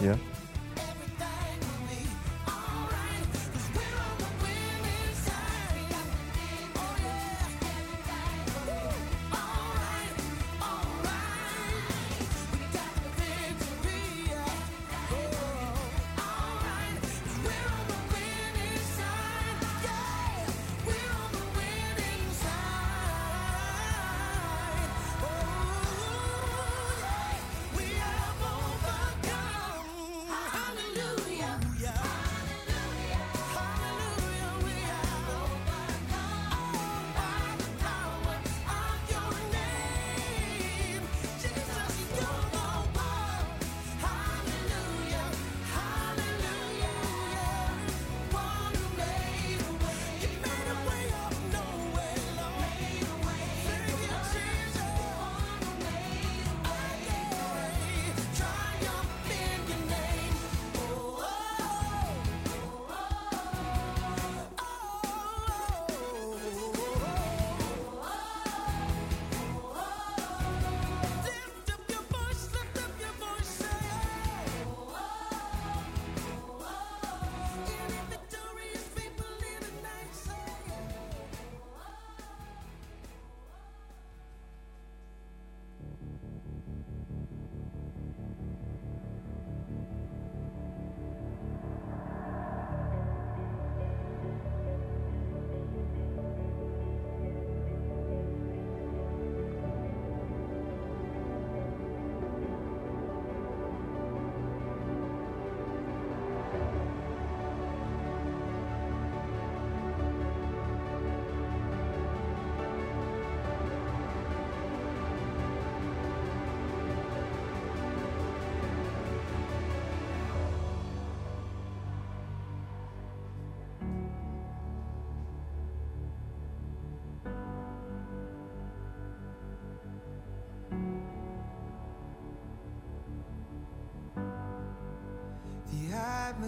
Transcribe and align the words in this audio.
Yeah. 0.00 0.16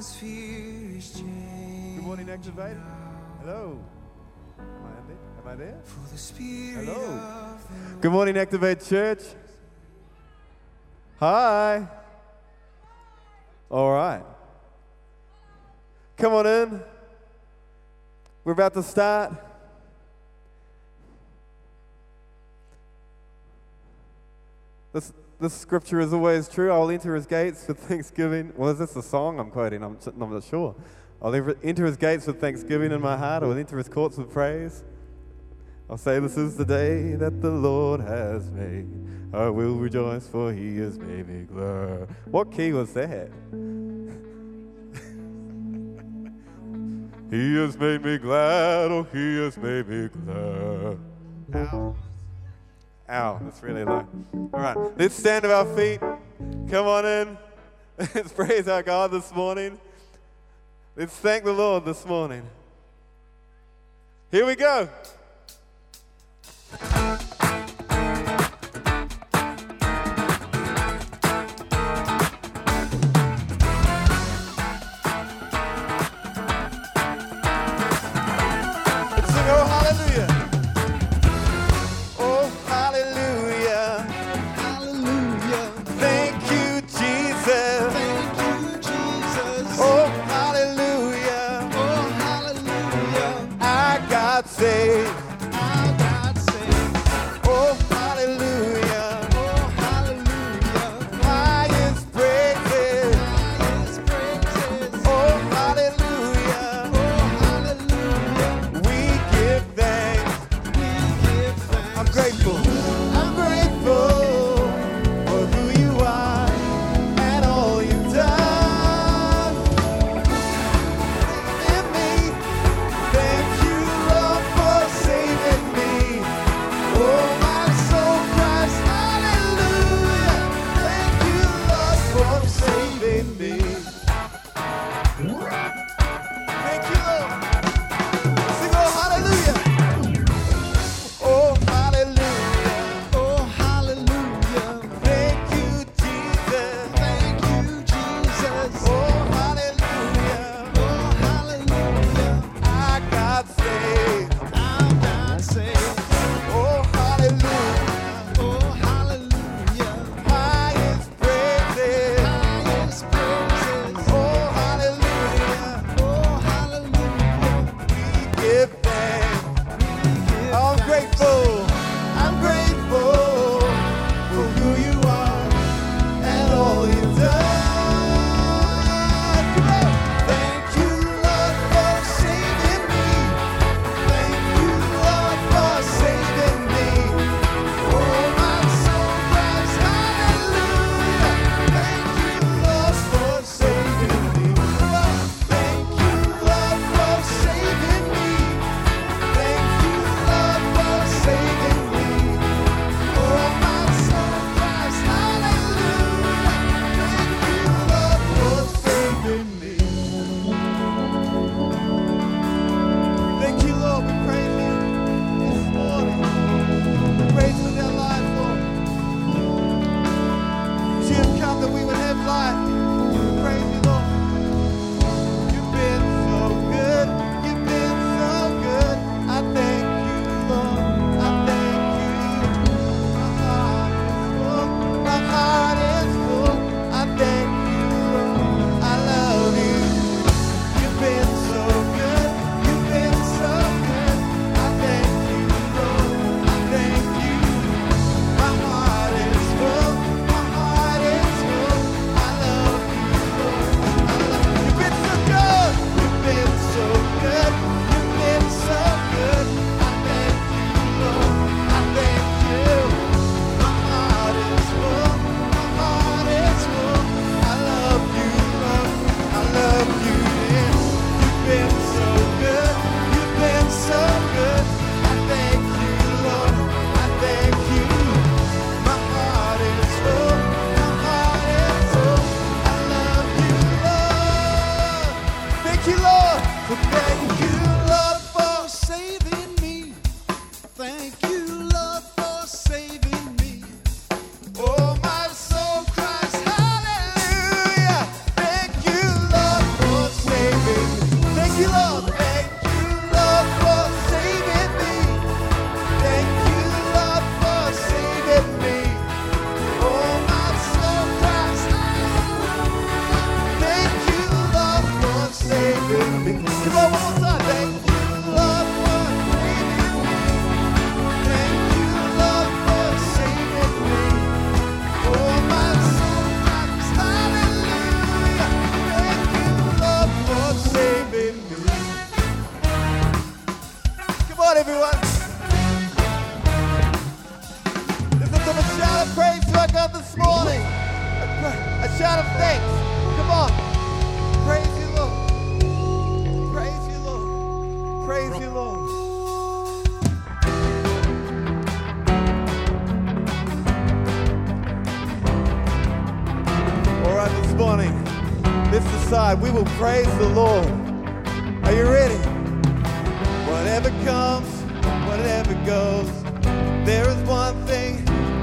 Atmosphere 0.01 0.97
is 0.97 1.13
changing. 1.13 1.97
Good 1.97 2.05
morning, 2.05 2.31
Activate. 2.31 2.77
Hello. 3.43 3.79
Am 4.59 4.65
I 4.87 5.07
there? 5.07 5.17
Am 5.43 5.49
I 5.49 5.55
there? 5.57 5.81
For 5.85 6.11
the 6.11 6.17
spirit 6.17 6.87
Hello. 6.87 7.59
Good 8.01 8.11
morning, 8.11 8.39
Activate 8.39 8.81
Church. 8.83 9.21
Hi. 11.19 11.87
All 13.69 13.93
right. 13.93 14.23
Come 16.17 16.33
on 16.33 16.47
in. 16.47 16.83
We're 18.43 18.53
about 18.53 18.73
to 18.73 18.83
start. 18.83 19.35
This, 24.95 25.13
this 25.41 25.55
scripture 25.55 26.01
is 26.01 26.13
always 26.13 26.49
true. 26.49 26.71
I'll 26.71 26.91
enter 26.91 27.15
his 27.15 27.27
gates 27.27 27.67
with 27.67 27.79
thanksgiving. 27.79 28.53
Well, 28.57 28.71
is 28.71 28.79
this 28.79 28.95
a 28.95 29.03
song 29.03 29.41
I'm 29.41 29.51
quoting? 29.51 29.83
I'm, 29.83 29.97
I'm 30.21 30.33
not 30.33 30.45
sure. 30.45 30.75
I'll 31.23 31.35
enter 31.35 31.87
his 31.87 31.97
gates 31.97 32.27
with 32.27 32.41
thanksgiving 32.41 32.93
in 32.93 33.01
my 33.01 33.17
heart. 33.17 33.43
I'll 33.43 33.53
enter 33.53 33.79
his 33.79 33.89
courts 33.89 34.19
with 34.19 34.31
praise. 34.31 34.85
I'll 35.89 35.97
say, 35.97 36.21
This 36.21 36.37
is 36.37 36.57
the 36.57 36.65
day 36.65 37.17
that 37.17 37.41
the 37.41 37.51
Lord 37.51 38.01
has 38.01 38.51
made. 38.51 38.89
I 39.33 39.49
will 39.49 39.77
rejoice, 39.77 40.27
for 40.27 40.53
he 40.53 40.79
has 40.79 40.99
made 40.99 41.29
me 41.29 41.45
glad. 41.45 42.09
What 42.27 42.53
key 42.53 42.73
was 42.73 42.93
that? 42.95 43.31
he 47.31 47.55
has 47.57 47.79
made 47.79 48.05
me 48.05 48.19
glad, 48.19 48.91
oh, 48.91 49.07
he 49.13 49.39
has 49.39 49.57
made 49.57 49.89
me 49.89 50.09
glad. 50.09 50.99
Ow. 51.55 51.95
Ow, 53.11 53.41
that's 53.43 53.61
really 53.63 53.85
low. 53.85 54.07
All 54.55 54.61
right, 54.61 54.77
let's 54.97 55.17
stand 55.17 55.43
to 55.43 55.53
our 55.53 55.67
feet. 55.75 55.99
Come 56.71 56.87
on 56.87 57.05
in. 57.05 57.39
Let's 58.15 58.33
praise 58.33 58.69
our 58.69 58.83
God 58.83 59.11
this 59.11 59.35
morning. 59.35 59.79
Let's 60.95 61.15
thank 61.17 61.45
the 61.45 61.53
Lord 61.53 61.85
this 61.85 62.07
morning. 62.07 62.43
Here 64.31 64.47
we 64.47 64.55
go. 64.55 64.89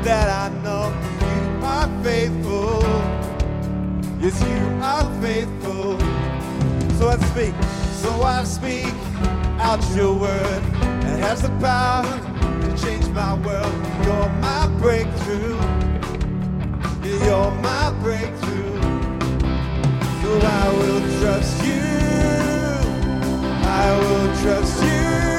That 0.08 0.30
I 0.30 0.48
know. 0.64 0.86
You 1.28 1.66
are 1.66 1.90
faithful. 2.02 2.80
Yes, 4.22 4.40
you 4.52 4.62
are 4.82 5.08
faithful. 5.22 6.00
So 6.98 7.10
I 7.10 7.18
speak, 7.32 7.54
so 8.02 8.12
I 8.24 8.46
speak 8.46 8.94
out 9.60 9.84
your 9.94 10.14
word. 10.14 10.64
It 11.12 11.20
has 11.20 11.42
the 11.42 11.50
power 11.60 12.08
to 12.62 12.70
change 12.84 13.06
my 13.10 13.34
world. 13.46 13.76
You're 14.06 14.30
my 14.48 14.68
breakthrough. 14.80 15.60
You're 17.26 17.52
my 17.70 17.92
breakthrough. 18.02 18.80
So 20.22 20.30
I 20.62 20.66
will 20.78 21.02
trust 21.20 21.66
you. 21.66 21.84
I 23.84 23.88
will 24.00 24.28
trust 24.42 24.84
you. 24.84 25.37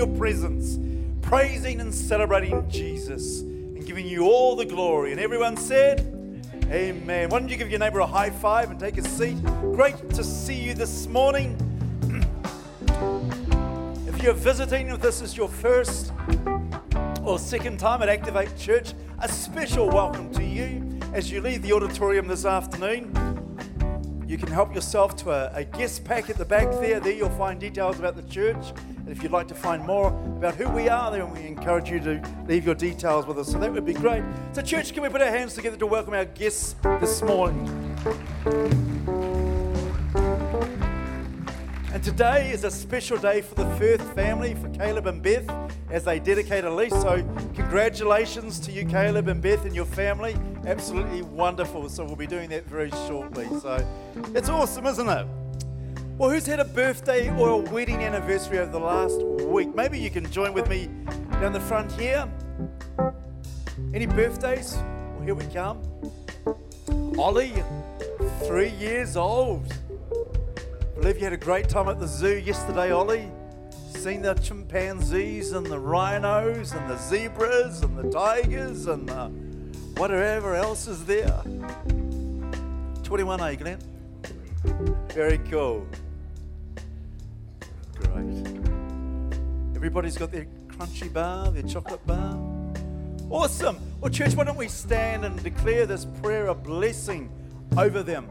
Your 0.00 0.16
presence, 0.16 0.78
praising 1.20 1.78
and 1.78 1.94
celebrating 1.94 2.66
Jesus 2.70 3.40
and 3.40 3.84
giving 3.84 4.06
you 4.06 4.24
all 4.24 4.56
the 4.56 4.64
glory. 4.64 5.12
And 5.12 5.20
everyone 5.20 5.58
said, 5.58 6.00
Amen. 6.70 7.28
Why 7.28 7.38
don't 7.38 7.50
you 7.50 7.58
give 7.58 7.68
your 7.68 7.80
neighbor 7.80 7.98
a 7.98 8.06
high 8.06 8.30
five 8.30 8.70
and 8.70 8.80
take 8.80 8.96
a 8.96 9.06
seat? 9.06 9.36
Great 9.74 10.08
to 10.14 10.24
see 10.24 10.54
you 10.54 10.72
this 10.72 11.06
morning. 11.06 11.54
if 14.08 14.22
you're 14.22 14.32
visiting, 14.32 14.88
if 14.88 15.02
this 15.02 15.20
is 15.20 15.36
your 15.36 15.48
first 15.48 16.14
or 17.22 17.38
second 17.38 17.78
time 17.78 18.00
at 18.00 18.08
Activate 18.08 18.56
Church, 18.56 18.94
a 19.18 19.28
special 19.28 19.86
welcome 19.86 20.32
to 20.32 20.42
you 20.42 20.98
as 21.12 21.30
you 21.30 21.42
leave 21.42 21.60
the 21.60 21.74
auditorium 21.74 22.26
this 22.26 22.46
afternoon. 22.46 23.19
You 24.30 24.38
can 24.38 24.46
help 24.46 24.72
yourself 24.72 25.16
to 25.24 25.32
a, 25.32 25.50
a 25.52 25.64
guest 25.64 26.04
pack 26.04 26.30
at 26.30 26.36
the 26.36 26.44
back 26.44 26.70
there. 26.80 27.00
There 27.00 27.12
you'll 27.12 27.30
find 27.30 27.58
details 27.58 27.98
about 27.98 28.14
the 28.14 28.22
church. 28.22 28.64
And 28.86 29.08
if 29.08 29.24
you'd 29.24 29.32
like 29.32 29.48
to 29.48 29.56
find 29.56 29.84
more 29.84 30.10
about 30.36 30.54
who 30.54 30.68
we 30.68 30.88
are, 30.88 31.10
then 31.10 31.32
we 31.32 31.40
encourage 31.48 31.90
you 31.90 31.98
to 31.98 32.22
leave 32.46 32.64
your 32.64 32.76
details 32.76 33.26
with 33.26 33.40
us. 33.40 33.50
So 33.50 33.58
that 33.58 33.72
would 33.72 33.84
be 33.84 33.92
great. 33.92 34.22
So, 34.52 34.62
church, 34.62 34.94
can 34.94 35.02
we 35.02 35.08
put 35.08 35.20
our 35.20 35.30
hands 35.30 35.54
together 35.54 35.76
to 35.78 35.86
welcome 35.86 36.14
our 36.14 36.26
guests 36.26 36.76
this 37.00 37.22
morning? 37.22 37.66
And 42.00 42.06
today 42.06 42.50
is 42.50 42.64
a 42.64 42.70
special 42.70 43.18
day 43.18 43.42
for 43.42 43.54
the 43.54 43.66
Firth 43.76 44.00
family, 44.14 44.54
for 44.54 44.70
Caleb 44.70 45.06
and 45.06 45.22
Beth, 45.22 45.46
as 45.90 46.02
they 46.02 46.18
dedicate 46.18 46.64
Elise. 46.64 46.94
So, 46.94 47.22
congratulations 47.54 48.58
to 48.60 48.72
you, 48.72 48.86
Caleb 48.86 49.28
and 49.28 49.42
Beth, 49.42 49.66
and 49.66 49.76
your 49.76 49.84
family. 49.84 50.34
Absolutely 50.64 51.20
wonderful. 51.20 51.90
So, 51.90 52.06
we'll 52.06 52.16
be 52.16 52.26
doing 52.26 52.48
that 52.48 52.64
very 52.64 52.88
shortly. 53.06 53.46
So, 53.60 53.86
it's 54.34 54.48
awesome, 54.48 54.86
isn't 54.86 55.08
it? 55.10 55.26
Well, 56.16 56.30
who's 56.30 56.46
had 56.46 56.58
a 56.58 56.64
birthday 56.64 57.28
or 57.38 57.50
a 57.50 57.56
wedding 57.58 58.02
anniversary 58.02 58.60
over 58.60 58.72
the 58.72 58.80
last 58.80 59.20
week? 59.22 59.74
Maybe 59.74 59.98
you 59.98 60.08
can 60.08 60.24
join 60.32 60.54
with 60.54 60.70
me 60.70 60.88
down 61.32 61.52
the 61.52 61.60
front 61.60 61.92
here. 62.00 62.26
Any 63.92 64.06
birthdays? 64.06 64.74
Well, 65.16 65.20
here 65.24 65.34
we 65.34 65.44
come. 65.52 65.82
Ollie, 67.18 67.62
three 68.46 68.70
years 68.70 69.18
old. 69.18 69.70
Believe 71.00 71.16
you 71.16 71.24
had 71.24 71.32
a 71.32 71.36
great 71.38 71.66
time 71.66 71.88
at 71.88 71.98
the 71.98 72.06
zoo 72.06 72.36
yesterday, 72.36 72.90
Ollie. 72.90 73.32
seen 73.94 74.20
the 74.20 74.34
chimpanzees 74.34 75.52
and 75.52 75.64
the 75.64 75.78
rhinos 75.78 76.72
and 76.72 76.90
the 76.90 76.96
zebras 76.98 77.80
and 77.82 77.96
the 77.96 78.10
tigers 78.10 78.86
and 78.86 79.08
the 79.08 79.28
whatever 79.98 80.54
else 80.54 80.86
is 80.86 81.06
there. 81.06 81.42
21A, 83.02 83.58
Glenn. 83.58 83.78
Very 85.14 85.38
cool. 85.50 85.86
Great. 87.94 88.46
Everybody's 89.74 90.18
got 90.18 90.30
their 90.30 90.46
crunchy 90.68 91.10
bar, 91.10 91.50
their 91.50 91.62
chocolate 91.62 92.06
bar. 92.06 92.38
Awesome. 93.30 93.78
Well, 94.02 94.10
church, 94.10 94.34
why 94.34 94.44
don't 94.44 94.58
we 94.58 94.68
stand 94.68 95.24
and 95.24 95.42
declare 95.42 95.86
this 95.86 96.04
prayer 96.20 96.48
a 96.48 96.54
blessing 96.54 97.30
over 97.78 98.02
them? 98.02 98.28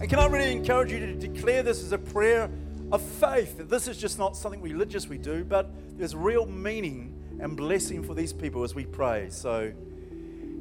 And 0.00 0.08
can 0.08 0.18
I 0.18 0.26
really 0.28 0.50
encourage 0.50 0.90
you 0.90 0.98
to 0.98 1.12
declare 1.12 1.62
this 1.62 1.82
as 1.82 1.92
a 1.92 1.98
prayer 1.98 2.48
of 2.90 3.02
faith? 3.02 3.58
That 3.58 3.68
this 3.68 3.86
is 3.86 3.98
just 3.98 4.18
not 4.18 4.34
something 4.34 4.62
religious 4.62 5.06
we 5.06 5.18
do, 5.18 5.44
but 5.44 5.70
there's 5.98 6.16
real 6.16 6.46
meaning 6.46 7.38
and 7.38 7.54
blessing 7.54 8.02
for 8.02 8.14
these 8.14 8.32
people 8.32 8.64
as 8.64 8.74
we 8.74 8.86
pray. 8.86 9.28
So 9.28 9.74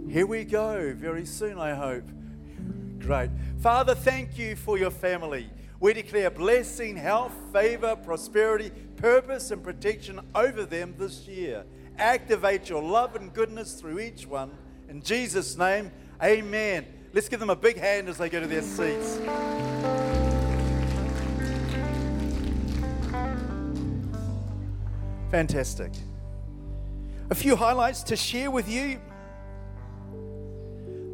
here 0.10 0.28
we 0.28 0.44
go, 0.44 0.94
very 0.94 1.26
soon, 1.26 1.58
I 1.58 1.74
hope. 1.74 2.04
Great. 3.00 3.30
Father, 3.62 3.96
thank 3.96 4.38
you 4.38 4.58
for 4.58 4.78
your 4.78 4.92
family. 4.92 5.50
We 5.80 5.94
declare 5.94 6.30
blessing, 6.30 6.98
health, 6.98 7.32
favor, 7.54 7.96
prosperity, 7.96 8.72
purpose, 8.98 9.52
and 9.52 9.64
protection 9.64 10.20
over 10.36 10.66
them 10.66 10.96
this 10.98 11.30
year. 11.30 11.64
Activate 11.98 12.68
your 12.68 12.84
love 12.84 13.16
and 13.16 13.34
goodness 13.34 13.76
through 13.76 14.00
each 14.00 14.28
one. 14.28 14.52
In 14.90 15.02
Jesus' 15.02 15.58
name, 15.58 15.92
amen. 16.22 16.86
Let's 17.12 17.28
give 17.28 17.40
them 17.40 17.50
a 17.50 17.56
big 17.56 17.78
hand 17.78 18.08
as 18.08 18.20
they 18.20 18.30
go 18.30 18.40
to 18.40 18.46
their 18.46 18.62
seats. 18.62 19.18
Fantastic. 25.32 25.92
A 27.32 27.36
few 27.36 27.56
highlights 27.56 28.04
to 28.04 28.16
share 28.16 28.52
with 28.52 28.70
you. 28.70 29.00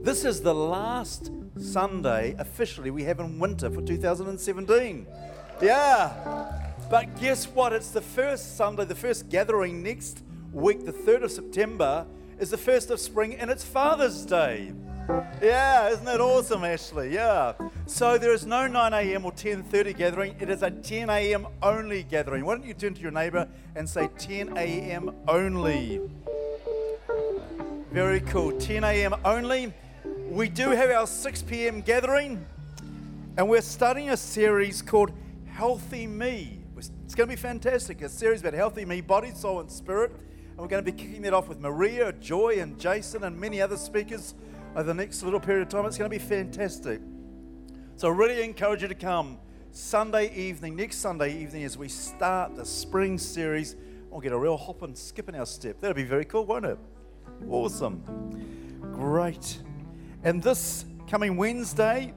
This 0.02 0.26
is 0.26 0.42
the 0.42 0.54
last 0.54 1.32
Sunday 1.58 2.36
officially 2.40 2.92
we 2.92 3.04
have 3.04 3.20
in 3.20 3.40
winter 3.40 3.70
for 3.70 3.82
2017. 3.82 5.08
Yeah. 5.62 6.62
But 6.90 7.20
guess 7.20 7.46
what? 7.48 7.72
It's 7.72 7.92
the 7.92 8.02
first 8.02 8.58
Sunday, 8.58 8.86
the 8.86 8.96
first 8.96 9.30
gathering 9.30 9.82
next 9.82 10.24
week, 10.52 10.86
the 10.86 10.92
3rd 10.92 11.24
of 11.24 11.32
September, 11.32 12.06
is 12.38 12.50
the 12.50 12.58
first 12.58 12.92
of 12.92 13.00
spring 13.00 13.36
and 13.36 13.50
it's 13.50 13.64
Father's 13.64 14.26
Day. 14.26 14.74
Yeah, 15.42 15.90
isn't 15.90 16.06
that 16.06 16.22
awesome, 16.22 16.64
Ashley? 16.64 17.14
Yeah. 17.14 17.54
So 17.86 18.18
there 18.18 18.34
is 18.34 18.46
no 18.46 18.68
9 18.68 18.94
a.m. 18.94 19.26
or 19.26 19.32
10:30 19.32 19.96
gathering. 19.96 20.36
It 20.40 20.50
is 20.50 20.64
a 20.64 20.72
10 20.72 21.10
a.m. 21.10 21.48
only 21.62 22.04
gathering. 22.04 22.46
Why 22.46 22.56
don't 22.56 22.66
you 22.66 22.74
turn 22.74 22.94
to 22.96 23.02
your 23.02 23.12
neighbor 23.12 23.48
and 23.76 23.88
say 23.88 24.10
10 24.18 24.58
a.m. 24.58 25.12
only? 25.28 26.02
Very 27.92 28.22
cool. 28.22 28.52
10 28.54 28.84
a.m. 28.84 29.16
only. 29.24 29.72
We 30.30 30.50
do 30.50 30.72
have 30.72 30.90
our 30.90 31.06
6 31.06 31.42
p.m. 31.44 31.82
gathering, 31.82 32.44
and 33.38 33.48
we're 33.48 33.62
starting 33.62 34.10
a 34.10 34.18
series 34.18 34.82
called 34.82 35.12
Healthy 35.46 36.08
Me. 36.08 36.60
It's 37.06 37.14
going 37.14 37.30
to 37.30 37.36
be 37.36 37.42
fantastic. 37.42 38.02
A 38.02 38.10
series 38.10 38.42
about 38.42 38.54
healthy 38.54 38.84
me, 38.84 39.00
body, 39.02 39.32
soul, 39.32 39.60
and 39.60 39.72
spirit. 39.72 40.12
And 40.12 40.58
we're 40.58 40.68
going 40.68 40.84
to 40.84 40.92
be 40.92 40.98
kicking 40.98 41.22
that 41.22 41.34
off 41.34 41.48
with 41.48 41.60
Maria, 41.60 42.12
Joy, 42.14 42.60
and 42.60 42.80
Jason, 42.80 43.24
and 43.24 43.40
many 43.40 43.62
other 43.62 43.78
speakers 43.78 44.34
over 44.76 44.84
the 44.84 44.94
next 44.94 45.24
little 45.24 45.40
period 45.40 45.64
of 45.64 45.70
time. 45.70 45.86
It's 45.86 45.98
going 45.98 46.12
to 46.12 46.18
be 46.18 46.24
fantastic. 46.24 47.00
So, 47.96 48.10
I 48.10 48.12
really 48.12 48.44
encourage 48.44 48.82
you 48.82 48.90
to 48.90 48.96
come 48.96 49.40
Sunday 49.72 50.34
evening, 50.36 50.76
next 50.76 50.98
Sunday 50.98 51.42
evening, 51.42 51.64
as 51.64 51.78
we 51.78 51.88
start 51.88 52.56
the 52.56 52.66
spring 52.66 53.18
series. 53.18 53.76
We'll 54.10 54.22
get 54.22 54.32
a 54.32 54.38
real 54.38 54.58
hop 54.58 54.82
and 54.82 54.98
skip 54.98 55.28
in 55.28 55.36
our 55.36 55.46
step. 55.46 55.82
That'll 55.82 55.96
be 55.96 56.04
very 56.04 56.26
cool, 56.26 56.46
won't 56.46 56.66
it? 56.66 56.78
Awesome. 57.50 58.02
Great. 58.94 59.62
And 60.24 60.42
this 60.42 60.86
coming 61.08 61.38
Wednesday, 61.38 62.14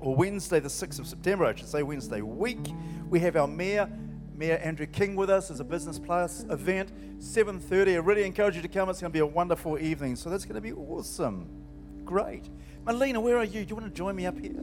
or 0.00 0.14
Wednesday, 0.14 0.60
the 0.60 0.68
6th 0.68 0.98
of 0.98 1.06
September, 1.06 1.44
I 1.44 1.54
should 1.54 1.68
say, 1.68 1.82
Wednesday 1.82 2.20
week, 2.20 2.66
we 3.08 3.20
have 3.20 3.36
our 3.36 3.46
Mayor, 3.46 3.88
Mayor 4.34 4.56
Andrew 4.56 4.86
King 4.86 5.16
with 5.16 5.30
us 5.30 5.50
as 5.50 5.60
a 5.60 5.64
Business 5.64 5.98
Plus 5.98 6.44
event, 6.50 6.90
7.30. 7.18 7.94
I 7.94 7.96
really 7.96 8.24
encourage 8.24 8.56
you 8.56 8.62
to 8.62 8.68
come. 8.68 8.88
It's 8.88 9.00
going 9.00 9.10
to 9.10 9.14
be 9.14 9.20
a 9.20 9.26
wonderful 9.26 9.78
evening. 9.78 10.16
So 10.16 10.30
that's 10.30 10.44
going 10.44 10.56
to 10.56 10.60
be 10.60 10.72
awesome. 10.72 11.63
Great. 12.04 12.48
Melina, 12.84 13.20
where 13.20 13.38
are 13.38 13.44
you? 13.44 13.64
Do 13.64 13.70
you 13.70 13.76
want 13.76 13.86
to 13.86 13.96
join 13.96 14.14
me 14.14 14.26
up 14.26 14.38
here? 14.38 14.62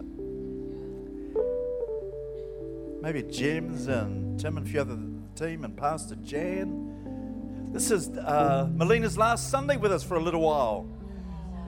Maybe 3.02 3.24
Jim's 3.24 3.88
and 3.88 4.40
Tim 4.40 4.58
and 4.58 4.68
a 4.68 4.70
few 4.70 4.82
other 4.82 5.00
team 5.36 5.64
and 5.64 5.76
Pastor 5.76 6.16
Jan. 6.18 7.70
This 7.74 7.90
is 7.90 8.10
uh, 8.10 8.70
Melina's 8.72 9.18
last 9.18 9.50
Sunday 9.50 9.78
with 9.78 9.92
us 9.92 10.04
for 10.04 10.16
a 10.16 10.20
little 10.20 10.42
while. 10.42 10.88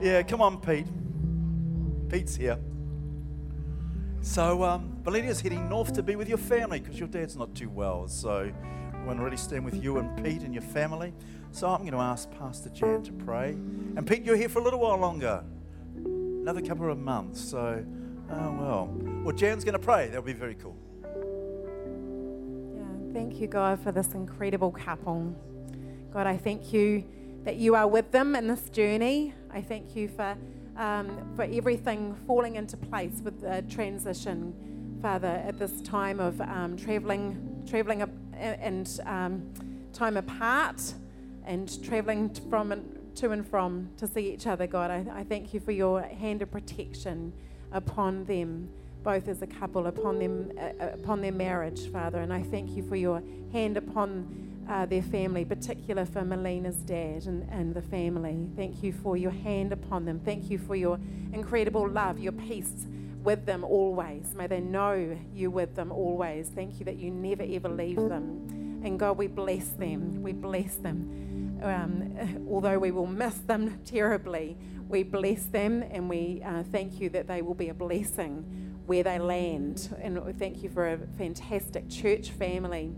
Yeah, 0.00 0.22
come 0.22 0.40
on, 0.40 0.60
Pete. 0.60 0.86
Pete's 2.08 2.36
here. 2.36 2.58
So, 4.20 4.62
um, 4.62 5.02
heading 5.04 5.68
north 5.68 5.92
to 5.94 6.02
be 6.02 6.14
with 6.14 6.28
your 6.28 6.38
family 6.38 6.78
because 6.78 6.98
your 6.98 7.08
dad's 7.08 7.36
not 7.36 7.54
too 7.54 7.68
well. 7.68 8.06
So, 8.06 8.52
I 8.92 9.04
want 9.04 9.18
to 9.18 9.24
really 9.24 9.36
stand 9.36 9.64
with 9.64 9.82
you 9.82 9.98
and 9.98 10.22
Pete 10.22 10.42
and 10.42 10.54
your 10.54 10.62
family. 10.62 11.12
So, 11.50 11.68
I'm 11.68 11.80
going 11.80 11.92
to 11.92 11.98
ask 11.98 12.30
Pastor 12.38 12.70
Jan 12.70 13.02
to 13.02 13.12
pray. 13.12 13.50
And 13.50 14.06
Pete, 14.06 14.24
you're 14.24 14.36
here 14.36 14.48
for 14.48 14.60
a 14.60 14.62
little 14.62 14.80
while 14.80 14.98
longer 14.98 15.42
another 16.44 16.60
couple 16.60 16.92
of 16.92 16.98
months. 16.98 17.40
So, 17.40 17.82
oh 18.30 18.52
well. 18.60 18.94
Well, 19.24 19.34
Jan's 19.34 19.64
going 19.64 19.72
to 19.72 19.78
pray. 19.78 20.08
That'll 20.08 20.20
be 20.20 20.34
very 20.34 20.54
cool. 20.54 20.76
Yeah, 22.76 23.14
thank 23.14 23.40
you, 23.40 23.46
God, 23.46 23.80
for 23.80 23.92
this 23.92 24.12
incredible 24.12 24.70
couple. 24.70 25.34
God, 26.12 26.26
I 26.26 26.36
thank 26.36 26.70
you 26.70 27.02
that 27.44 27.56
you 27.56 27.74
are 27.74 27.88
with 27.88 28.10
them 28.10 28.36
in 28.36 28.46
this 28.46 28.68
journey. 28.68 29.32
I 29.50 29.62
thank 29.62 29.96
you 29.96 30.06
for, 30.06 30.36
um, 30.76 31.32
for 31.34 31.44
everything 31.44 32.14
falling 32.26 32.56
into 32.56 32.76
place 32.76 33.22
with 33.24 33.40
the 33.40 33.62
transition, 33.70 34.98
Father, 35.00 35.42
at 35.46 35.58
this 35.58 35.80
time 35.80 36.20
of 36.20 36.38
um, 36.42 36.76
traveling, 36.76 37.64
traveling 37.66 38.02
and 38.38 39.00
um, 39.06 39.50
time 39.94 40.18
apart 40.18 40.92
and 41.46 41.82
traveling 41.82 42.28
from 42.50 42.70
to 43.16 43.30
and 43.30 43.46
from 43.46 43.90
to 43.98 44.06
see 44.06 44.32
each 44.32 44.46
other, 44.46 44.66
God. 44.66 44.90
I, 44.90 45.06
I 45.12 45.24
thank 45.24 45.54
you 45.54 45.60
for 45.60 45.72
your 45.72 46.02
hand 46.02 46.42
of 46.42 46.50
protection 46.50 47.32
upon 47.72 48.24
them, 48.24 48.68
both 49.02 49.28
as 49.28 49.42
a 49.42 49.46
couple, 49.46 49.86
upon 49.86 50.18
them, 50.18 50.52
uh, 50.58 50.88
upon 50.88 51.20
their 51.20 51.32
marriage, 51.32 51.90
Father. 51.90 52.18
And 52.18 52.32
I 52.32 52.42
thank 52.42 52.70
you 52.70 52.82
for 52.88 52.96
your 52.96 53.22
hand 53.52 53.76
upon 53.76 54.64
uh, 54.68 54.86
their 54.86 55.02
family, 55.02 55.44
particular 55.44 56.04
for 56.04 56.22
Melina's 56.22 56.76
dad 56.76 57.26
and, 57.26 57.48
and 57.50 57.74
the 57.74 57.82
family. 57.82 58.46
Thank 58.56 58.82
you 58.82 58.92
for 58.92 59.16
your 59.16 59.30
hand 59.30 59.72
upon 59.72 60.04
them. 60.04 60.20
Thank 60.24 60.50
you 60.50 60.58
for 60.58 60.74
your 60.76 60.98
incredible 61.32 61.88
love, 61.88 62.18
your 62.18 62.32
peace 62.32 62.86
with 63.22 63.46
them 63.46 63.64
always. 63.64 64.34
May 64.34 64.46
they 64.46 64.60
know 64.60 65.18
you 65.34 65.50
with 65.50 65.74
them 65.74 65.90
always. 65.90 66.48
Thank 66.48 66.78
you 66.78 66.84
that 66.84 66.96
you 66.96 67.10
never 67.10 67.42
ever 67.42 67.68
leave 67.68 67.96
them. 67.96 68.80
And 68.84 68.98
God, 68.98 69.16
we 69.16 69.26
bless 69.26 69.68
them. 69.68 70.22
We 70.22 70.32
bless 70.32 70.76
them. 70.76 71.23
Um, 71.62 72.46
although 72.50 72.78
we 72.78 72.90
will 72.90 73.06
miss 73.06 73.34
them 73.38 73.80
terribly, 73.84 74.56
we 74.88 75.02
bless 75.02 75.44
them 75.44 75.82
and 75.82 76.08
we 76.08 76.42
uh, 76.44 76.62
thank 76.64 77.00
you 77.00 77.08
that 77.10 77.26
they 77.26 77.42
will 77.42 77.54
be 77.54 77.68
a 77.68 77.74
blessing 77.74 78.44
where 78.86 79.02
they 79.02 79.18
land. 79.18 79.94
And 80.00 80.22
we 80.24 80.32
thank 80.32 80.62
you 80.62 80.68
for 80.68 80.92
a 80.92 80.98
fantastic 81.18 81.88
church 81.88 82.30
family 82.30 82.92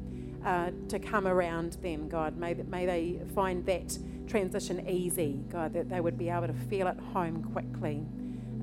uh, 0.45 0.71
to 0.89 0.99
come 0.99 1.27
around 1.27 1.75
them, 1.75 2.09
God. 2.09 2.37
May, 2.37 2.55
may 2.55 2.87
they 2.87 3.21
find 3.35 3.65
that 3.67 3.97
transition 4.27 4.89
easy, 4.89 5.41
God, 5.51 5.73
that 5.75 5.89
they 5.89 6.01
would 6.01 6.19
be 6.19 6.29
able 6.29 6.49
to 6.49 6.53
feel 6.53 6.89
at 6.89 6.99
home 6.99 7.43
quickly. 7.53 8.05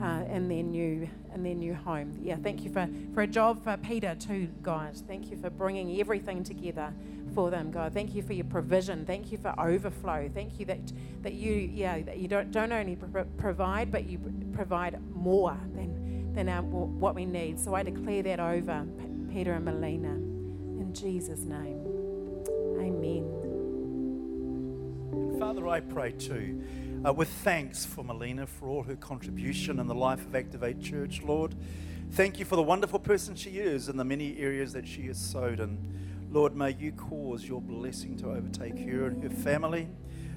Uh, 0.02 0.24
in 0.30 0.50
their 0.50 0.64
new 0.64 1.08
in 1.34 1.44
their 1.44 1.56
new 1.56 1.74
home. 1.74 2.12
Yeah, 2.22 2.36
thank 2.36 2.64
you 2.64 2.70
for, 2.72 2.90
for 3.14 3.22
a 3.22 3.28
job 3.28 3.64
for 3.64 3.78
Peter 3.78 4.16
too, 4.16 4.50
God. 4.62 4.98
Thank 5.08 5.32
you 5.32 5.38
for 5.38 5.50
bringing 5.50 6.00
everything 6.00 6.44
together 6.44 6.94
for 7.34 7.50
them, 7.50 7.72
God. 7.72 7.94
Thank 7.94 8.14
you 8.14 8.22
for 8.22 8.34
your 8.34 8.46
provision. 8.46 9.06
Thank 9.06 9.32
you 9.32 9.38
for 9.38 9.58
overflow. 9.60 10.30
Thank 10.34 10.60
you 10.60 10.66
that 10.66 10.92
that 11.22 11.34
you 11.34 11.54
yeah 11.54 12.02
that 12.02 12.18
you 12.18 12.28
don't 12.28 12.52
don't 12.52 12.72
only 12.72 12.96
pro- 12.96 13.24
provide 13.38 13.92
but 13.92 14.06
you 14.06 14.20
provide 14.52 15.00
more 15.16 15.58
than 15.76 16.34
than 16.34 16.50
our, 16.50 16.64
what 16.64 17.16
we 17.16 17.26
need. 17.26 17.60
So 17.60 17.74
I 17.76 17.84
declare 17.84 18.24
that 18.24 18.40
over 18.40 18.86
P- 19.00 19.34
Peter 19.34 19.54
and 19.54 19.66
Melina 19.66 20.14
in 20.14 20.92
Jesus' 20.94 21.44
name. 21.46 21.80
Amen. 22.80 23.30
Father, 25.40 25.68
I 25.68 25.80
pray 25.80 26.12
too, 26.12 26.64
uh, 27.06 27.12
with 27.12 27.30
thanks 27.30 27.86
for 27.86 28.04
Melina 28.04 28.48
for 28.48 28.70
all 28.70 28.84
her 28.84 28.96
contribution 28.96 29.80
in 29.80 29.88
the 29.88 29.96
life 29.96 30.26
of 30.26 30.36
Activate 30.36 30.82
Church, 30.82 31.22
Lord. 31.22 31.56
Thank 32.12 32.40
you 32.40 32.46
for 32.46 32.56
the 32.56 32.64
wonderful 32.64 33.00
person 33.00 33.36
she 33.36 33.58
is 33.58 33.90
and 33.90 34.00
the 34.00 34.06
many 34.06 34.38
areas 34.38 34.72
that 34.74 34.88
she 34.88 35.08
has 35.08 35.18
sowed 35.18 35.60
in. 35.60 36.28
Lord, 36.32 36.56
may 36.56 36.72
you 36.72 36.94
cause 36.94 37.44
your 37.44 37.62
blessing 37.62 38.18
to 38.18 38.32
overtake 38.32 38.80
her 38.80 39.08
and 39.08 39.22
her 39.24 39.30
family. 39.30 39.90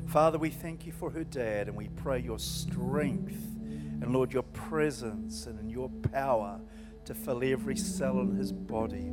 Father, 0.07 0.39
we 0.39 0.51
thank 0.51 0.87
you 0.87 0.93
for 0.93 1.11
her 1.11 1.25
dad 1.25 1.69
and 1.69 1.77
we 1.77 1.89
pray 1.89 2.21
your 2.21 2.39
strength 2.39 3.57
and, 4.03 4.13
Lord, 4.13 4.33
your 4.33 4.43
presence 4.43 5.47
and 5.47 5.71
your 5.71 5.89
power 5.89 6.61
to 7.05 7.15
fill 7.15 7.45
every 7.45 7.77
cell 7.77 8.21
in 8.21 8.35
his 8.37 8.53
body 8.53 9.11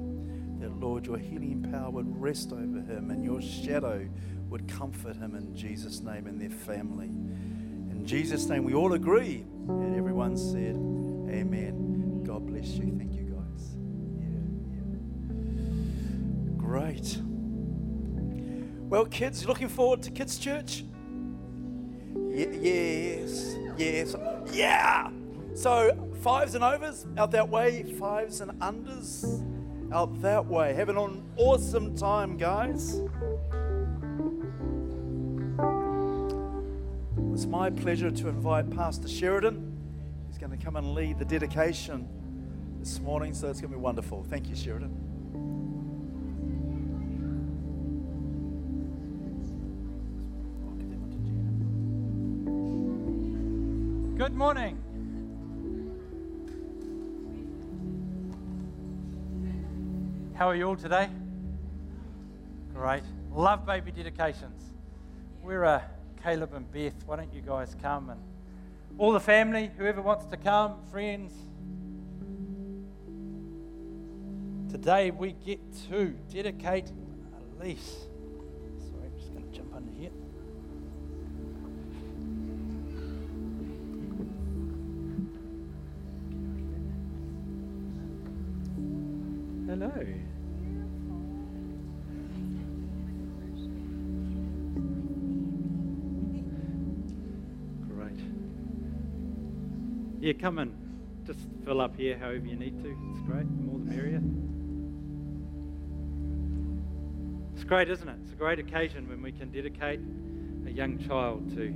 that, 0.59 0.79
Lord, 0.79 1.05
your 1.05 1.17
healing 1.17 1.67
power 1.71 1.91
would 1.91 2.19
rest 2.19 2.51
over 2.51 2.81
him 2.81 3.11
and 3.11 3.23
your 3.23 3.41
shadow 3.41 4.07
would 4.49 4.67
comfort 4.67 5.15
him 5.15 5.35
in 5.35 5.55
Jesus' 5.55 5.99
name 5.99 6.27
and 6.27 6.39
their 6.39 6.49
family. 6.49 7.09
In 8.03 8.07
Jesus' 8.09 8.49
name, 8.49 8.65
we 8.65 8.73
all 8.73 8.91
agree. 8.95 9.45
And 9.69 9.95
everyone 9.95 10.35
said, 10.35 10.75
Amen. 11.33 12.21
God 12.25 12.45
bless 12.45 12.67
you. 12.71 12.93
Thank 12.97 13.13
you, 13.13 13.23
guys. 13.23 13.77
Yeah, 14.19 14.41
yeah. 15.31 16.57
Great. 16.57 17.21
Well, 18.89 19.05
kids, 19.05 19.45
looking 19.45 19.69
forward 19.69 20.03
to 20.03 20.11
Kids 20.11 20.37
Church? 20.37 20.83
Ye- 22.29 22.59
yes, 23.21 23.55
yes, 23.77 24.15
yeah. 24.51 25.09
So, 25.53 26.11
fives 26.21 26.55
and 26.55 26.63
overs 26.65 27.05
out 27.17 27.31
that 27.31 27.47
way, 27.47 27.83
fives 27.83 28.41
and 28.41 28.51
unders 28.59 29.41
out 29.93 30.21
that 30.21 30.45
way. 30.45 30.73
Having 30.73 30.97
an 30.97 31.23
awesome 31.37 31.95
time, 31.95 32.35
guys. 32.35 33.01
It's 37.33 37.47
my 37.47 37.71
pleasure 37.71 38.11
to 38.11 38.27
invite 38.27 38.69
Pastor 38.69 39.07
Sheridan. 39.07 39.75
He's 40.27 40.37
going 40.37 40.55
to 40.55 40.63
come 40.63 40.75
and 40.75 40.93
lead 40.93 41.17
the 41.17 41.25
dedication 41.25 42.07
this 42.79 42.99
morning, 42.99 43.33
so 43.33 43.49
it's 43.49 43.59
going 43.59 43.71
to 43.71 43.77
be 43.77 43.81
wonderful. 43.81 44.23
Thank 44.29 44.49
you, 44.49 44.55
Sheridan. 44.55 44.91
Good 54.15 54.35
morning. 54.35 54.77
How 60.35 60.47
are 60.47 60.55
you 60.55 60.67
all 60.67 60.75
today? 60.75 61.09
Great. 62.75 63.03
Love 63.31 63.65
baby 63.65 63.91
dedications. 63.91 64.71
We're 65.41 65.65
uh, 65.65 65.81
Caleb 66.23 66.53
and 66.53 66.71
Beth. 66.71 66.95
Why 67.05 67.17
don't 67.17 67.33
you 67.33 67.41
guys 67.41 67.75
come 67.81 68.09
and 68.09 68.21
all 68.97 69.11
the 69.11 69.19
family, 69.19 69.71
whoever 69.77 70.01
wants 70.01 70.25
to 70.27 70.37
come, 70.37 70.75
friends. 70.89 71.33
Today 74.71 75.11
we 75.11 75.33
get 75.33 75.59
to 75.89 76.15
dedicate 76.31 76.91
Elise. 77.59 78.05
Sorry, 78.77 79.05
I'm 79.05 79.17
just 79.19 79.33
going 79.33 79.51
to 79.51 79.57
jump 79.57 79.75
under 79.75 79.91
here. 79.91 80.11
Hello. 89.67 90.42
Yeah, 100.23 100.31
come 100.31 100.57
and 100.57 100.73
just 101.27 101.41
fill 101.65 101.81
up 101.81 101.97
here 101.97 102.17
however 102.17 102.45
you 102.45 102.55
need 102.55 102.81
to. 102.81 102.97
It's 103.11 103.27
great. 103.27 103.45
The 103.45 103.63
more 103.63 103.79
the 103.79 103.93
merrier. 103.93 104.21
It's 107.53 107.65
great, 107.65 107.89
isn't 107.89 108.07
it? 108.07 108.15
It's 108.23 108.31
a 108.31 108.35
great 108.35 108.57
occasion 108.57 109.09
when 109.09 109.21
we 109.21 109.33
can 109.33 109.51
dedicate 109.51 109.99
a 110.65 110.71
young 110.71 110.97
child 110.97 111.53
to 111.57 111.75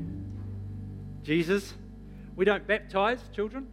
Jesus. 1.24 1.74
We 2.38 2.46
don't 2.46 2.66
baptize 2.66 3.20
children 3.36 3.68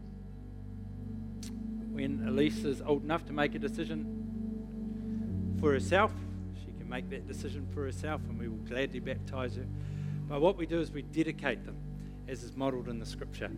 when 1.92 2.24
Elise 2.26 2.64
is 2.64 2.82
old 2.82 3.04
enough 3.04 3.24
to 3.26 3.32
make 3.32 3.54
a 3.54 3.60
decision 3.60 5.56
for 5.60 5.70
herself, 5.70 6.12
she 6.58 6.72
can 6.76 6.88
make 6.88 7.08
that 7.10 7.28
decision 7.28 7.64
for 7.72 7.84
herself, 7.84 8.22
and 8.28 8.40
we 8.40 8.48
will 8.48 8.56
gladly 8.56 8.98
baptize 8.98 9.54
her. 9.54 9.66
But 10.28 10.40
what 10.40 10.56
we 10.56 10.66
do 10.66 10.80
is 10.80 10.90
we 10.90 11.02
dedicate 11.02 11.64
them, 11.64 11.76
as 12.28 12.42
is 12.42 12.56
modeled 12.56 12.88
in 12.88 12.98
the 12.98 13.06
scripture. 13.06 13.50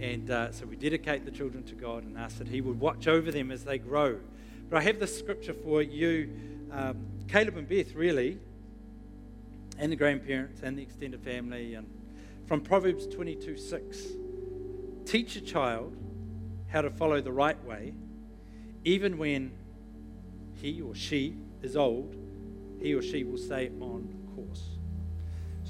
And 0.00 0.30
uh, 0.30 0.52
so 0.52 0.66
we 0.66 0.76
dedicate 0.76 1.24
the 1.24 1.30
children 1.30 1.62
to 1.64 1.74
God 1.74 2.04
and 2.04 2.18
ask 2.18 2.38
that 2.38 2.48
He 2.48 2.60
would 2.60 2.80
watch 2.80 3.08
over 3.08 3.30
them 3.30 3.50
as 3.50 3.64
they 3.64 3.78
grow. 3.78 4.18
But 4.68 4.78
I 4.78 4.82
have 4.82 5.00
this 5.00 5.18
scripture 5.18 5.54
for 5.54 5.82
you, 5.82 6.30
um, 6.70 7.04
Caleb 7.28 7.56
and 7.56 7.68
Beth, 7.68 7.94
really, 7.94 8.38
and 9.78 9.90
the 9.90 9.96
grandparents 9.96 10.60
and 10.62 10.78
the 10.78 10.82
extended 10.82 11.22
family, 11.22 11.74
and 11.74 11.88
from 12.46 12.60
Proverbs 12.60 13.06
22 13.06 13.56
6. 13.56 13.98
Teach 15.06 15.36
a 15.36 15.40
child 15.40 15.96
how 16.68 16.82
to 16.82 16.90
follow 16.90 17.20
the 17.20 17.32
right 17.32 17.62
way, 17.64 17.92
even 18.84 19.18
when 19.18 19.52
he 20.54 20.80
or 20.80 20.94
she 20.94 21.36
is 21.62 21.76
old, 21.76 22.14
he 22.80 22.94
or 22.94 23.02
she 23.02 23.24
will 23.24 23.38
stay 23.38 23.70
on 23.80 24.14
course. 24.34 24.79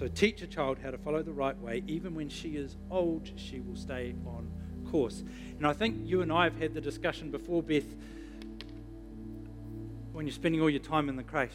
So 0.00 0.08
teach 0.08 0.40
a 0.40 0.46
child 0.46 0.78
how 0.82 0.90
to 0.92 0.96
follow 0.96 1.22
the 1.22 1.30
right 1.30 1.58
way, 1.58 1.82
even 1.86 2.14
when 2.14 2.30
she 2.30 2.56
is 2.56 2.74
old, 2.90 3.30
she 3.36 3.60
will 3.60 3.76
stay 3.76 4.14
on 4.24 4.50
course. 4.90 5.22
And 5.58 5.66
I 5.66 5.74
think 5.74 6.08
you 6.08 6.22
and 6.22 6.32
I 6.32 6.44
have 6.44 6.56
had 6.56 6.72
the 6.72 6.80
discussion 6.80 7.30
before, 7.30 7.62
Beth, 7.62 7.84
when 10.14 10.26
you're 10.26 10.32
spending 10.32 10.62
all 10.62 10.70
your 10.70 10.80
time 10.80 11.10
in 11.10 11.16
the 11.16 11.22
creche, 11.22 11.50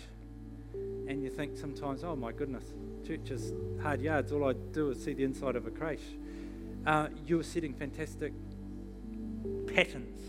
and 0.76 1.24
you 1.24 1.32
think 1.32 1.58
sometimes, 1.58 2.04
oh 2.04 2.16
my 2.16 2.32
goodness, 2.32 2.66
church 3.08 3.32
is 3.32 3.52
hard 3.82 4.00
yards. 4.00 4.32
All 4.32 4.48
I 4.48 4.54
do 4.54 4.92
is 4.92 5.04
see 5.04 5.14
the 5.14 5.24
inside 5.24 5.56
of 5.56 5.66
a 5.66 5.72
creche. 5.72 6.06
Uh, 6.86 7.08
you 7.26 7.40
are 7.40 7.44
setting 7.44 7.74
fantastic 7.74 8.32
patterns 9.74 10.20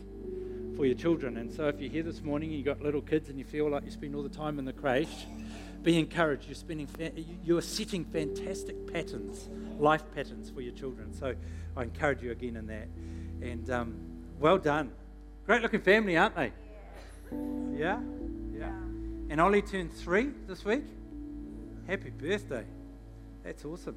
for 0.74 0.87
your 0.87 0.96
children. 0.96 1.37
And 1.37 1.52
so 1.52 1.68
if 1.68 1.79
you're 1.83 1.90
here 1.90 2.02
this 2.02 2.22
morning 2.22 2.48
and 2.48 2.57
you've 2.57 2.64
got 2.64 2.81
little 2.81 3.02
kids 3.02 3.29
and 3.29 3.38
you 3.38 3.44
feel 3.44 3.68
like 3.68 3.85
you 3.85 3.90
spend 3.90 4.14
all 4.14 4.22
the 4.22 4.31
time 4.31 4.59
in 4.59 4.64
the 4.64 4.72
creche, 4.72 5.26
be 5.87 5.99
encouraged. 6.01 6.49
You're, 6.49 6.57
spending 6.57 6.88
fa- 6.88 7.12
you 7.44 7.57
are 7.57 7.62
setting 7.62 8.05
fantastic 8.05 8.92
patterns, 8.92 9.49
life 9.79 10.03
patterns 10.16 10.51
for 10.51 10.61
your 10.61 10.72
children. 10.72 11.14
So 11.14 11.33
I 11.77 11.85
encourage 11.85 12.22
you 12.22 12.33
again 12.33 12.57
in 12.57 12.66
that. 12.66 12.88
And 13.40 13.70
um, 13.70 13.94
well 14.40 14.59
done. 14.59 14.90
Great 15.46 15.62
looking 15.62 15.81
family, 15.81 16.16
aren't 16.16 16.35
they? 16.35 16.53
Yeah? 17.72 18.01
Yeah. 18.53 18.72
And 19.31 19.40
Ollie 19.40 19.62
turned 19.62 19.92
three 19.92 20.33
this 20.49 20.64
week. 20.64 20.83
Happy 21.87 22.11
birthday. 22.11 22.64
That's 23.44 23.64
awesome. 23.64 23.94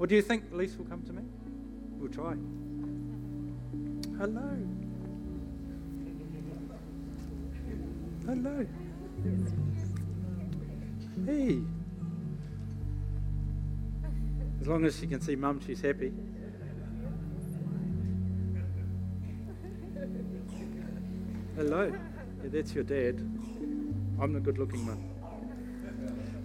Well, 0.00 0.08
do 0.08 0.16
you 0.16 0.22
think 0.22 0.50
Elise 0.52 0.76
will 0.76 0.86
come 0.86 1.02
to 1.02 1.12
me? 1.12 1.22
We'll 2.00 2.10
try. 2.10 2.34
Hello. 4.18 4.56
Hello. 8.26 8.66
Hey. 11.24 11.60
As 14.60 14.66
long 14.66 14.84
as 14.84 14.98
she 14.98 15.06
can 15.06 15.20
see 15.20 15.36
mum, 15.36 15.60
she's 15.64 15.80
happy. 15.80 16.12
Hello. 21.56 21.90
Yeah, 22.42 22.48
that's 22.50 22.74
your 22.74 22.84
dad. 22.84 23.18
I'm 24.20 24.32
the 24.32 24.40
good 24.40 24.58
looking 24.58 24.84
one. 24.86 25.02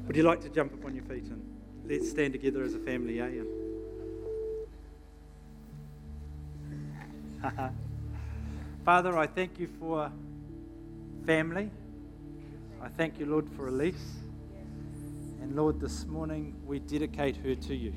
Would 0.07 0.15
you 0.15 0.23
like 0.23 0.41
to 0.41 0.49
jump 0.49 0.73
up 0.73 0.85
on 0.85 0.95
your 0.95 1.03
feet 1.03 1.25
and 1.25 1.43
let's 1.85 2.09
stand 2.09 2.33
together 2.33 2.63
as 2.63 2.73
a 2.73 2.79
family, 2.79 3.19
eh? 3.19 3.43
Father, 8.85 9.17
I 9.17 9.27
thank 9.27 9.59
you 9.59 9.67
for 9.79 10.11
family. 11.25 11.69
I 12.81 12.87
thank 12.89 13.19
you, 13.19 13.25
Lord, 13.25 13.49
for 13.55 13.67
Elise. 13.67 14.20
And 15.41 15.55
Lord, 15.55 15.79
this 15.79 16.05
morning 16.05 16.55
we 16.65 16.77
dedicate 16.77 17.35
her 17.37 17.55
to 17.55 17.75
you. 17.75 17.93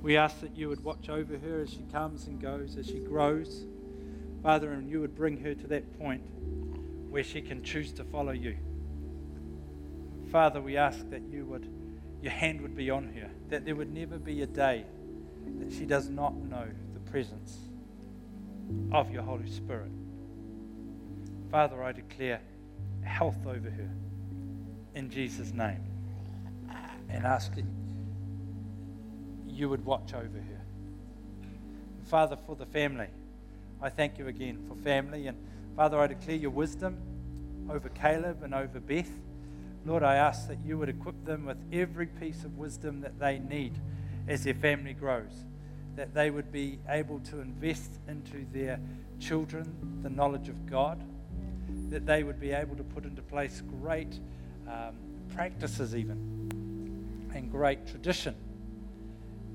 We 0.00 0.16
ask 0.16 0.40
that 0.42 0.56
you 0.56 0.68
would 0.68 0.84
watch 0.84 1.08
over 1.08 1.36
her 1.36 1.62
as 1.62 1.70
she 1.70 1.84
comes 1.90 2.28
and 2.28 2.40
goes, 2.40 2.76
as 2.76 2.86
she 2.86 3.00
grows. 3.00 3.66
Father, 4.40 4.72
and 4.72 4.88
you 4.88 5.00
would 5.00 5.16
bring 5.16 5.38
her 5.40 5.54
to 5.54 5.66
that 5.66 5.98
point 5.98 6.22
where 7.10 7.24
she 7.24 7.42
can 7.42 7.64
choose 7.64 7.92
to 7.94 8.04
follow 8.04 8.30
you. 8.30 8.56
Father, 10.30 10.60
we 10.60 10.76
ask 10.76 11.08
that 11.10 11.22
you 11.22 11.46
would, 11.46 11.68
your 12.22 12.32
hand 12.32 12.60
would 12.60 12.76
be 12.76 12.90
on 12.90 13.08
her, 13.14 13.28
that 13.48 13.64
there 13.64 13.74
would 13.74 13.92
never 13.92 14.16
be 14.16 14.42
a 14.42 14.46
day 14.46 14.84
that 15.58 15.72
she 15.72 15.84
does 15.84 16.08
not 16.08 16.36
know 16.36 16.66
the 16.92 17.00
presence 17.10 17.58
of 18.92 19.10
your 19.10 19.22
Holy 19.22 19.50
Spirit. 19.50 19.90
Father, 21.50 21.82
I 21.82 21.90
declare 21.90 22.40
health 23.02 23.46
over 23.46 23.70
her 23.70 23.90
in 24.94 25.10
Jesus' 25.10 25.52
name 25.52 25.93
and 27.14 27.24
asking 27.24 27.66
you 29.48 29.68
would 29.68 29.84
watch 29.84 30.12
over 30.14 30.38
her. 30.38 30.60
Father, 32.06 32.36
for 32.36 32.56
the 32.56 32.66
family, 32.66 33.06
I 33.80 33.88
thank 33.88 34.18
you 34.18 34.26
again 34.26 34.58
for 34.68 34.74
family. 34.76 35.28
And 35.28 35.38
Father, 35.76 36.00
I 36.00 36.08
declare 36.08 36.36
your 36.36 36.50
wisdom 36.50 36.98
over 37.70 37.88
Caleb 37.88 38.42
and 38.42 38.54
over 38.54 38.80
Beth. 38.80 39.10
Lord, 39.86 40.02
I 40.02 40.16
ask 40.16 40.48
that 40.48 40.58
you 40.64 40.76
would 40.78 40.88
equip 40.88 41.24
them 41.24 41.46
with 41.46 41.58
every 41.72 42.06
piece 42.06 42.44
of 42.44 42.58
wisdom 42.58 43.00
that 43.02 43.18
they 43.18 43.38
need 43.38 43.78
as 44.26 44.44
their 44.44 44.54
family 44.54 44.94
grows, 44.94 45.44
that 45.96 46.14
they 46.14 46.30
would 46.30 46.50
be 46.50 46.78
able 46.88 47.20
to 47.20 47.40
invest 47.40 47.98
into 48.08 48.46
their 48.52 48.80
children 49.20 50.00
the 50.02 50.10
knowledge 50.10 50.48
of 50.48 50.66
God, 50.66 51.00
that 51.90 52.06
they 52.06 52.22
would 52.22 52.40
be 52.40 52.50
able 52.50 52.76
to 52.76 52.82
put 52.82 53.04
into 53.04 53.22
place 53.22 53.62
great 53.80 54.18
um, 54.66 54.94
practices, 55.34 55.94
even, 55.94 56.50
and 57.34 57.50
great 57.50 57.86
tradition 57.86 58.34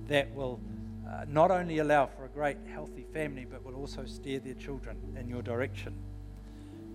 that 0.08 0.34
will 0.34 0.60
uh, 1.08 1.26
not 1.28 1.52
only 1.52 1.80
allow 1.80 2.06
for 2.06 2.26
a 2.26 2.30
great, 2.30 2.58
healthy 2.72 3.06
family, 3.14 3.46
but 3.50 3.64
will 3.64 3.76
also 3.76 4.06
steer 4.06 4.40
their 4.40 4.54
children 4.54 4.98
in 5.20 5.28
your 5.28 5.42
direction. 5.42 5.94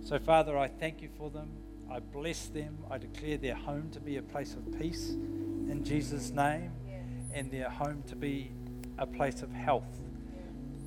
So, 0.01 0.19
Father, 0.19 0.57
I 0.57 0.67
thank 0.67 1.01
you 1.01 1.09
for 1.17 1.29
them. 1.29 1.49
I 1.91 1.99
bless 1.99 2.47
them. 2.47 2.77
I 2.89 2.97
declare 2.97 3.37
their 3.37 3.55
home 3.55 3.89
to 3.91 3.99
be 3.99 4.17
a 4.17 4.21
place 4.21 4.53
of 4.53 4.79
peace 4.79 5.09
in 5.09 5.83
Jesus' 5.83 6.29
name, 6.29 6.71
and 7.33 7.51
their 7.51 7.69
home 7.69 8.03
to 8.07 8.15
be 8.15 8.51
a 8.97 9.05
place 9.05 9.41
of 9.41 9.51
health 9.51 9.99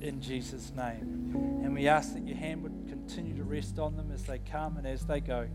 in 0.01 0.21
Jesus' 0.21 0.71
name. 0.75 1.61
And 1.63 1.73
we 1.73 1.87
ask 1.87 2.13
that 2.13 2.25
your 2.25 2.37
hand 2.37 2.63
would 2.63 2.87
continue 2.87 3.35
to 3.35 3.43
rest 3.43 3.77
on 3.79 3.95
them 3.95 4.11
as 4.11 4.23
they 4.23 4.39
come 4.39 4.77
and 4.77 4.87
as 4.87 5.05
they 5.05 5.19
go 5.19 5.47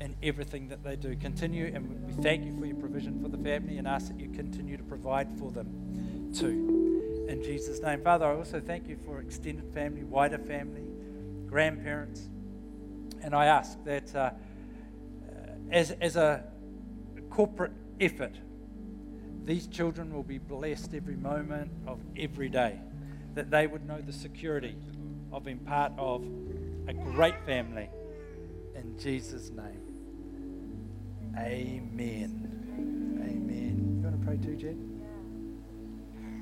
in 0.00 0.16
everything 0.22 0.68
that 0.68 0.82
they 0.82 0.96
do. 0.96 1.14
Continue, 1.14 1.70
and 1.74 2.06
we 2.06 2.22
thank 2.22 2.44
you 2.44 2.58
for 2.58 2.64
your 2.64 2.76
provision 2.76 3.22
for 3.22 3.28
the 3.28 3.36
family 3.36 3.76
and 3.76 3.86
ask 3.86 4.08
that 4.08 4.18
you 4.18 4.30
continue 4.30 4.76
to 4.76 4.82
provide 4.82 5.30
for 5.38 5.50
them 5.50 6.32
too. 6.34 7.26
In 7.28 7.42
Jesus' 7.42 7.80
name. 7.80 8.02
Father, 8.02 8.26
I 8.26 8.34
also 8.34 8.60
thank 8.60 8.88
you 8.88 8.96
for 8.96 9.20
extended 9.20 9.72
family, 9.72 10.02
wider 10.02 10.38
family, 10.38 10.86
grandparents. 11.46 12.28
And 13.22 13.34
I 13.34 13.46
ask 13.46 13.82
that 13.84 14.16
uh, 14.16 14.30
as, 15.70 15.90
as 16.00 16.16
a 16.16 16.44
corporate 17.28 17.72
effort, 18.00 18.34
these 19.44 19.66
children 19.66 20.12
will 20.12 20.22
be 20.22 20.38
blessed 20.38 20.94
every 20.94 21.16
moment 21.16 21.70
of 21.86 22.00
every 22.16 22.48
day, 22.48 22.78
that 23.34 23.50
they 23.50 23.66
would 23.66 23.86
know 23.86 24.00
the 24.00 24.12
security 24.12 24.76
of 25.30 25.44
being 25.44 25.58
part 25.58 25.92
of 25.98 26.24
a 26.88 26.94
great 26.94 27.44
family. 27.44 27.88
In 28.74 28.98
Jesus' 28.98 29.50
name. 29.50 29.79
Amen. 31.36 33.20
Amen. 33.22 34.00
You 34.02 34.08
want 34.08 34.20
to 34.20 34.26
pray 34.26 34.36
too, 34.36 34.56
Jen? 34.56 34.90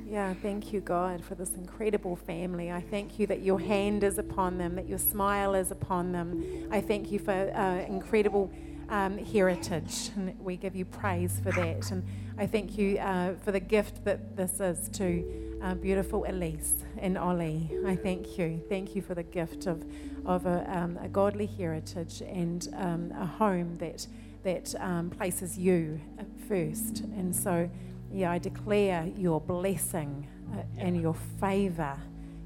Yeah, 0.06 0.32
thank 0.32 0.72
you, 0.72 0.80
God, 0.80 1.22
for 1.22 1.34
this 1.34 1.54
incredible 1.54 2.16
family. 2.16 2.72
I 2.72 2.80
thank 2.80 3.18
you 3.18 3.26
that 3.26 3.42
your 3.42 3.60
hand 3.60 4.02
is 4.02 4.16
upon 4.16 4.56
them, 4.56 4.74
that 4.76 4.88
your 4.88 4.98
smile 4.98 5.54
is 5.54 5.70
upon 5.70 6.12
them. 6.12 6.68
I 6.70 6.80
thank 6.80 7.12
you 7.12 7.18
for 7.18 7.32
uh, 7.32 7.84
incredible 7.86 8.50
um, 8.88 9.18
heritage, 9.18 10.10
and 10.16 10.38
we 10.40 10.56
give 10.56 10.74
you 10.74 10.86
praise 10.86 11.40
for 11.42 11.52
that. 11.52 11.90
And 11.90 12.02
I 12.38 12.46
thank 12.46 12.78
you 12.78 12.98
uh, 12.98 13.34
for 13.44 13.52
the 13.52 13.60
gift 13.60 14.04
that 14.06 14.34
this 14.34 14.60
is 14.60 14.88
to 14.94 15.58
uh, 15.62 15.74
beautiful 15.74 16.24
Elise 16.26 16.72
and 16.98 17.18
Ollie. 17.18 17.70
I 17.86 17.96
thank 17.96 18.38
you. 18.38 18.62
Thank 18.68 18.94
you 18.94 19.02
for 19.02 19.14
the 19.14 19.22
gift 19.22 19.66
of, 19.66 19.84
of 20.24 20.46
a, 20.46 20.64
um, 20.74 20.98
a 21.02 21.08
godly 21.08 21.46
heritage 21.46 22.22
and 22.22 22.66
um, 22.76 23.12
a 23.12 23.26
home 23.26 23.76
that, 23.78 24.06
that 24.48 24.74
um, 24.80 25.10
places 25.10 25.58
you 25.58 26.00
first. 26.48 27.00
And 27.00 27.36
so, 27.36 27.68
yeah, 28.10 28.32
I 28.32 28.38
declare 28.38 29.06
your 29.14 29.42
blessing 29.42 30.26
uh, 30.54 30.62
and 30.78 30.98
your 30.98 31.14
favor, 31.38 31.94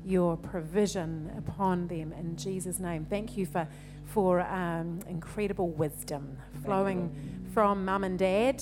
your 0.05 0.37
provision 0.37 1.31
upon 1.39 1.87
them 1.87 2.13
in 2.13 2.37
Jesus' 2.37 2.81
name. 2.81 3.07
Thank 3.09 3.37
you 3.37 3.47
for, 3.47 3.69
for 4.05 4.41
um, 4.41 4.99
incredible 5.09 5.69
wisdom 5.69 6.37
flowing 6.65 7.15
from 7.55 7.85
mum 7.85 8.03
and 8.03 8.19
dad 8.19 8.61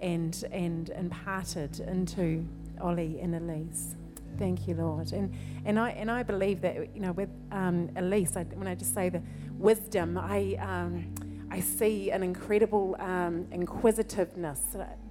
and, 0.00 0.42
and 0.50 0.88
imparted 0.88 1.80
into 1.80 2.46
Ollie 2.80 3.20
and 3.20 3.34
Elise. 3.34 3.96
Thank 4.38 4.66
you, 4.66 4.76
Lord. 4.76 5.12
And, 5.12 5.34
and, 5.66 5.78
I, 5.78 5.90
and 5.90 6.10
I 6.10 6.22
believe 6.22 6.62
that, 6.62 6.94
you 6.94 7.02
know, 7.02 7.12
with 7.12 7.28
um, 7.52 7.90
Elise, 7.96 8.34
I, 8.34 8.44
when 8.44 8.68
I 8.68 8.74
just 8.74 8.94
say 8.94 9.10
the 9.10 9.20
wisdom, 9.58 10.16
I, 10.16 10.56
um, 10.60 11.12
I 11.50 11.60
see 11.60 12.10
an 12.10 12.22
incredible 12.22 12.96
um, 12.98 13.46
inquisitiveness 13.50 14.60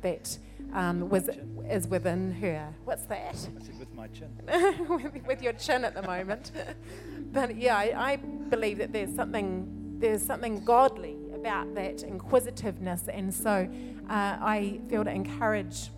that 0.02 0.38
um, 0.74 1.10
was, 1.10 1.30
is 1.70 1.88
within 1.88 2.32
her. 2.34 2.74
What's 2.86 3.06
that? 3.06 3.34
I 3.34 3.64
said 3.64 3.80
with 3.80 3.94
my 3.94 4.08
chin. 4.08 4.30
with, 4.90 5.26
with 5.26 5.42
your 5.42 5.54
chin 5.54 5.84
at 5.86 5.96
the 5.96 6.04
moment. 6.04 6.52
but 7.32 7.56
yeah, 7.56 7.78
I, 7.78 8.14
I 8.14 8.16
believe 8.16 8.78
that 8.80 8.94
there's 8.94 9.14
something 9.16 9.74
there's 10.00 10.22
something 10.22 10.64
godly 10.64 11.18
about 11.34 11.74
that 11.74 12.04
inquisitiveness, 12.04 13.08
and 13.08 13.34
so 13.34 13.68
uh, 14.10 14.38
I 14.40 14.80
feel 14.90 15.04
to 15.04 15.10
encourage 15.10 15.90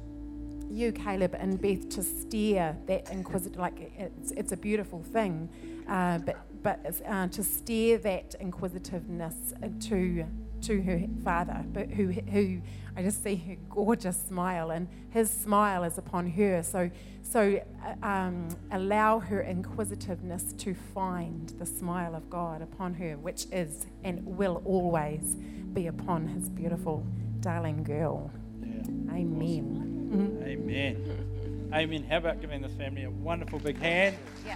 you, 0.70 0.92
Caleb 0.94 1.36
and 1.38 1.62
Beth, 1.62 1.90
to 1.90 2.04
steer 2.04 2.78
that 2.86 3.12
inquisitive. 3.12 3.60
Like 3.60 3.92
it's, 3.98 4.32
it's 4.32 4.52
a 4.54 4.58
beautiful 4.58 5.04
thing, 5.04 5.50
uh, 5.88 6.20
but 6.20 6.38
but 6.64 6.80
uh, 7.08 7.28
to 7.28 7.44
steer 7.44 7.98
that 8.00 8.36
inquisitiveness 8.40 9.54
to 9.88 10.26
to 10.62 10.82
her 10.82 11.02
father, 11.24 11.64
but 11.72 11.90
who 11.90 12.08
who 12.12 12.62
I 12.98 13.02
just 13.02 13.24
see 13.24 13.36
her 13.38 13.56
gorgeous 13.70 14.22
smile, 14.22 14.72
and 14.72 14.88
his 15.12 15.30
smile 15.32 15.84
is 15.86 15.98
upon 15.98 16.30
her. 16.32 16.64
So 16.64 16.90
so 17.22 17.62
uh, 17.86 18.06
um, 18.06 18.50
allow 18.72 19.20
her 19.20 19.42
inquisitiveness 19.42 20.54
to 20.58 20.74
find 20.74 21.50
the 21.60 21.66
smile 21.66 22.14
of 22.16 22.30
God 22.30 22.62
upon 22.62 22.94
her, 22.96 23.18
which 23.18 23.46
is 23.52 23.86
and 24.04 24.26
will 24.26 24.62
always 24.66 25.36
be 25.74 25.88
upon 25.88 26.28
his 26.28 26.50
beautiful 26.50 27.06
darling 27.40 27.84
girl. 27.84 28.32
Yeah. 28.62 29.14
Amen. 29.14 30.10
Mhm. 30.12 30.44
Amen. 30.44 31.70
Amen. 31.74 32.04
How 32.10 32.18
about 32.18 32.42
giving 32.42 32.62
this 32.62 32.74
family 32.74 33.04
a 33.04 33.12
wonderful 33.12 33.60
big 33.60 33.78
hand? 33.78 34.18
Yeah. 34.46 34.56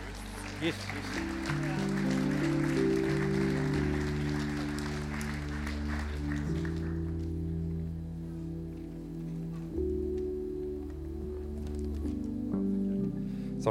Yes, 0.62 0.76
yes. 0.94 1.73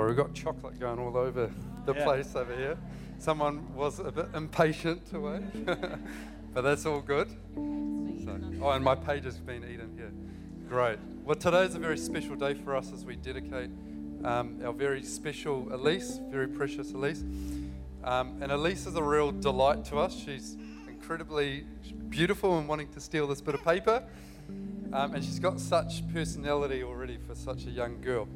Sorry, 0.02 0.14
we've 0.14 0.24
got 0.26 0.34
chocolate 0.34 0.80
going 0.80 0.98
all 0.98 1.16
over 1.16 1.48
the 1.86 1.94
Yeah. 1.94 2.02
place 2.02 2.34
over 2.34 2.52
here. 2.56 2.76
Someone 3.20 3.72
was 3.72 4.00
a 4.00 4.10
bit 4.10 4.26
impatient 4.34 5.06
to 5.10 5.20
wait, 5.20 5.42
but 6.52 6.62
that's 6.62 6.84
all 6.86 7.00
good. 7.00 7.28
So, 8.24 8.36
oh, 8.62 8.70
and 8.70 8.84
my 8.84 8.96
page 8.96 9.22
has 9.22 9.38
been 9.38 9.62
eaten 9.62 9.96
here. 9.96 10.10
Great. 10.68 10.98
Well, 11.24 11.36
today's 11.36 11.76
a 11.76 11.78
very 11.78 11.96
special 11.96 12.34
day 12.34 12.54
for 12.54 12.74
us 12.74 12.92
as 12.92 13.04
we 13.04 13.14
dedicate 13.14 13.70
um, 14.24 14.58
our 14.64 14.72
very 14.72 15.04
special 15.04 15.72
Elise, 15.72 16.18
very 16.32 16.48
precious 16.48 16.92
Elise. 16.94 17.22
Um, 18.02 18.42
and 18.42 18.50
Elise 18.50 18.86
is 18.88 18.96
a 18.96 19.02
real 19.04 19.30
delight 19.30 19.84
to 19.84 19.98
us. 19.98 20.16
She's 20.18 20.56
incredibly 20.88 21.64
beautiful 22.08 22.58
and 22.58 22.66
wanting 22.66 22.88
to 22.94 23.00
steal 23.00 23.28
this 23.28 23.40
bit 23.40 23.54
of 23.54 23.62
paper. 23.62 24.02
Um, 24.92 25.14
and 25.14 25.24
she's 25.24 25.38
got 25.38 25.60
such 25.60 26.02
personality 26.12 26.82
already 26.82 27.18
for 27.18 27.36
such 27.36 27.66
a 27.66 27.70
young 27.70 28.00
girl. 28.00 28.26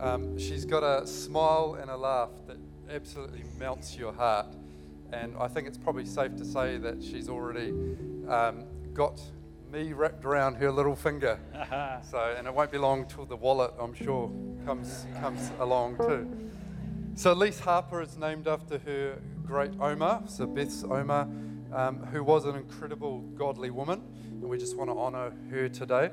Um, 0.00 0.38
she's 0.38 0.64
got 0.64 0.82
a 0.82 1.06
smile 1.06 1.76
and 1.78 1.90
a 1.90 1.96
laugh 1.96 2.30
that 2.46 2.56
absolutely 2.88 3.44
melts 3.58 3.96
your 3.98 4.14
heart. 4.14 4.46
And 5.12 5.34
I 5.38 5.46
think 5.46 5.68
it's 5.68 5.76
probably 5.76 6.06
safe 6.06 6.36
to 6.36 6.44
say 6.44 6.78
that 6.78 7.02
she's 7.02 7.28
already 7.28 7.70
um, 8.26 8.64
got 8.94 9.20
me 9.70 9.92
wrapped 9.92 10.24
around 10.24 10.54
her 10.54 10.72
little 10.72 10.96
finger. 10.96 11.38
So, 12.10 12.34
and 12.36 12.46
it 12.46 12.54
won't 12.54 12.72
be 12.72 12.78
long 12.78 13.06
till 13.06 13.26
the 13.26 13.36
wallet, 13.36 13.72
I'm 13.78 13.94
sure, 13.94 14.32
comes 14.64 15.06
comes 15.20 15.52
along 15.60 15.98
too. 15.98 16.50
So, 17.14 17.32
Elise 17.32 17.60
Harper 17.60 18.00
is 18.00 18.16
named 18.16 18.48
after 18.48 18.78
her 18.78 19.18
great 19.46 19.72
Oma, 19.78 20.24
so 20.26 20.46
Beth's 20.46 20.82
Oma, 20.82 21.28
um, 21.72 21.98
who 22.06 22.24
was 22.24 22.46
an 22.46 22.56
incredible 22.56 23.20
godly 23.36 23.70
woman, 23.70 24.02
and 24.40 24.44
we 24.44 24.58
just 24.58 24.76
want 24.76 24.90
to 24.90 24.96
honour 24.96 25.32
her 25.50 25.68
today. 25.68 26.10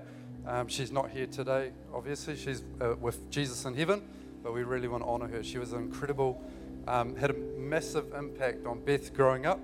Um, 0.48 0.70
she's 0.70 0.94
not 0.94 1.10
here 1.10 1.28
today, 1.28 1.72
obviously. 1.94 2.38
She's 2.38 2.64
uh, 2.80 2.96
with 3.02 3.30
Jesus 3.30 3.66
in 3.66 3.76
heaven, 3.76 4.02
but 4.42 4.54
we 4.54 4.64
really 4.64 4.88
want 4.88 5.04
to 5.04 5.10
honour 5.10 5.28
her. 5.28 5.44
She 5.44 5.58
was 5.58 5.74
an 5.74 5.80
incredible, 5.80 6.42
um, 6.88 7.18
had 7.18 7.32
a 7.32 7.34
massive 7.34 8.14
impact 8.14 8.66
on 8.66 8.80
Beth 8.80 9.14
growing 9.14 9.46
up, 9.46 9.60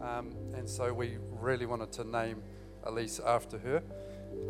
um, 0.00 0.30
and 0.56 0.66
so 0.66 0.94
we 0.94 1.18
really 1.40 1.66
wanted 1.66 1.92
to 1.92 2.04
name 2.04 2.42
Elise 2.84 3.20
after 3.20 3.58
her. 3.58 3.82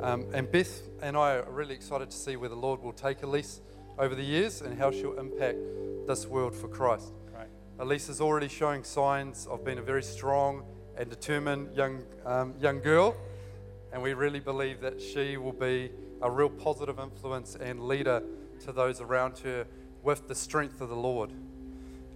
Um, 0.01 0.27
and 0.33 0.49
Beth 0.49 0.81
and 1.03 1.17
I 1.17 1.39
are 1.39 1.51
really 1.51 1.75
excited 1.75 2.09
to 2.09 2.17
see 2.17 2.37
where 2.37 2.49
the 2.49 2.55
Lord 2.55 2.81
will 2.81 2.93
take 2.93 3.25
Elise 3.25 3.61
over 3.99 4.15
the 4.15 4.23
years 4.23 4.63
and 4.63 4.79
how 4.79 4.93
she'll 4.93 5.19
impact 5.19 5.59
this 6.07 6.25
world 6.25 6.55
for 6.55 6.69
Christ. 6.69 7.13
Great. 7.35 7.49
Elise 7.81 8.09
is 8.09 8.21
already 8.21 8.49
showing 8.49 8.85
signs 8.85 9.49
of 9.49 9.65
being 9.65 9.79
a 9.79 9.83
very 9.83 10.05
strong 10.05 10.63
and 10.97 11.11
determined 11.11 11.75
young, 11.77 12.05
um, 12.25 12.55
young 12.61 12.81
girl, 12.81 13.17
and 13.95 14.03
we 14.03 14.13
really 14.13 14.41
believe 14.41 14.81
that 14.81 15.01
she 15.01 15.37
will 15.37 15.53
be 15.53 15.89
a 16.21 16.29
real 16.29 16.49
positive 16.49 16.99
influence 16.99 17.55
and 17.55 17.87
leader 17.87 18.21
to 18.59 18.73
those 18.73 19.01
around 19.01 19.39
her 19.39 19.69
with 20.03 20.27
the 20.27 20.35
strength 20.35 20.81
of 20.81 20.89
the 20.89 20.97
Lord. 20.97 21.31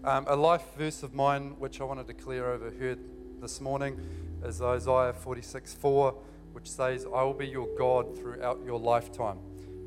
Um, 0.03 0.25
a 0.27 0.35
life 0.35 0.65
verse 0.77 1.05
of 1.05 1.15
mine, 1.15 1.55
which 1.61 1.81
I 1.81 1.85
want 1.85 2.05
to 2.05 2.13
declare 2.13 2.51
over 2.51 2.73
her 2.73 2.97
this 3.41 3.61
morning, 3.61 3.97
is 4.45 4.61
Isaiah 4.61 5.13
46 5.13 5.75
4, 5.75 6.15
which 6.51 6.69
says, 6.69 7.07
I 7.07 7.23
will 7.23 7.33
be 7.33 7.47
your 7.47 7.69
God 7.79 8.19
throughout 8.19 8.59
your 8.67 8.81
lifetime 8.81 9.39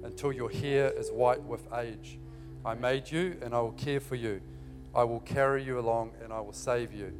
until 0.06 0.32
your 0.32 0.50
hair 0.50 0.92
is 0.92 1.12
white 1.12 1.44
with 1.44 1.68
age. 1.74 2.20
I 2.64 2.74
made 2.74 3.12
you 3.12 3.38
and 3.42 3.54
I 3.54 3.60
will 3.60 3.74
care 3.74 4.00
for 4.00 4.16
you. 4.16 4.40
I 4.96 5.04
will 5.04 5.20
carry 5.20 5.62
you 5.62 5.78
along 5.78 6.14
and 6.24 6.32
I 6.32 6.40
will 6.40 6.54
save 6.54 6.94
you. 6.94 7.12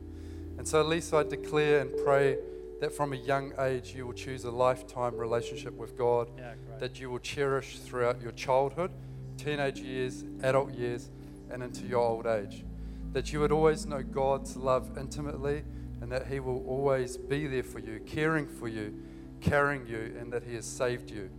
And 0.58 0.66
so, 0.66 0.82
Lisa, 0.82 1.18
I 1.18 1.24
declare 1.24 1.82
and 1.82 1.92
pray 2.06 2.38
that 2.82 2.92
from 2.92 3.14
a 3.14 3.16
young 3.16 3.54
age 3.60 3.94
you 3.96 4.08
will 4.08 4.14
choose 4.14 4.44
a 4.44 4.50
lifetime 4.52 5.16
relationship 5.16 5.74
with 5.78 5.96
God, 5.96 6.32
Yeah, 6.36 6.56
that 6.80 7.00
you 7.00 7.12
will 7.12 7.20
cherish 7.20 7.78
throughout 7.78 8.20
your 8.20 8.32
childhood, 8.32 8.92
teenage 9.38 9.80
years, 9.80 10.26
adult 10.42 10.74
years, 10.74 11.12
and 11.52 11.62
into 11.62 11.86
your 11.86 12.02
old 12.02 12.26
age. 12.26 12.66
That 13.14 13.32
you 13.32 13.40
would 13.40 13.52
always 13.52 13.86
know 13.86 14.02
God's 14.02 14.58
love 14.58 14.98
intimately 14.98 15.64
and 16.02 16.12
that 16.12 16.26
He 16.26 16.40
will 16.40 16.66
always 16.66 17.18
be 17.18 17.46
there 17.46 17.62
for 17.62 17.78
you, 17.78 18.00
caring 18.00 18.48
for 18.48 18.68
you, 18.68 18.96
carrying 19.42 19.86
you, 19.86 20.16
and 20.20 20.34
that 20.34 20.44
He 20.44 20.56
has 20.56 20.66
saved 20.66 21.12
you. 21.12 21.30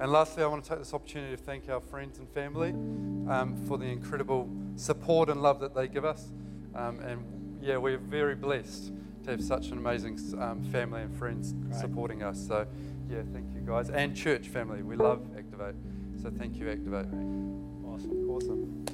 And 0.00 0.10
lastly, 0.10 0.44
I 0.44 0.46
want 0.46 0.64
to 0.64 0.70
take 0.70 0.78
this 0.78 0.94
opportunity 0.94 1.36
to 1.36 1.42
thank 1.42 1.68
our 1.68 1.80
friends 1.80 2.20
and 2.20 2.28
family 2.30 2.70
um, 3.30 3.54
for 3.66 3.76
the 3.76 3.84
incredible 3.84 4.48
support 4.76 5.28
and 5.28 5.42
love 5.42 5.60
that 5.60 5.74
they 5.74 5.88
give 5.88 6.06
us. 6.06 6.32
Um, 6.74 7.00
and 7.00 7.58
yeah, 7.60 7.76
we're 7.76 7.98
very 7.98 8.34
blessed 8.34 8.92
to 9.28 9.32
have 9.32 9.44
such 9.44 9.68
an 9.68 9.76
amazing 9.76 10.18
um, 10.40 10.62
family 10.72 11.02
and 11.02 11.14
friends 11.14 11.52
Great. 11.52 11.74
supporting 11.74 12.22
us. 12.22 12.46
So, 12.46 12.66
yeah, 13.10 13.20
thank 13.30 13.54
you 13.54 13.60
guys. 13.60 13.90
And 13.90 14.16
church 14.16 14.48
family, 14.48 14.82
we 14.82 14.96
love 14.96 15.20
Activate. 15.36 15.74
So, 16.22 16.30
thank 16.30 16.56
you, 16.56 16.70
Activate. 16.70 17.08
Awesome. 17.84 18.30
Awesome. 18.30 18.86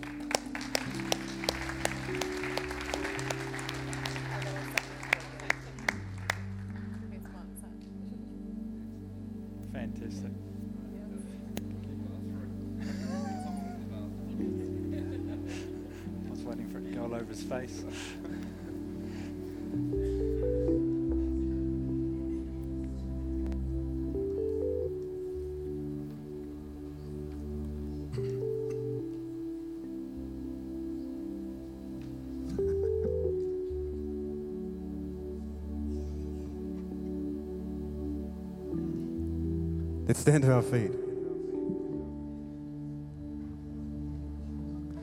Fantastic. 9.72 10.30
I 16.26 16.30
was 16.30 16.42
waiting 16.42 16.68
for 16.70 16.78
it 16.78 16.90
to 16.90 16.90
go 16.90 17.04
all 17.04 17.14
over 17.14 17.24
his 17.24 17.42
face. 17.44 17.84
Let's 40.14 40.22
stand 40.22 40.44
to 40.44 40.52
our 40.52 40.62
feet. 40.62 40.92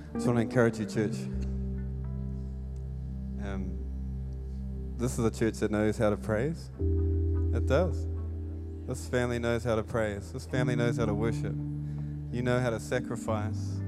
I 0.10 0.14
Just 0.14 0.26
want 0.26 0.38
to 0.38 0.42
encourage 0.42 0.80
you, 0.80 0.86
church. 0.86 1.18
Um, 3.44 3.78
this 4.98 5.20
is 5.20 5.26
a 5.26 5.30
church 5.30 5.56
that 5.56 5.70
knows 5.70 5.98
how 5.98 6.12
to 6.12 6.16
praise. 6.16 6.70
It 6.80 7.68
does. 7.68 8.08
This 8.88 9.06
family 9.10 9.38
knows 9.38 9.66
how 9.66 9.76
to 9.76 9.84
praise. 9.84 10.32
This 10.32 10.46
family 10.46 10.78
knows 10.78 10.96
how 10.96 11.08
to 11.08 11.14
worship. 11.14 11.56
You 12.32 12.42
know 12.42 12.62
how 12.62 12.70
to 12.70 12.80
sacrifice, 12.80 13.82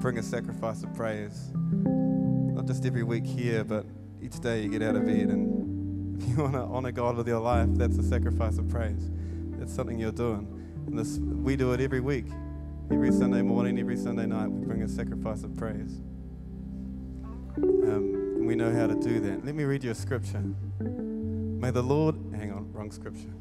bring 0.00 0.16
a 0.16 0.22
sacrifice 0.22 0.82
of 0.84 0.94
praise. 0.94 1.50
Not 1.52 2.64
just 2.66 2.86
every 2.86 3.02
week 3.02 3.26
here, 3.26 3.62
but 3.62 3.84
each 4.22 4.40
day 4.40 4.62
you 4.62 4.70
get 4.70 4.80
out 4.80 4.96
of 4.96 5.04
bed. 5.04 5.28
And 5.28 6.22
if 6.22 6.30
you 6.30 6.36
want 6.42 6.54
to 6.54 6.60
honor 6.60 6.92
God 6.92 7.18
with 7.18 7.28
your 7.28 7.40
life, 7.40 7.68
that's 7.72 7.98
a 7.98 8.02
sacrifice 8.02 8.56
of 8.56 8.70
praise. 8.70 9.10
That's 9.58 9.74
something 9.74 9.98
you're 9.98 10.12
doing. 10.12 10.51
And 10.86 10.98
this, 10.98 11.18
we 11.18 11.56
do 11.56 11.72
it 11.72 11.80
every 11.80 12.00
week. 12.00 12.26
Every 12.90 13.12
Sunday 13.12 13.42
morning, 13.42 13.78
every 13.78 13.96
Sunday 13.96 14.26
night, 14.26 14.48
we 14.48 14.66
bring 14.66 14.82
a 14.82 14.88
sacrifice 14.88 15.44
of 15.44 15.56
praise. 15.56 16.00
Um, 17.56 18.34
and 18.36 18.46
we 18.46 18.54
know 18.54 18.72
how 18.72 18.86
to 18.86 18.94
do 18.94 19.20
that. 19.20 19.44
Let 19.44 19.54
me 19.54 19.64
read 19.64 19.84
you 19.84 19.90
a 19.90 19.94
scripture. 19.94 20.42
May 20.80 21.70
the 21.70 21.82
Lord, 21.82 22.16
hang 22.34 22.52
on, 22.52 22.72
wrong 22.72 22.90
scripture. 22.90 23.32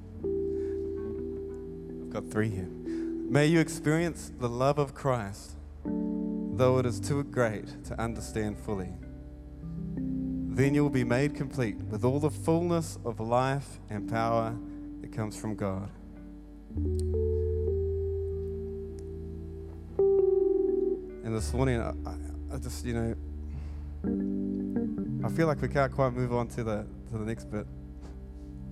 I've 2.03 2.09
got 2.11 2.31
three 2.31 2.49
here. 2.49 2.69
May 3.31 3.47
you 3.47 3.59
experience 3.59 4.31
the 4.39 4.49
love 4.49 4.77
of 4.77 4.93
Christ, 4.93 5.55
though 5.85 6.77
it 6.77 6.85
is 6.85 6.99
too 6.99 7.23
great 7.23 7.83
to 7.85 7.99
understand 7.99 8.57
fully. 8.57 8.93
Then 9.95 10.75
you 10.75 10.83
will 10.83 10.89
be 10.89 11.05
made 11.05 11.33
complete 11.33 11.77
with 11.77 12.03
all 12.03 12.19
the 12.19 12.29
fullness 12.29 12.99
of 13.05 13.21
life 13.21 13.79
and 13.89 14.09
power 14.09 14.53
that 14.99 15.11
comes 15.13 15.37
from 15.37 15.55
God. 15.55 15.89
And 21.31 21.37
this 21.37 21.53
morning, 21.53 21.79
I, 21.79 21.93
I, 22.53 22.57
just, 22.57 22.83
you 22.83 22.93
know, 22.93 23.15
I 25.25 25.29
feel 25.29 25.47
like 25.47 25.61
we 25.61 25.69
can't 25.69 25.89
quite 25.89 26.11
move 26.11 26.33
on 26.33 26.49
to 26.49 26.61
the 26.61 26.85
to 27.09 27.17
the 27.17 27.23
next 27.23 27.45
bit. 27.45 27.65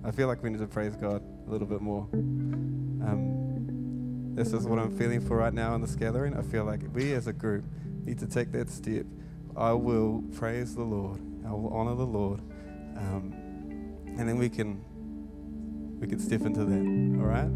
I 0.04 0.10
feel 0.10 0.28
like 0.28 0.42
we 0.42 0.50
need 0.50 0.58
to 0.58 0.66
praise 0.66 0.94
God 0.94 1.22
a 1.46 1.50
little 1.50 1.66
bit 1.66 1.80
more. 1.80 2.06
Um, 2.12 4.34
this 4.34 4.52
is 4.52 4.66
what 4.66 4.78
I'm 4.78 4.94
feeling 4.98 5.22
for 5.22 5.38
right 5.38 5.54
now 5.54 5.74
in 5.74 5.80
this 5.80 5.96
gathering. 5.96 6.36
I 6.36 6.42
feel 6.42 6.66
like 6.66 6.82
we 6.92 7.14
as 7.14 7.28
a 7.28 7.32
group 7.32 7.64
need 8.04 8.18
to 8.18 8.26
take 8.26 8.52
that 8.52 8.68
step. 8.68 9.06
I 9.56 9.72
will 9.72 10.22
praise 10.34 10.74
the 10.74 10.84
Lord. 10.84 11.18
I 11.46 11.52
will 11.52 11.72
honor 11.72 11.94
the 11.94 12.04
Lord, 12.04 12.40
um, 12.98 13.32
and 14.18 14.28
then 14.28 14.36
we 14.36 14.50
can 14.50 14.84
we 15.98 16.06
can 16.06 16.18
step 16.18 16.42
into 16.42 16.66
that. 16.66 17.22
All 17.22 17.26
right. 17.26 17.48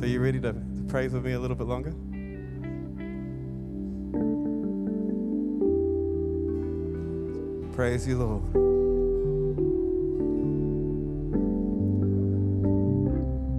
So 0.00 0.04
you 0.04 0.18
ready 0.18 0.40
to, 0.40 0.52
to 0.52 0.84
praise 0.88 1.12
with 1.12 1.24
me 1.24 1.34
a 1.34 1.38
little 1.38 1.56
bit 1.56 1.68
longer? 1.68 1.94
Praise 7.78 8.08
you, 8.08 8.18
Lord. 8.18 8.42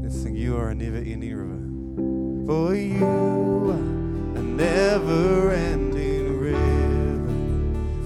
Let's 0.03 0.21
sing, 0.21 0.36
You 0.36 0.58
are 0.58 0.71
a 0.71 0.75
never 0.75 0.97
ending 0.97 1.36
river. 1.38 2.45
For 2.45 2.75
you 2.75 3.05
are 3.05 4.38
a 4.38 4.43
never 4.43 5.51
ending 5.51 6.38
river, 6.38 7.29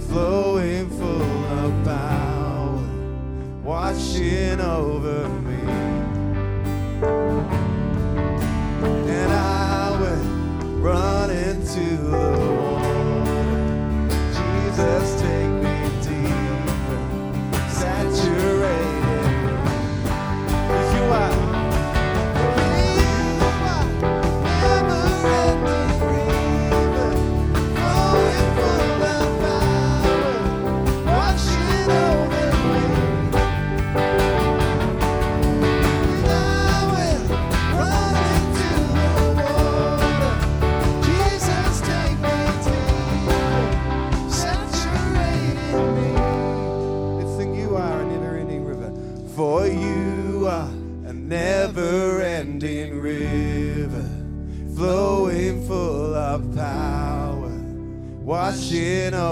flowing 0.08 0.88
full 0.92 1.46
of 1.46 1.84
power, 1.84 2.78
washing 3.64 4.62
over 4.62 5.33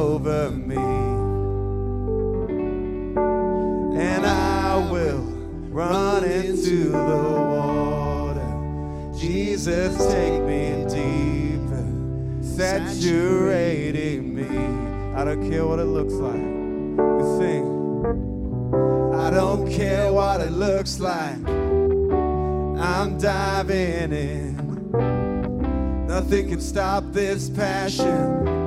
over 0.02 0.50
me 0.50 0.76
and 4.02 4.26
I 4.26 4.78
will 4.92 5.22
run 5.70 6.24
into 6.24 6.90
the 6.90 6.98
water. 7.56 8.52
Jesus, 9.16 9.96
take 10.08 10.42
me 10.42 10.86
deeper, 10.90 11.86
saturating 12.42 14.34
me. 14.34 14.48
I 15.16 15.24
don't 15.24 15.48
care 15.52 15.68
what 15.68 15.78
it 15.78 15.86
looks 15.86 16.14
like. 16.14 16.34
We 16.34 17.24
sing. 17.38 17.66
I 19.14 19.30
don't 19.30 19.70
care 19.72 20.12
what 20.12 20.42
it 20.42 20.52
looks 20.52 21.00
like. 21.00 21.48
I'm 22.90 23.20
diving 23.20 24.14
in. 24.14 26.08
Nothing 26.08 26.50
can 26.50 26.60
stop 26.60 27.04
this 27.12 27.50
passion. 27.52 28.61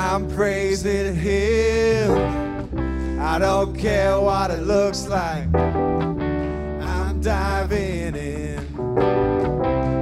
I'm 0.00 0.30
praising 0.30 1.14
Him. 1.14 3.20
I 3.20 3.38
don't 3.38 3.78
care 3.78 4.18
what 4.18 4.50
it 4.50 4.62
looks 4.62 5.06
like. 5.06 5.54
I'm 5.54 7.20
diving 7.20 8.16
in. 8.16 8.74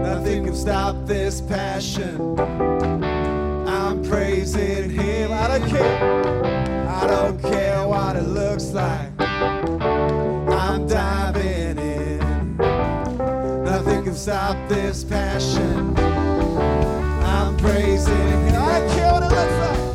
Nothing 0.02 0.44
can 0.44 0.54
stop 0.54 1.04
this 1.04 1.40
passion. 1.40 2.38
I'm 3.68 4.04
praising 4.04 4.88
Him. 4.88 5.32
I 5.32 5.48
don't 5.48 5.68
care. 5.68 6.88
I 6.88 7.06
don't 7.08 7.42
care 7.42 7.87
what 7.87 8.14
it 8.14 8.28
looks 8.28 8.66
like. 8.66 9.11
I'm 9.20 10.87
diving 10.87 11.76
in. 11.76 12.56
Nothing 13.64 14.04
can 14.04 14.14
stop 14.14 14.56
this 14.68 15.02
passion. 15.02 15.98
I'm 15.98 17.56
praising 17.56 18.14
Him. 18.14 18.54
I 18.54 18.78
don't 18.78 18.90
care 18.96 19.12
what 19.12 19.22
it 19.24 19.34
looks 19.34 19.66
like. 19.66 19.88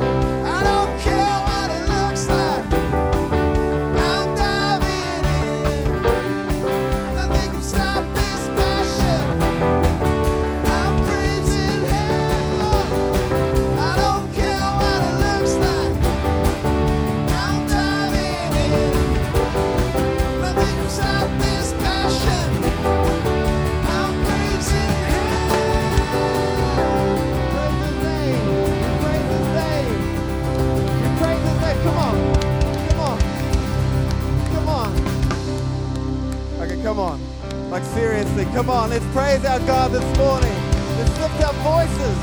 Let's 38.94 39.10
praise 39.10 39.44
our 39.44 39.58
God 39.66 39.90
this 39.90 40.06
morning. 40.14 40.54
Let's 40.94 41.18
lift 41.18 41.42
our 41.42 41.58
voices. 41.66 42.16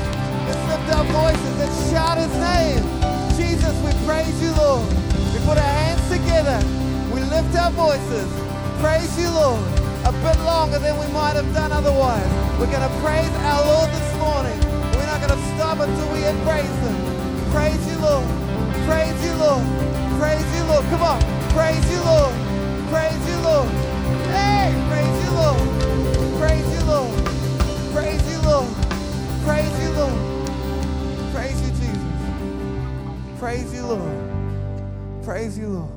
Let's 0.48 0.64
lift 0.72 0.88
our 0.96 1.04
voices. 1.12 1.52
Let's 1.60 1.76
shout 1.92 2.16
His 2.16 2.32
name. 2.40 2.80
Jesus, 3.36 3.76
we 3.84 3.92
praise 4.08 4.32
you, 4.40 4.56
Lord. 4.56 4.80
We 5.36 5.38
put 5.44 5.60
our 5.60 5.74
hands 5.84 6.00
together. 6.08 6.56
We 7.12 7.20
lift 7.28 7.52
our 7.60 7.68
voices. 7.76 8.24
Praise 8.80 9.12
you, 9.20 9.28
Lord. 9.36 9.60
A 10.08 10.16
bit 10.24 10.40
longer 10.48 10.78
than 10.78 10.96
we 10.96 11.04
might 11.12 11.36
have 11.36 11.52
done 11.52 11.76
otherwise. 11.76 12.24
We're 12.56 12.72
going 12.72 12.88
to 12.88 12.94
praise 13.04 13.28
our 13.52 13.60
Lord 13.68 13.92
this 13.92 14.08
morning. 14.16 14.56
We're 14.96 15.12
not 15.12 15.20
going 15.20 15.36
to 15.36 15.44
stop 15.52 15.76
until 15.76 16.08
we 16.08 16.24
praised 16.48 16.80
Him. 16.88 16.96
Praise 17.52 17.84
you, 17.84 18.00
Lord. 18.00 18.24
Praise 18.88 19.20
you, 19.20 19.36
Lord. 19.36 19.60
Praise 20.16 20.48
you, 20.56 20.64
Lord. 20.72 20.88
Come 20.88 21.04
on. 21.04 21.20
Praise 21.52 21.84
you, 21.92 22.00
Lord. 22.00 22.32
Praise 22.88 23.20
you, 23.28 23.36
Lord. 23.44 23.81
Praise 26.52 26.74
you, 26.74 26.84
Lord. 26.84 27.24
Praise 27.94 28.30
you, 28.30 28.38
Lord. 28.42 28.68
Praise 29.42 29.82
you, 29.82 29.90
Lord. 29.92 30.12
Praise 31.32 31.58
you, 31.62 31.70
Jesus. 31.70 33.38
Praise 33.38 33.72
you, 33.72 33.86
Lord. 33.86 35.24
Praise 35.24 35.58
you, 35.58 35.68
Lord. 35.68 35.92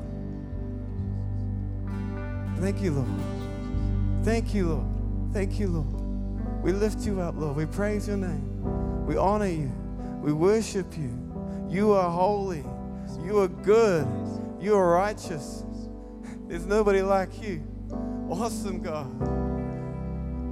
Thank 2.58 2.80
you, 2.80 2.92
Lord. 2.92 3.08
Thank 4.24 4.54
you, 4.54 4.68
Lord. 4.68 4.86
Thank 5.34 5.60
you, 5.60 5.68
Lord. 5.68 6.62
We 6.62 6.72
lift 6.72 7.00
you 7.00 7.20
up, 7.20 7.34
Lord. 7.36 7.54
We 7.54 7.66
praise 7.66 8.08
your 8.08 8.16
name. 8.16 9.04
We 9.06 9.18
honor 9.18 9.48
you. 9.48 9.70
We 10.22 10.32
worship 10.32 10.96
you. 10.96 11.10
You 11.68 11.92
are 11.92 12.10
holy. 12.10 12.64
You 13.22 13.40
are 13.40 13.48
good. 13.48 14.08
You 14.58 14.74
are 14.74 14.90
righteous. 14.90 15.64
There's 16.48 16.64
nobody 16.64 17.02
like 17.02 17.42
you. 17.42 17.62
Awesome 18.30 18.80
God. 18.80 19.35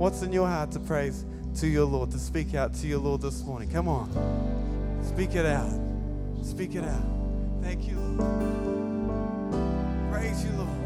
What's 0.04 0.20
in 0.20 0.34
your 0.34 0.46
heart 0.46 0.70
to 0.72 0.80
praise 0.80 1.24
to 1.60 1.66
your 1.66 1.86
Lord, 1.86 2.10
to 2.10 2.18
speak 2.18 2.54
out 2.54 2.74
to 2.74 2.86
your 2.86 2.98
Lord 2.98 3.22
this 3.22 3.42
morning? 3.42 3.70
Come 3.70 3.88
on. 3.88 4.10
Speak 5.02 5.34
it 5.34 5.46
out. 5.46 5.72
Speak 6.42 6.74
it 6.74 6.84
out. 6.84 7.06
Thank 7.62 7.88
you, 7.88 7.96
Lord. 7.98 8.52
Praise 10.12 10.44
you, 10.44 10.50
Lord. 10.58 10.83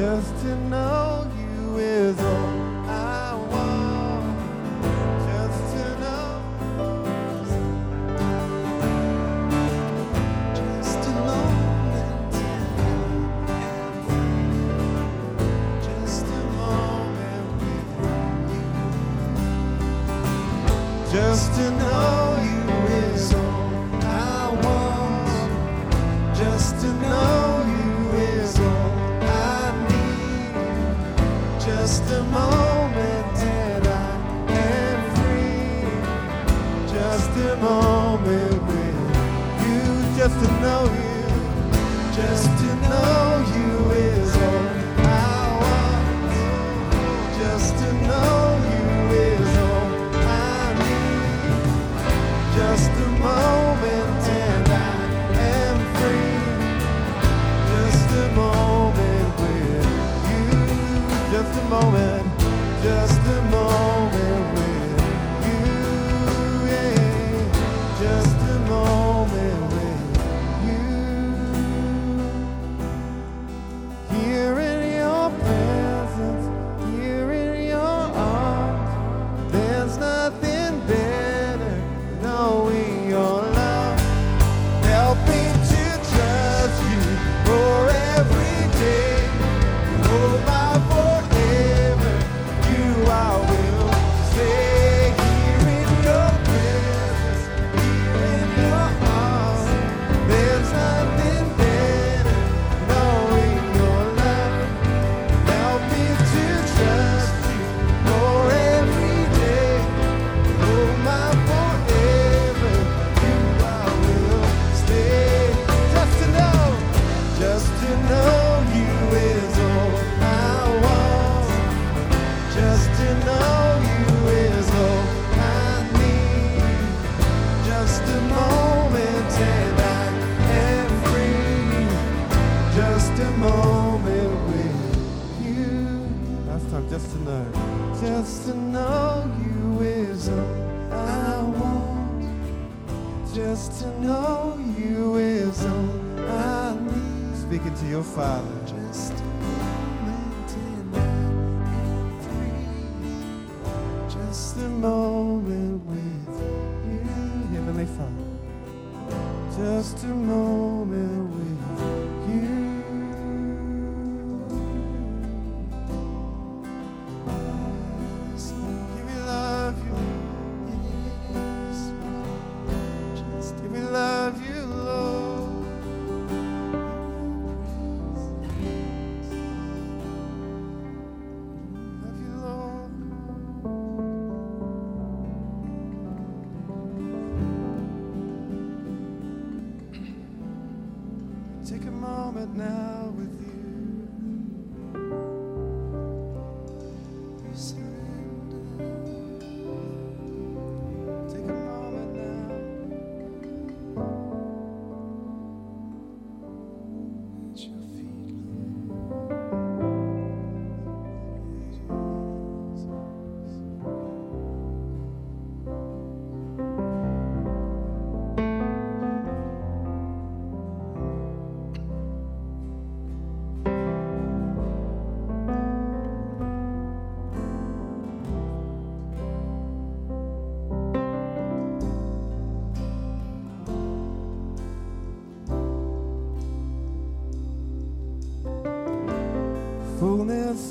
just 0.00 0.34
to 0.40 0.56
know 0.70 1.09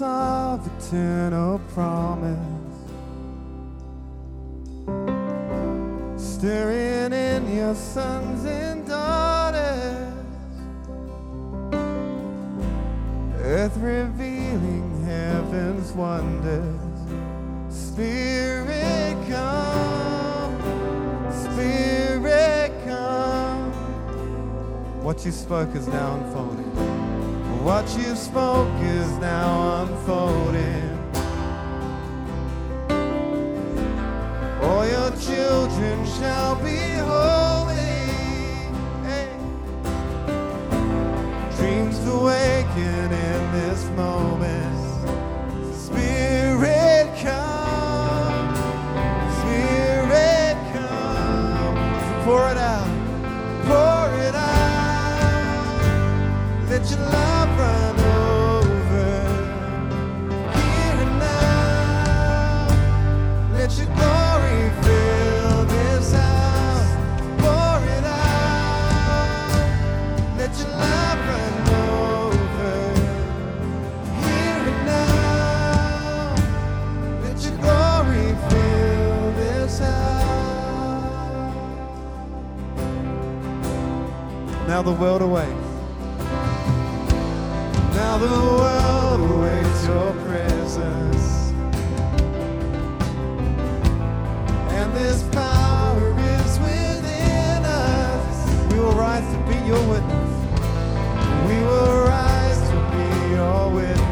of 0.02 0.66
eternal 0.78 1.60
promise. 1.74 2.38
Stirring 6.18 7.14
in 7.14 7.56
your 7.56 7.76
sons 7.76 8.46
and 8.46 8.88
daughters, 8.88 10.14
earth 13.42 13.78
revealing 13.78 15.04
heaven's 15.06 15.92
wonders. 15.92 16.80
Spirit, 17.70 19.18
come, 19.30 20.62
Spirit, 21.32 22.72
come. 22.86 23.72
What 25.04 25.26
you 25.26 25.32
spoke 25.32 25.76
is 25.76 25.88
now 25.88 26.16
unfolding. 26.16 26.89
What 27.70 27.88
you've 28.00 28.18
spoke 28.18 28.82
is 28.82 29.08
now 29.20 29.84
unfolding. 29.84 30.89
your 99.70 99.88
witness. 99.88 100.32
We 101.48 101.56
will 101.62 102.04
rise 102.06 102.60
to 102.70 102.76
be 102.92 103.36
your 103.36 103.70
witness. 103.70 104.09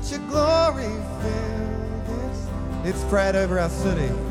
Let 0.00 0.10
your 0.12 0.20
glory 0.30 0.84
fill 1.20 2.02
this. 2.06 2.46
It's 2.84 3.00
spread 3.00 3.36
over 3.36 3.58
our 3.58 3.68
city. 3.68 4.29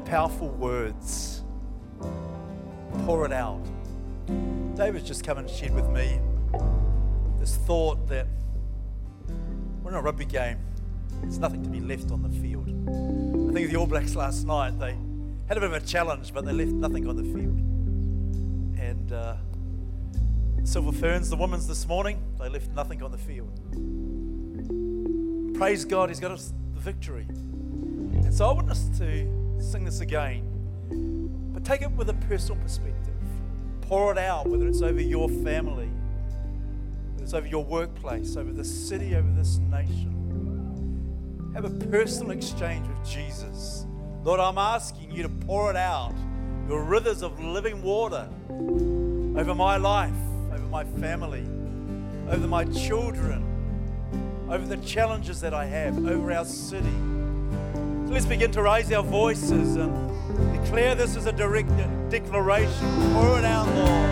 powerful 0.00 0.48
words. 0.48 1.42
Pour 3.04 3.24
it 3.26 3.32
out. 3.32 3.64
David's 4.74 5.06
just 5.06 5.24
come 5.24 5.38
and 5.38 5.48
shared 5.48 5.74
with 5.74 5.88
me 5.90 6.20
this 7.38 7.56
thought 7.56 8.06
that 8.08 8.26
we're 9.82 9.90
in 9.90 9.96
a 9.96 10.02
rugby 10.02 10.24
game, 10.24 10.58
there's 11.22 11.38
nothing 11.38 11.62
to 11.62 11.70
be 11.70 11.80
left 11.80 12.10
on 12.10 12.22
the 12.22 12.28
field. 12.28 12.68
I 12.68 13.52
think 13.54 13.70
the 13.70 13.76
All 13.76 13.86
Blacks 13.86 14.14
last 14.14 14.46
night, 14.46 14.78
they 14.78 14.96
had 15.46 15.56
a 15.56 15.60
bit 15.60 15.70
of 15.70 15.72
a 15.72 15.80
challenge, 15.80 16.34
but 16.34 16.44
they 16.44 16.52
left 16.52 16.72
nothing 16.72 17.08
on 17.08 17.16
the 17.16 17.22
field. 17.22 17.58
And 18.78 19.12
uh, 19.12 19.36
Silver 20.64 20.92
Ferns, 20.92 21.30
the 21.30 21.36
women's 21.36 21.66
this 21.66 21.86
morning, 21.86 22.22
they 22.38 22.48
left 22.48 22.70
nothing 22.72 23.02
on 23.02 23.12
the 23.12 23.18
field. 23.18 23.54
Praise 25.56 25.84
God, 25.84 26.10
He's 26.10 26.20
got 26.20 26.32
us 26.32 26.52
the 26.74 26.80
victory. 26.80 27.26
And 27.28 28.34
so 28.34 28.48
I 28.48 28.52
want 28.52 28.70
us 28.70 28.90
to 28.98 29.37
sing 29.60 29.84
this 29.84 30.00
again. 30.00 30.44
But 31.52 31.64
take 31.64 31.82
it 31.82 31.90
with 31.92 32.08
a 32.10 32.14
personal 32.14 32.60
perspective. 32.62 33.14
Pour 33.82 34.12
it 34.12 34.18
out, 34.18 34.46
whether 34.46 34.66
it's 34.66 34.82
over 34.82 35.00
your 35.00 35.28
family, 35.28 35.90
whether 37.12 37.24
it's 37.24 37.34
over 37.34 37.46
your 37.46 37.64
workplace, 37.64 38.36
over 38.36 38.52
this 38.52 38.88
city, 38.88 39.16
over 39.16 39.30
this 39.32 39.58
nation. 39.58 41.50
Have 41.54 41.64
a 41.64 41.70
personal 41.86 42.32
exchange 42.32 42.86
with 42.86 43.08
Jesus. 43.08 43.86
Lord, 44.22 44.40
I'm 44.40 44.58
asking 44.58 45.10
you 45.10 45.22
to 45.22 45.28
pour 45.28 45.70
it 45.70 45.76
out, 45.76 46.14
your 46.68 46.84
rivers 46.84 47.22
of 47.22 47.40
living 47.40 47.82
water, 47.82 48.28
over 48.50 49.54
my 49.54 49.76
life, 49.76 50.12
over 50.52 50.66
my 50.66 50.84
family, 50.84 51.46
over 52.28 52.46
my 52.46 52.64
children, 52.64 53.44
over 54.50 54.66
the 54.66 54.76
challenges 54.78 55.40
that 55.40 55.54
I 55.54 55.64
have, 55.64 56.06
over 56.06 56.30
our 56.30 56.44
city. 56.44 56.86
So 58.08 58.14
let's 58.14 58.24
begin 58.24 58.50
to 58.52 58.62
raise 58.62 58.90
our 58.90 59.02
voices 59.02 59.76
and 59.76 59.92
declare 60.54 60.94
this 60.94 61.14
as 61.14 61.26
a 61.26 61.32
direct 61.32 61.68
declaration. 62.08 63.12
Pour 63.12 63.38
it 63.38 63.44
out, 63.44 63.66
Lord. 63.66 64.08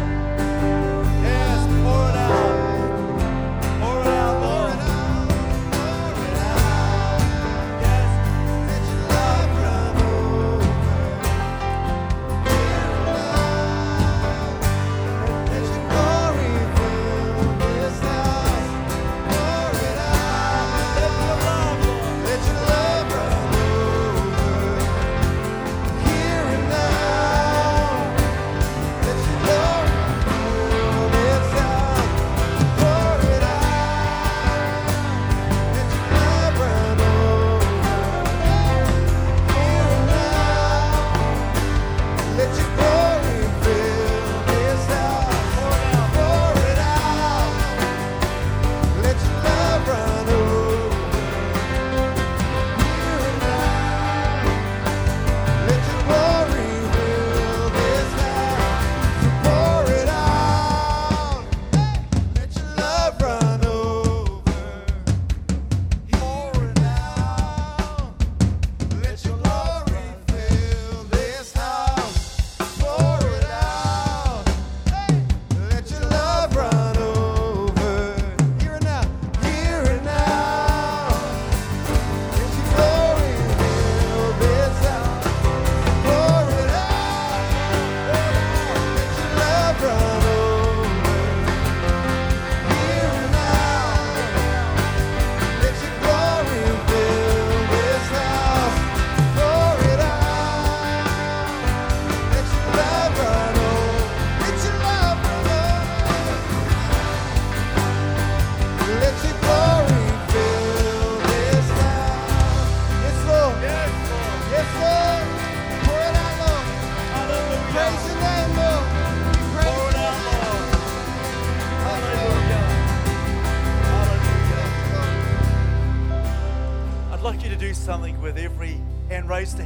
Yes, 1.22 1.66
pour 1.82 2.10
it 2.10 2.16
out. 2.16 2.35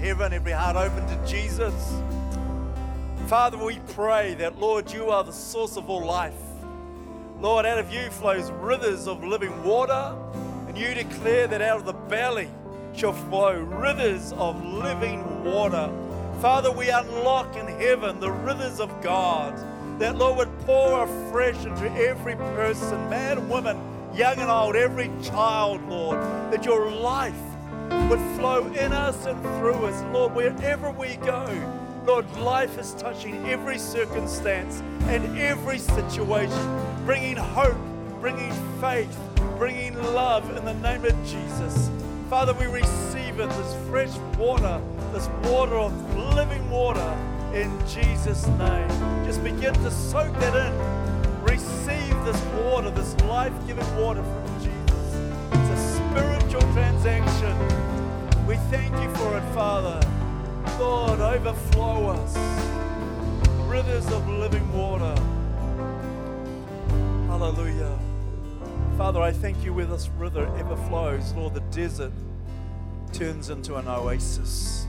Heaven, 0.01 0.33
every 0.33 0.53
heart 0.53 0.77
open 0.77 1.07
to 1.07 1.27
Jesus. 1.27 1.75
Father, 3.27 3.59
we 3.59 3.79
pray 3.93 4.33
that, 4.35 4.59
Lord, 4.59 4.91
you 4.91 5.11
are 5.11 5.23
the 5.23 5.33
source 5.33 5.77
of 5.77 5.91
all 5.91 6.07
life. 6.07 6.33
Lord, 7.39 7.67
out 7.67 7.79
of 7.79 7.93
you 7.93 8.09
flows 8.09 8.51
rivers 8.51 9.07
of 9.07 9.23
living 9.23 9.63
water, 9.63 10.17
and 10.67 10.79
you 10.79 10.95
declare 10.95 11.47
that 11.49 11.61
out 11.61 11.81
of 11.81 11.85
the 11.85 11.93
belly 11.93 12.49
shall 12.95 13.13
flow 13.13 13.61
rivers 13.61 14.33
of 14.33 14.65
living 14.65 15.45
water. 15.45 15.93
Father, 16.41 16.73
we 16.73 16.89
unlock 16.89 17.55
in 17.57 17.67
heaven 17.67 18.21
the 18.21 18.33
rivers 18.33 18.81
of 18.81 19.03
God 19.03 19.55
that, 20.01 20.17
Lord, 20.17 20.39
would 20.39 20.59
pour 20.61 21.05
afresh 21.05 21.63
into 21.67 21.93
every 21.93 22.37
person, 22.37 23.11
man 23.11 23.51
woman, 23.51 23.77
young 24.15 24.39
and 24.39 24.51
old, 24.51 24.77
every 24.77 25.11
child, 25.23 25.87
Lord, 25.91 26.19
that 26.51 26.65
your 26.65 26.91
life 26.91 27.35
would 28.11 28.37
flow 28.37 28.67
in 28.73 28.93
us 28.93 29.25
and 29.27 29.41
through 29.41 29.87
us, 29.87 30.03
Lord, 30.13 30.35
wherever 30.35 30.91
we 30.91 31.15
go. 31.19 31.47
Lord, 32.05 32.29
life 32.39 32.77
is 32.77 32.93
touching 32.95 33.49
every 33.49 33.79
circumstance 33.79 34.83
and 35.03 35.39
every 35.39 35.79
situation, 35.79 37.05
bringing 37.07 37.37
hope, 37.37 37.79
bringing 38.21 38.51
faith, 38.81 39.17
bringing 39.57 39.95
love 40.13 40.45
in 40.57 40.65
the 40.65 40.75
name 40.75 41.05
of 41.05 41.15
Jesus. 41.25 41.89
Father, 42.29 42.53
we 42.55 42.67
receive 42.67 43.39
it, 43.39 43.49
this 43.49 43.77
fresh 43.89 44.17
water, 44.37 44.81
this 45.13 45.29
water 45.49 45.77
of 45.77 46.17
living 46.35 46.69
water 46.69 47.17
in 47.55 47.71
Jesus' 47.87 48.45
name. 48.59 48.89
Just 49.25 49.41
begin 49.45 49.73
to 49.73 49.91
soak 49.93 50.33
that 50.41 50.57
in. 50.57 51.45
Receive 51.45 52.25
this 52.25 52.41
water, 52.65 52.91
this 52.91 53.15
life 53.21 53.53
giving 53.69 53.87
water 53.97 54.25
from 54.25 54.59
Jesus. 54.59 55.15
It's 55.53 55.71
a 55.71 56.11
spiritual 56.11 56.73
transaction. 56.73 58.00
We 58.51 58.57
thank 58.57 58.93
you 59.01 59.09
for 59.15 59.37
it, 59.37 59.55
Father. 59.55 60.01
Lord, 60.81 61.21
overflow 61.21 62.09
us. 62.09 62.37
Rivers 63.69 64.05
of 64.11 64.29
living 64.29 64.73
water. 64.77 65.15
Hallelujah. 67.29 67.97
Father, 68.99 69.23
I 69.23 69.31
thank 69.31 69.65
you 69.65 69.73
where 69.73 69.87
this 69.87 70.09
river 70.19 70.53
ever 70.59 70.75
flows. 70.89 71.33
Lord, 71.35 71.55
the 71.55 71.61
desert 71.71 72.11
turns 73.13 73.51
into 73.51 73.77
an 73.77 73.87
oasis. 73.87 74.89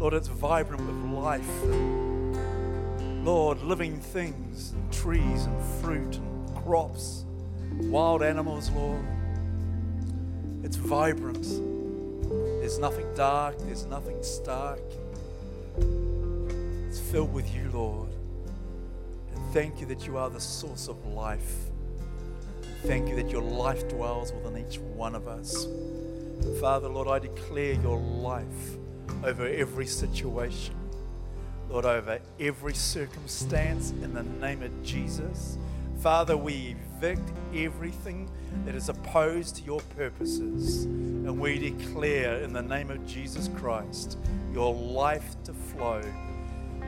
Lord, 0.00 0.14
it's 0.14 0.26
vibrant 0.26 0.84
with 0.84 1.12
life. 1.12 1.48
Lord, 3.24 3.62
living 3.62 4.00
things, 4.00 4.72
and 4.72 4.92
trees 4.92 5.44
and 5.44 5.64
fruit 5.84 6.16
and 6.16 6.56
crops, 6.56 7.26
wild 7.82 8.24
animals, 8.24 8.70
Lord. 8.70 9.06
It's 10.64 10.74
vibrant. 10.74 11.75
There's 12.66 12.80
nothing 12.80 13.06
dark, 13.14 13.56
there's 13.60 13.86
nothing 13.86 14.20
stark. 14.24 14.80
It's 16.88 16.98
filled 16.98 17.32
with 17.32 17.54
you, 17.54 17.70
Lord. 17.72 18.08
And 19.32 19.52
thank 19.52 19.80
you 19.80 19.86
that 19.86 20.04
you 20.04 20.16
are 20.16 20.28
the 20.28 20.40
source 20.40 20.88
of 20.88 21.06
life. 21.06 21.54
Thank 22.82 23.08
you 23.08 23.14
that 23.22 23.30
your 23.30 23.42
life 23.42 23.88
dwells 23.88 24.32
within 24.32 24.66
each 24.66 24.80
one 24.80 25.14
of 25.14 25.28
us. 25.28 25.68
Father, 26.58 26.88
Lord, 26.88 27.06
I 27.06 27.20
declare 27.20 27.74
your 27.74 28.00
life 28.00 28.76
over 29.22 29.46
every 29.46 29.86
situation. 29.86 30.74
Lord, 31.70 31.84
over 31.84 32.18
every 32.40 32.74
circumstance 32.74 33.90
in 33.90 34.12
the 34.12 34.24
name 34.24 34.64
of 34.64 34.82
Jesus. 34.82 35.56
Father, 36.00 36.36
we 36.36 36.76
evict 36.98 37.30
everything 37.54 38.30
that 38.64 38.74
is 38.74 38.88
opposed 38.88 39.56
to 39.56 39.62
your 39.62 39.80
purposes. 39.96 40.84
And 40.84 41.38
we 41.38 41.58
declare 41.58 42.40
in 42.40 42.52
the 42.52 42.62
name 42.62 42.90
of 42.90 43.04
Jesus 43.06 43.48
Christ 43.56 44.18
your 44.52 44.74
life 44.74 45.36
to 45.44 45.52
flow. 45.52 46.02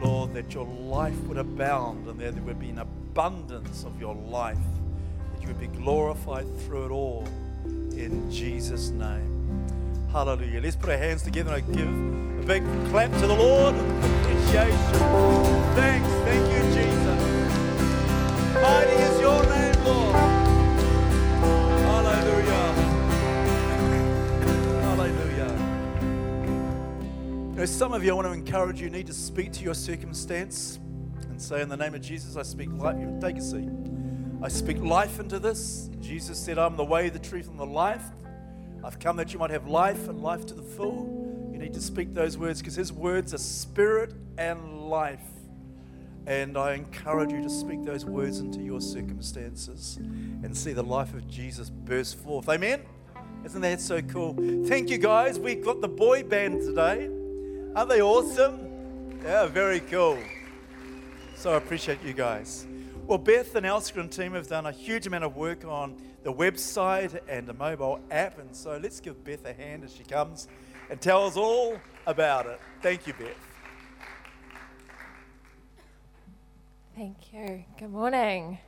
Lord, 0.01 0.33
that 0.35 0.55
your 0.55 0.67
life 0.67 1.19
would 1.25 1.39
abound 1.39 2.07
and 2.07 2.21
that 2.21 2.35
there 2.35 2.43
would 2.45 2.61
be 2.61 2.71
an 2.71 2.79
abundance 2.79 3.85
of 3.85 4.01
your 4.01 4.15
life, 4.15 4.59
that 5.33 5.43
you 5.43 5.49
would 5.49 5.59
be 5.59 5.67
glorified 5.67 6.47
through 6.61 6.87
it 6.87 6.91
all 6.91 7.27
in 7.65 8.31
Jesus' 8.31 8.91
name. 8.91 9.67
Hallelujah. 10.13 10.61
Let's 10.61 10.77
put 10.77 10.91
our 10.91 10.99
hands 10.99 11.23
together 11.23 11.53
and 11.53 11.67
give 11.77 11.89
a 11.89 12.47
big 12.47 12.63
clap 12.91 13.11
to 13.13 13.27
the 13.27 13.35
Lord. 13.35 13.75
Thanks. 15.75 16.09
Thank 16.25 16.47
you, 16.53 16.63
Jesus. 16.75 17.18
Some 27.79 27.93
of 27.93 28.03
you, 28.03 28.11
I 28.11 28.15
want 28.15 28.27
to 28.27 28.33
encourage 28.33 28.81
you, 28.81 28.91
need 28.91 29.07
to 29.07 29.13
speak 29.13 29.53
to 29.53 29.63
your 29.63 29.73
circumstance 29.73 30.81
and 31.31 31.41
say, 31.41 31.63
In 31.63 31.69
the 31.69 31.77
name 31.77 31.95
of 31.95 32.01
Jesus, 32.01 32.35
I 32.35 32.43
speak 32.43 32.73
life. 32.73 32.99
You 32.99 33.17
take 33.21 33.37
a 33.37 33.41
seat. 33.41 33.69
I 34.43 34.49
speak 34.49 34.79
life 34.79 35.21
into 35.21 35.39
this. 35.39 35.89
Jesus 36.01 36.37
said, 36.37 36.59
I'm 36.59 36.75
the 36.75 36.85
way, 36.85 37.09
the 37.09 37.21
truth, 37.21 37.47
and 37.49 37.57
the 37.57 37.65
life. 37.65 38.03
I've 38.83 38.99
come 38.99 39.17
that 39.19 39.33
you 39.33 39.39
might 39.39 39.51
have 39.51 39.69
life 39.69 40.09
and 40.09 40.21
life 40.21 40.45
to 40.47 40.55
the 40.55 40.63
full. 40.63 41.51
You 41.53 41.59
need 41.61 41.73
to 41.75 41.81
speak 41.81 42.15
those 42.15 42.37
words 42.37 42.59
because 42.61 42.75
His 42.75 42.93
words 42.93 43.33
are 43.33 43.39
spirit 43.39 44.13
and 44.37 44.89
life. 44.89 45.21
And 46.29 46.59
I 46.59 46.75
encourage 46.75 47.33
you 47.33 47.43
to 47.43 47.49
speak 47.49 47.87
those 47.87 48.05
words 48.05 48.41
into 48.41 48.61
your 48.61 48.83
circumstances 48.83 49.97
and 49.97 50.55
see 50.55 50.75
the 50.75 50.83
life 50.83 51.15
of 51.15 51.27
Jesus 51.27 51.71
burst 51.71 52.19
forth. 52.19 52.51
Amen? 52.51 52.83
Isn't 53.47 53.63
that 53.63 53.81
so 53.81 54.03
cool? 54.03 54.37
Thank 54.67 54.91
you, 54.91 54.99
guys. 54.99 55.39
We've 55.39 55.65
got 55.65 55.81
the 55.81 55.89
boy 55.89 56.23
band 56.25 56.61
today. 56.61 57.09
Aren't 57.75 57.89
they 57.89 58.03
awesome? 58.03 59.19
Yeah, 59.25 59.47
very 59.47 59.81
cool. 59.81 60.19
So 61.35 61.55
I 61.55 61.57
appreciate 61.57 62.03
you 62.05 62.13
guys. 62.13 62.67
Well, 63.07 63.17
Beth 63.17 63.55
and 63.55 63.65
Elise's 63.65 64.15
team 64.15 64.35
have 64.35 64.49
done 64.49 64.67
a 64.67 64.73
huge 64.73 65.07
amount 65.07 65.25
of 65.25 65.35
work 65.35 65.65
on 65.65 65.97
the 66.25 66.33
website 66.33 67.19
and 67.27 67.47
the 67.47 67.55
mobile 67.55 68.01
app. 68.11 68.39
And 68.39 68.55
so 68.55 68.79
let's 68.83 69.01
give 69.01 69.25
Beth 69.25 69.47
a 69.47 69.55
hand 69.55 69.83
as 69.83 69.97
she 69.97 70.05
comes 70.05 70.47
and 70.91 71.01
tell 71.01 71.27
us 71.27 71.39
all 71.39 71.79
about 72.07 72.45
it. 72.45 72.61
Thank 72.83 73.07
you, 73.07 73.15
Beth. 73.15 73.48
Thank 76.99 77.33
you. 77.33 77.65
Good 77.79 77.93
morning. 77.93 78.59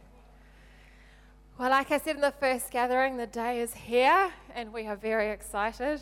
Well, 1.59 1.71
like 1.71 1.91
I 1.91 1.99
said 1.99 2.15
in 2.15 2.21
the 2.21 2.31
first 2.31 2.71
gathering, 2.71 3.17
the 3.17 3.27
day 3.27 3.61
is 3.61 3.75
here 3.75 4.31
and 4.55 4.73
we 4.73 4.87
are 4.87 4.95
very 4.95 5.31
excited. 5.31 6.01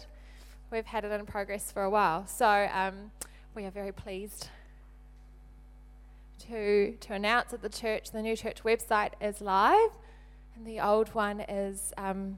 We've 0.70 0.84
had 0.84 1.06
it 1.06 1.10
in 1.10 1.24
progress 1.24 1.72
for 1.72 1.84
a 1.84 1.88
while. 1.88 2.26
So 2.26 2.68
um, 2.70 3.12
we 3.54 3.64
are 3.64 3.70
very 3.70 3.92
pleased 3.92 4.50
to, 6.50 6.92
to 7.00 7.14
announce 7.14 7.52
that 7.52 7.62
the 7.62 7.70
church, 7.70 8.10
the 8.10 8.20
new 8.20 8.36
church 8.36 8.62
website 8.62 9.12
is 9.22 9.40
live, 9.40 9.92
and 10.54 10.66
the 10.66 10.80
old 10.80 11.08
one 11.14 11.40
is, 11.40 11.94
um, 11.96 12.36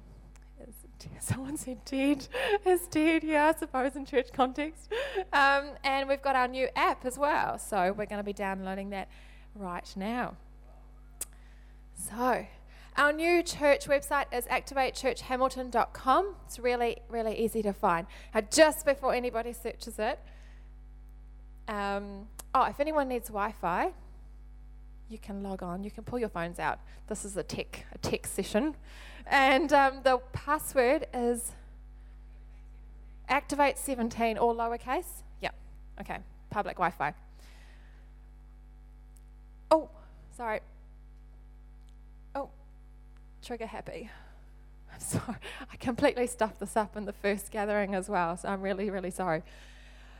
is 0.68 0.74
someone 1.18 1.56
said 1.56 1.84
dead, 1.84 2.28
is 2.64 2.86
dead, 2.86 3.24
yeah, 3.24 3.52
I 3.52 3.58
suppose 3.58 3.96
in 3.96 4.06
church 4.06 4.28
context. 4.32 4.88
Um, 5.32 5.70
and 5.82 6.08
we've 6.08 6.22
got 6.22 6.36
our 6.36 6.46
new 6.46 6.68
app 6.76 7.04
as 7.04 7.18
well, 7.18 7.58
so 7.58 7.92
we're 7.98 8.06
going 8.06 8.20
to 8.20 8.22
be 8.22 8.32
downloading 8.32 8.90
that 8.90 9.08
right 9.54 9.92
now. 9.96 10.36
So, 11.94 12.46
our 12.96 13.12
new 13.12 13.42
church 13.42 13.86
website 13.86 14.26
is 14.32 14.46
activatechurchhamilton.com. 14.46 16.34
It's 16.46 16.58
really, 16.58 16.98
really 17.08 17.38
easy 17.38 17.62
to 17.62 17.72
find. 17.72 18.06
Now, 18.34 18.42
just 18.42 18.84
before 18.84 19.14
anybody 19.14 19.52
searches 19.52 19.98
it, 19.98 20.18
um, 21.68 22.26
oh, 22.54 22.64
if 22.64 22.80
anyone 22.80 23.08
needs 23.08 23.28
Wi-Fi, 23.28 23.92
you 25.08 25.18
can 25.18 25.42
log 25.42 25.62
on. 25.62 25.84
You 25.84 25.90
can 25.90 26.04
pull 26.04 26.18
your 26.18 26.28
phones 26.28 26.58
out. 26.58 26.78
This 27.08 27.24
is 27.24 27.36
a 27.36 27.42
tech, 27.42 27.84
a 27.92 27.98
tech 27.98 28.26
session, 28.26 28.76
and 29.26 29.72
um, 29.72 30.00
the 30.02 30.18
password 30.32 31.06
is 31.12 31.52
activate 33.28 33.78
17, 33.78 34.38
all 34.38 34.54
lowercase. 34.54 35.22
Yep. 35.40 35.54
Okay. 36.00 36.18
Public 36.50 36.76
Wi-Fi. 36.76 37.14
Oh, 39.70 39.88
sorry. 40.36 40.60
Oh, 42.34 42.50
trigger 43.42 43.66
happy. 43.66 44.10
I'm 44.92 45.00
sorry. 45.00 45.36
I 45.72 45.76
completely 45.76 46.26
stuffed 46.26 46.60
this 46.60 46.76
up 46.76 46.96
in 46.96 47.04
the 47.04 47.12
first 47.12 47.50
gathering 47.50 47.94
as 47.94 48.08
well, 48.08 48.36
so 48.36 48.48
I'm 48.48 48.62
really, 48.62 48.90
really 48.90 49.10
sorry. 49.10 49.42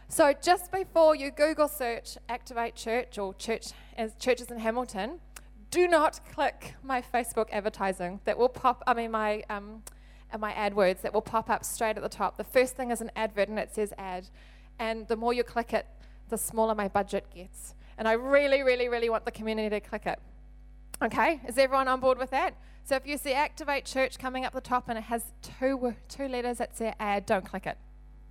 So 0.09 0.33
just 0.43 0.73
before 0.73 1.15
you 1.15 1.31
Google 1.31 1.69
search 1.69 2.19
Activate 2.29 2.75
Church 2.75 3.17
or 3.17 3.33
church 3.35 3.69
as 3.97 4.15
churches 4.17 4.51
in 4.51 4.59
Hamilton, 4.59 5.21
do 5.71 5.87
not 5.87 6.19
click 6.33 6.75
my 6.83 7.01
Facebook 7.01 7.47
advertising. 7.53 8.19
That 8.25 8.37
will 8.37 8.49
pop. 8.49 8.83
I 8.89 8.95
mean 8.95 9.13
my 9.13 9.45
um, 9.49 9.85
my 10.37 10.53
AdWords 10.53 11.03
that 11.03 11.15
will 11.15 11.23
pop 11.23 11.49
up 11.49 11.65
straight 11.65 11.97
at 11.97 12.03
the 12.03 12.09
top. 12.09 12.37
The 12.39 12.45
first 12.45 12.77
thing 12.77 12.91
is 12.91 13.01
an 13.01 13.13
advert 13.15 13.49
and 13.49 13.59
it 13.59 13.73
says 13.73 13.93
ad, 13.99 14.29
and 14.81 15.07
the 15.07 15.15
more 15.15 15.33
you 15.33 15.45
click 15.45 15.73
it, 15.73 15.87
the 16.29 16.37
smaller 16.37 16.75
my 16.75 16.89
budget 16.89 17.27
gets. 17.33 17.75
And 18.01 18.09
I 18.09 18.13
really, 18.13 18.63
really, 18.63 18.89
really 18.89 19.11
want 19.11 19.27
the 19.27 19.31
community 19.31 19.69
to 19.69 19.79
click 19.79 20.07
it. 20.07 20.19
Okay, 21.03 21.39
is 21.47 21.59
everyone 21.59 21.87
on 21.87 22.01
board 22.01 22.17
with 22.17 22.31
that? 22.31 22.55
So 22.83 22.97
if 22.97 23.07
you 23.07 23.19
see 23.19 23.35
Activate 23.35 23.85
Church 23.85 24.19
coming 24.19 24.47
up 24.47 24.55
the 24.55 24.63
top 24.63 24.89
and 24.89 24.97
it 24.97 25.05
has 25.05 25.23
two 25.43 25.95
two 26.09 26.27
letters 26.27 26.57
that 26.59 26.79
say 26.79 26.95
ad, 26.99 27.27
don't 27.27 27.45
click 27.45 27.67
it. 27.67 27.77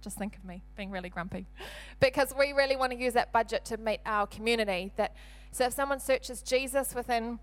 Just 0.01 0.17
think 0.17 0.35
of 0.37 0.43
me 0.43 0.63
being 0.75 0.89
really 0.89 1.09
grumpy. 1.09 1.45
Because 1.99 2.33
we 2.37 2.51
really 2.51 2.75
want 2.75 2.93
to 2.93 2.97
use 2.97 3.13
that 3.13 3.31
budget 3.31 3.63
to 3.65 3.77
meet 3.77 3.99
our 4.07 4.25
community. 4.25 4.91
That 4.95 5.15
so 5.51 5.65
if 5.65 5.73
someone 5.73 5.99
searches 5.99 6.41
Jesus 6.41 6.95
within 6.95 7.37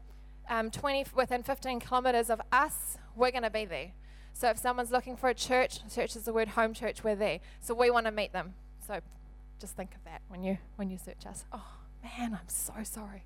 um, 0.51 0.73
20 0.73 1.07
within 1.15 1.45
15 1.45 1.79
kilometers 1.79 2.29
of 2.29 2.41
us, 2.51 2.99
we're 3.15 3.31
going 3.31 3.45
to 3.45 3.51
be 3.51 3.67
there. 3.67 3.93
So 4.33 4.51
if 4.51 4.59
someone's 4.59 4.91
looking 4.91 5.17
for 5.17 5.29
a 5.29 5.35
church, 5.35 5.79
searches 5.87 6.25
the 6.25 6.33
word 6.33 6.49
home 6.49 6.75
church, 6.75 7.05
we're 7.05 7.15
there. 7.15 7.39
So 7.61 7.73
we 7.73 7.89
want 7.89 8.07
to 8.07 8.13
meet 8.13 8.33
them. 8.33 8.55
So 8.85 8.99
just 9.61 9.77
think 9.77 9.95
of 9.95 10.03
that 10.05 10.23
when 10.27 10.43
you 10.43 10.59
when 10.75 10.91
you 10.91 10.99
search 10.99 11.25
us. 11.25 11.45
Oh 11.53 11.86
man, 12.19 12.39
I'm 12.41 12.49
so 12.49 12.75
sorry. 12.83 13.25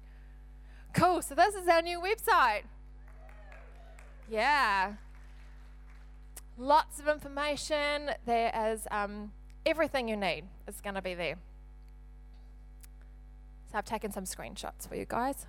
Cool. 0.92 1.22
So 1.22 1.34
this 1.34 1.54
is 1.54 1.68
our 1.68 1.82
new 1.82 2.00
website. 2.00 2.62
Yeah 4.28 4.94
lots 6.60 7.00
of 7.00 7.08
information. 7.08 8.10
There 8.26 8.52
is 8.72 8.86
um, 8.90 9.32
everything 9.64 10.08
you 10.08 10.16
need 10.16 10.44
is 10.68 10.80
going 10.80 10.94
to 10.94 11.02
be 11.02 11.14
there. 11.14 11.36
So 13.72 13.78
I've 13.78 13.84
taken 13.84 14.12
some 14.12 14.24
screenshots 14.24 14.86
for 14.88 14.94
you 14.94 15.06
guys. 15.06 15.46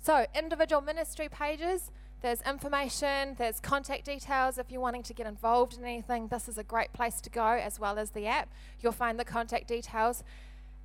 So 0.00 0.26
individual 0.34 0.82
ministry 0.82 1.28
pages. 1.28 1.90
There's 2.22 2.40
information, 2.42 3.34
there's 3.36 3.60
contact 3.60 4.06
details 4.06 4.56
if 4.56 4.70
you're 4.70 4.80
wanting 4.80 5.02
to 5.02 5.12
get 5.12 5.26
involved 5.26 5.76
in 5.76 5.84
anything. 5.84 6.28
This 6.28 6.48
is 6.48 6.56
a 6.56 6.64
great 6.64 6.90
place 6.94 7.20
to 7.20 7.28
go, 7.28 7.44
as 7.44 7.78
well 7.78 7.98
as 7.98 8.10
the 8.10 8.26
app. 8.26 8.48
You'll 8.80 8.92
find 8.92 9.20
the 9.20 9.26
contact 9.26 9.68
details. 9.68 10.24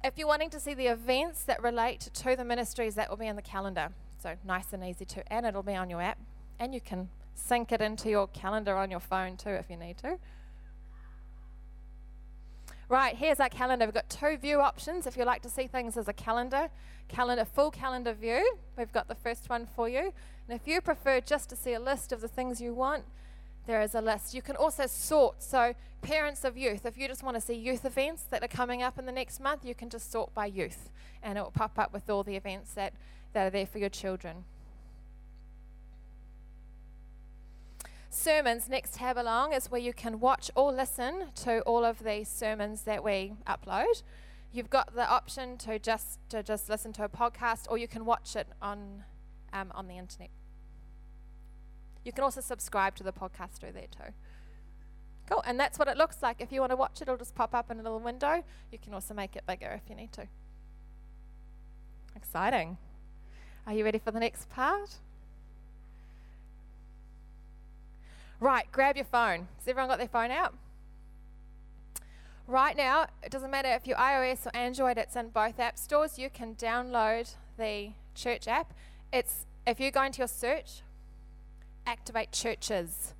If 0.01 0.17
you're 0.17 0.27
wanting 0.27 0.49
to 0.51 0.59
see 0.61 0.73
the 0.73 0.87
events 0.87 1.43
that 1.43 1.61
relate 1.61 1.99
to 1.99 2.35
the 2.35 2.45
ministries, 2.45 2.95
that 2.95 3.09
will 3.09 3.17
be 3.17 3.27
in 3.27 3.35
the 3.35 3.41
calendar. 3.41 3.89
So 4.21 4.35
nice 4.45 4.71
and 4.71 4.83
easy 4.83 5.05
to, 5.05 5.33
and 5.33 5.45
it'll 5.45 5.63
be 5.63 5.75
on 5.75 5.89
your 5.89 6.01
app. 6.01 6.17
And 6.57 6.73
you 6.73 6.79
can 6.79 7.09
sync 7.35 7.71
it 7.71 7.81
into 7.81 8.09
your 8.09 8.27
calendar 8.27 8.75
on 8.77 8.91
your 8.91 8.99
phone 8.99 9.35
too 9.35 9.49
if 9.49 9.69
you 9.69 9.75
need 9.75 9.97
to. 9.99 10.17
Right, 12.87 13.15
here's 13.15 13.39
our 13.39 13.49
calendar. 13.49 13.85
We've 13.85 13.93
got 13.93 14.09
two 14.09 14.37
view 14.37 14.61
options 14.61 15.05
if 15.05 15.15
you 15.15 15.23
like 15.23 15.41
to 15.43 15.49
see 15.49 15.67
things 15.67 15.95
as 15.95 16.07
a 16.07 16.13
calendar. 16.13 16.69
Calendar, 17.07 17.45
full 17.45 17.69
calendar 17.69 18.13
view. 18.13 18.57
We've 18.77 18.91
got 18.91 19.07
the 19.07 19.15
first 19.15 19.49
one 19.49 19.67
for 19.75 19.87
you. 19.87 20.13
And 20.47 20.59
if 20.59 20.65
you 20.65 20.81
prefer 20.81 21.21
just 21.21 21.49
to 21.49 21.55
see 21.55 21.73
a 21.73 21.79
list 21.79 22.11
of 22.11 22.21
the 22.21 22.27
things 22.27 22.61
you 22.61 22.73
want, 22.73 23.03
there 23.69 23.81
is 23.81 23.93
a 23.93 24.01
list. 24.01 24.33
You 24.33 24.41
can 24.41 24.55
also 24.55 24.87
sort. 24.87 25.43
So, 25.43 25.75
parents 26.01 26.43
of 26.43 26.57
youth, 26.57 26.87
if 26.87 26.97
you 26.97 27.07
just 27.07 27.21
want 27.21 27.35
to 27.35 27.41
see 27.41 27.53
youth 27.53 27.85
events 27.85 28.23
that 28.31 28.43
are 28.43 28.47
coming 28.47 28.81
up 28.81 28.97
in 28.97 29.05
the 29.05 29.11
next 29.11 29.39
month, 29.39 29.63
you 29.63 29.75
can 29.75 29.89
just 29.89 30.11
sort 30.11 30.33
by 30.33 30.47
youth. 30.47 30.89
And 31.21 31.37
it 31.37 31.41
will 31.41 31.51
pop 31.51 31.77
up 31.77 31.93
with 31.93 32.09
all 32.09 32.23
the 32.23 32.35
events 32.35 32.73
that, 32.73 32.93
that 33.33 33.45
are 33.45 33.49
there 33.51 33.67
for 33.67 33.77
your 33.77 33.89
children. 33.89 34.45
sermons, 38.09 38.67
next 38.67 38.95
tab 38.95 39.17
along 39.17 39.53
is 39.53 39.69
where 39.69 39.79
you 39.79 39.93
can 39.93 40.19
watch 40.19 40.49
or 40.55 40.71
listen 40.71 41.25
to 41.35 41.61
all 41.61 41.85
of 41.85 42.03
these 42.03 42.27
sermons 42.27 42.81
that 42.81 43.03
we 43.03 43.33
upload. 43.47 44.01
You've 44.51 44.71
got 44.71 44.95
the 44.95 45.07
option 45.07 45.57
to 45.59 45.77
just 45.77 46.17
to 46.29 46.41
just 46.41 46.69
listen 46.69 46.91
to 46.93 47.03
a 47.03 47.09
podcast, 47.09 47.67
or 47.69 47.77
you 47.77 47.87
can 47.87 48.03
watch 48.03 48.35
it 48.35 48.47
on 48.61 49.03
um, 49.53 49.71
on 49.75 49.87
the 49.87 49.97
internet. 49.97 50.31
You 52.03 52.11
can 52.11 52.23
also 52.23 52.41
subscribe 52.41 52.95
to 52.95 53.03
the 53.03 53.11
podcast 53.11 53.59
through 53.59 53.73
there 53.73 53.87
too. 53.91 54.13
Cool, 55.29 55.43
and 55.45 55.59
that's 55.59 55.77
what 55.77 55.87
it 55.87 55.97
looks 55.97 56.23
like. 56.23 56.41
If 56.41 56.51
you 56.51 56.59
want 56.59 56.71
to 56.71 56.75
watch 56.75 57.01
it, 57.01 57.03
it'll 57.03 57.17
just 57.17 57.35
pop 57.35 57.53
up 57.53 57.69
in 57.69 57.79
a 57.79 57.83
little 57.83 57.99
window. 57.99 58.43
You 58.71 58.79
can 58.79 58.93
also 58.93 59.13
make 59.13 59.35
it 59.35 59.45
bigger 59.45 59.79
if 59.83 59.89
you 59.89 59.95
need 59.95 60.11
to. 60.13 60.27
Exciting. 62.15 62.77
Are 63.67 63.73
you 63.73 63.83
ready 63.83 63.99
for 63.99 64.11
the 64.11 64.19
next 64.19 64.49
part? 64.49 64.95
Right, 68.39 68.65
grab 68.71 68.95
your 68.95 69.05
phone. 69.05 69.47
Has 69.57 69.67
everyone 69.67 69.89
got 69.89 69.99
their 69.99 70.07
phone 70.07 70.31
out? 70.31 70.55
Right 72.47 72.75
now, 72.75 73.05
it 73.21 73.29
doesn't 73.29 73.51
matter 73.51 73.69
if 73.69 73.85
you're 73.85 73.97
iOS 73.97 74.47
or 74.47 74.55
Android, 74.55 74.97
it's 74.97 75.15
in 75.15 75.29
both 75.29 75.59
app 75.59 75.77
stores. 75.77 76.17
You 76.17 76.31
can 76.31 76.55
download 76.55 77.35
the 77.59 77.91
church 78.15 78.47
app. 78.47 78.73
It's 79.13 79.45
if 79.67 79.79
you 79.79 79.91
go 79.91 80.01
into 80.01 80.19
your 80.19 80.27
search, 80.27 80.81
activate 81.89 82.31
churches. 82.31 83.13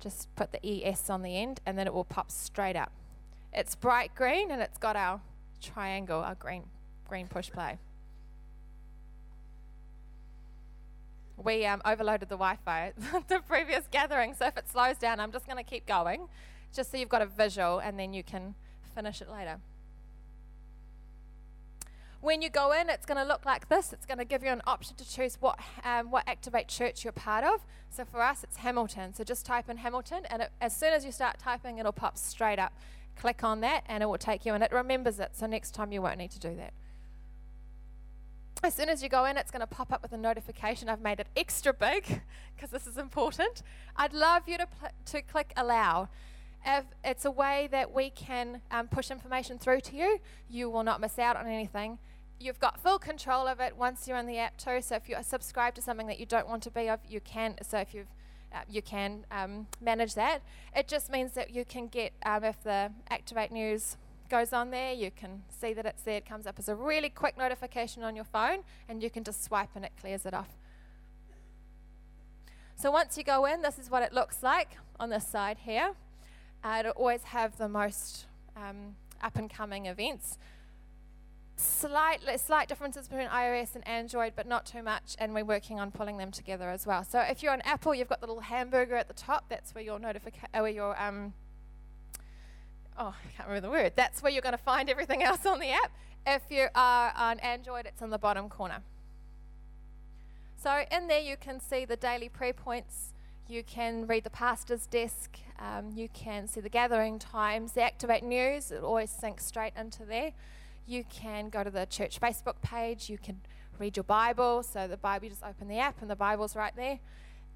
Just 0.00 0.34
put 0.36 0.52
the 0.52 0.64
ES 0.64 1.08
on 1.08 1.22
the 1.22 1.36
end 1.36 1.60
and 1.64 1.78
then 1.78 1.86
it 1.86 1.94
will 1.94 2.04
pop 2.04 2.30
straight 2.30 2.76
up. 2.76 2.92
It's 3.52 3.74
bright 3.74 4.14
green 4.14 4.50
and 4.50 4.60
it's 4.60 4.78
got 4.78 4.96
our 4.96 5.20
triangle, 5.60 6.20
our 6.20 6.34
green 6.34 6.64
green 7.08 7.28
push 7.28 7.50
play. 7.50 7.78
we 11.44 11.66
um, 11.66 11.82
overloaded 11.84 12.28
the 12.28 12.36
Wi-Fi 12.36 12.92
at 13.14 13.28
the 13.28 13.40
previous 13.40 13.86
gathering. 13.90 14.34
So 14.34 14.46
if 14.46 14.56
it 14.56 14.68
slows 14.68 14.96
down, 14.96 15.20
I'm 15.20 15.32
just 15.32 15.46
going 15.46 15.56
to 15.56 15.68
keep 15.68 15.86
going, 15.86 16.28
just 16.74 16.90
so 16.90 16.96
you've 16.96 17.08
got 17.08 17.22
a 17.22 17.26
visual, 17.26 17.78
and 17.78 17.98
then 17.98 18.12
you 18.12 18.22
can 18.22 18.54
finish 18.94 19.20
it 19.20 19.30
later. 19.30 19.58
When 22.22 22.40
you 22.40 22.50
go 22.50 22.70
in, 22.70 22.88
it's 22.88 23.04
going 23.04 23.18
to 23.18 23.24
look 23.24 23.44
like 23.44 23.68
this. 23.68 23.92
It's 23.92 24.06
going 24.06 24.18
to 24.18 24.24
give 24.24 24.44
you 24.44 24.50
an 24.50 24.62
option 24.64 24.94
to 24.94 25.08
choose 25.08 25.38
what, 25.40 25.58
um, 25.84 26.12
what 26.12 26.22
Activate 26.28 26.68
Church 26.68 27.02
you're 27.02 27.12
part 27.12 27.42
of. 27.42 27.66
So 27.90 28.04
for 28.04 28.22
us, 28.22 28.44
it's 28.44 28.58
Hamilton. 28.58 29.12
So 29.12 29.24
just 29.24 29.44
type 29.44 29.68
in 29.68 29.78
Hamilton, 29.78 30.22
and 30.30 30.42
it, 30.42 30.50
as 30.60 30.74
soon 30.74 30.92
as 30.92 31.04
you 31.04 31.10
start 31.10 31.40
typing, 31.40 31.78
it'll 31.78 31.90
pop 31.90 32.16
straight 32.16 32.60
up. 32.60 32.74
Click 33.16 33.42
on 33.42 33.60
that, 33.62 33.82
and 33.86 34.04
it 34.04 34.06
will 34.06 34.18
take 34.18 34.46
you, 34.46 34.54
and 34.54 34.62
it 34.62 34.70
remembers 34.70 35.18
it. 35.18 35.30
So 35.32 35.46
next 35.46 35.72
time, 35.72 35.90
you 35.90 36.00
won't 36.00 36.16
need 36.16 36.30
to 36.30 36.38
do 36.38 36.54
that. 36.54 36.72
As 38.62 38.72
soon 38.72 38.88
as 38.88 39.02
you 39.02 39.08
go 39.08 39.24
in, 39.24 39.36
it's 39.36 39.50
going 39.50 39.58
to 39.58 39.66
pop 39.66 39.92
up 39.92 40.00
with 40.00 40.12
a 40.12 40.16
notification. 40.16 40.88
I've 40.88 41.00
made 41.00 41.18
it 41.18 41.26
extra 41.36 41.74
big 41.74 42.22
because 42.54 42.70
this 42.70 42.86
is 42.86 42.98
important. 42.98 43.64
I'd 43.96 44.12
love 44.12 44.48
you 44.48 44.58
to, 44.58 44.66
pl- 44.68 44.90
to 45.06 45.22
click 45.22 45.52
allow. 45.56 46.08
If 46.64 46.84
it's 47.02 47.24
a 47.24 47.32
way 47.32 47.68
that 47.72 47.92
we 47.92 48.10
can 48.10 48.62
um, 48.70 48.86
push 48.86 49.10
information 49.10 49.58
through 49.58 49.80
to 49.80 49.96
you, 49.96 50.20
you 50.48 50.70
will 50.70 50.84
not 50.84 51.00
miss 51.00 51.18
out 51.18 51.34
on 51.36 51.48
anything. 51.48 51.98
You've 52.42 52.58
got 52.58 52.80
full 52.80 52.98
control 52.98 53.46
of 53.46 53.60
it 53.60 53.76
once 53.76 54.08
you're 54.08 54.16
on 54.16 54.26
the 54.26 54.38
app 54.38 54.56
too. 54.56 54.80
So 54.82 54.96
if 54.96 55.08
you're 55.08 55.22
subscribed 55.22 55.76
to 55.76 55.82
something 55.82 56.08
that 56.08 56.18
you 56.18 56.26
don't 56.26 56.48
want 56.48 56.64
to 56.64 56.70
be 56.70 56.88
of, 56.88 56.98
you 57.08 57.20
can. 57.20 57.54
So 57.62 57.78
if 57.78 57.94
you've 57.94 58.08
uh, 58.52 58.58
you 58.68 58.82
can 58.82 59.24
um, 59.30 59.66
manage 59.80 60.14
that. 60.14 60.42
It 60.76 60.86
just 60.86 61.10
means 61.10 61.32
that 61.32 61.54
you 61.54 61.64
can 61.64 61.86
get 61.86 62.12
um, 62.26 62.44
if 62.44 62.62
the 62.62 62.90
Activate 63.10 63.50
News 63.50 63.96
goes 64.28 64.52
on 64.52 64.70
there, 64.70 64.92
you 64.92 65.10
can 65.10 65.42
see 65.48 65.72
that 65.72 65.86
it's 65.86 66.02
there. 66.02 66.16
It 66.16 66.26
comes 66.26 66.46
up 66.46 66.58
as 66.58 66.68
a 66.68 66.74
really 66.74 67.08
quick 67.08 67.38
notification 67.38 68.02
on 68.02 68.14
your 68.14 68.24
phone, 68.24 68.58
and 68.88 69.02
you 69.02 69.08
can 69.08 69.24
just 69.24 69.42
swipe 69.42 69.70
and 69.74 69.84
it 69.84 69.92
clears 69.98 70.26
it 70.26 70.34
off. 70.34 70.50
So 72.76 72.90
once 72.90 73.16
you 73.16 73.24
go 73.24 73.46
in, 73.46 73.62
this 73.62 73.78
is 73.78 73.90
what 73.90 74.02
it 74.02 74.12
looks 74.12 74.42
like 74.42 74.76
on 74.98 75.08
this 75.08 75.26
side 75.26 75.58
here. 75.64 75.92
Uh, 76.64 76.76
it'll 76.80 76.92
always 76.92 77.22
have 77.24 77.56
the 77.56 77.68
most 77.68 78.26
um, 78.56 78.96
up 79.22 79.36
and 79.36 79.48
coming 79.48 79.86
events. 79.86 80.36
Slight, 81.62 82.20
slight 82.40 82.68
differences 82.68 83.06
between 83.06 83.28
iOS 83.28 83.76
and 83.76 83.86
Android, 83.86 84.32
but 84.34 84.48
not 84.48 84.66
too 84.66 84.82
much, 84.82 85.14
and 85.20 85.32
we're 85.32 85.44
working 85.44 85.78
on 85.78 85.92
pulling 85.92 86.16
them 86.16 86.32
together 86.32 86.68
as 86.68 86.88
well. 86.88 87.04
So 87.04 87.20
if 87.20 87.40
you're 87.40 87.52
on 87.52 87.60
Apple, 87.60 87.94
you've 87.94 88.08
got 88.08 88.20
the 88.20 88.26
little 88.26 88.42
hamburger 88.42 88.96
at 88.96 89.06
the 89.06 89.14
top. 89.14 89.44
That's 89.48 89.72
where 89.72 89.84
your 89.84 90.00
notification, 90.00 90.48
uh, 90.52 90.60
where 90.60 90.72
your 90.72 91.00
um, 91.00 91.34
oh, 92.98 93.14
I 93.16 93.36
can't 93.36 93.48
remember 93.48 93.68
the 93.68 93.70
word. 93.70 93.92
That's 93.94 94.22
where 94.22 94.32
you're 94.32 94.42
going 94.42 94.56
to 94.56 94.58
find 94.58 94.90
everything 94.90 95.22
else 95.22 95.46
on 95.46 95.60
the 95.60 95.70
app. 95.70 95.92
If 96.26 96.42
you 96.50 96.66
are 96.74 97.12
on 97.16 97.38
Android, 97.38 97.86
it's 97.86 98.02
in 98.02 98.10
the 98.10 98.18
bottom 98.18 98.48
corner. 98.48 98.82
So 100.56 100.84
in 100.90 101.06
there, 101.06 101.20
you 101.20 101.36
can 101.36 101.60
see 101.60 101.84
the 101.84 101.96
daily 101.96 102.28
prayer 102.28 102.52
points. 102.52 103.12
You 103.48 103.62
can 103.62 104.06
read 104.08 104.24
the 104.24 104.30
pastor's 104.30 104.86
desk. 104.86 105.38
Um, 105.60 105.92
you 105.94 106.08
can 106.08 106.48
see 106.48 106.60
the 106.60 106.68
gathering 106.68 107.20
times, 107.20 107.72
the 107.72 107.82
Activate 107.82 108.24
News. 108.24 108.72
It 108.72 108.82
always 108.82 109.12
syncs 109.12 109.42
straight 109.42 109.74
into 109.76 110.04
there. 110.04 110.32
You 110.86 111.04
can 111.08 111.48
go 111.48 111.62
to 111.62 111.70
the 111.70 111.86
church 111.86 112.20
Facebook 112.20 112.60
page. 112.62 113.08
You 113.08 113.18
can 113.18 113.40
read 113.78 113.96
your 113.96 114.04
Bible. 114.04 114.62
So 114.62 114.86
the 114.86 114.96
Bible, 114.96 115.24
you 115.24 115.30
just 115.30 115.44
open 115.44 115.68
the 115.68 115.78
app 115.78 116.00
and 116.00 116.10
the 116.10 116.16
Bible's 116.16 116.56
right 116.56 116.74
there. 116.76 116.98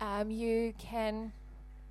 Um, 0.00 0.30
you 0.30 0.74
can 0.78 1.32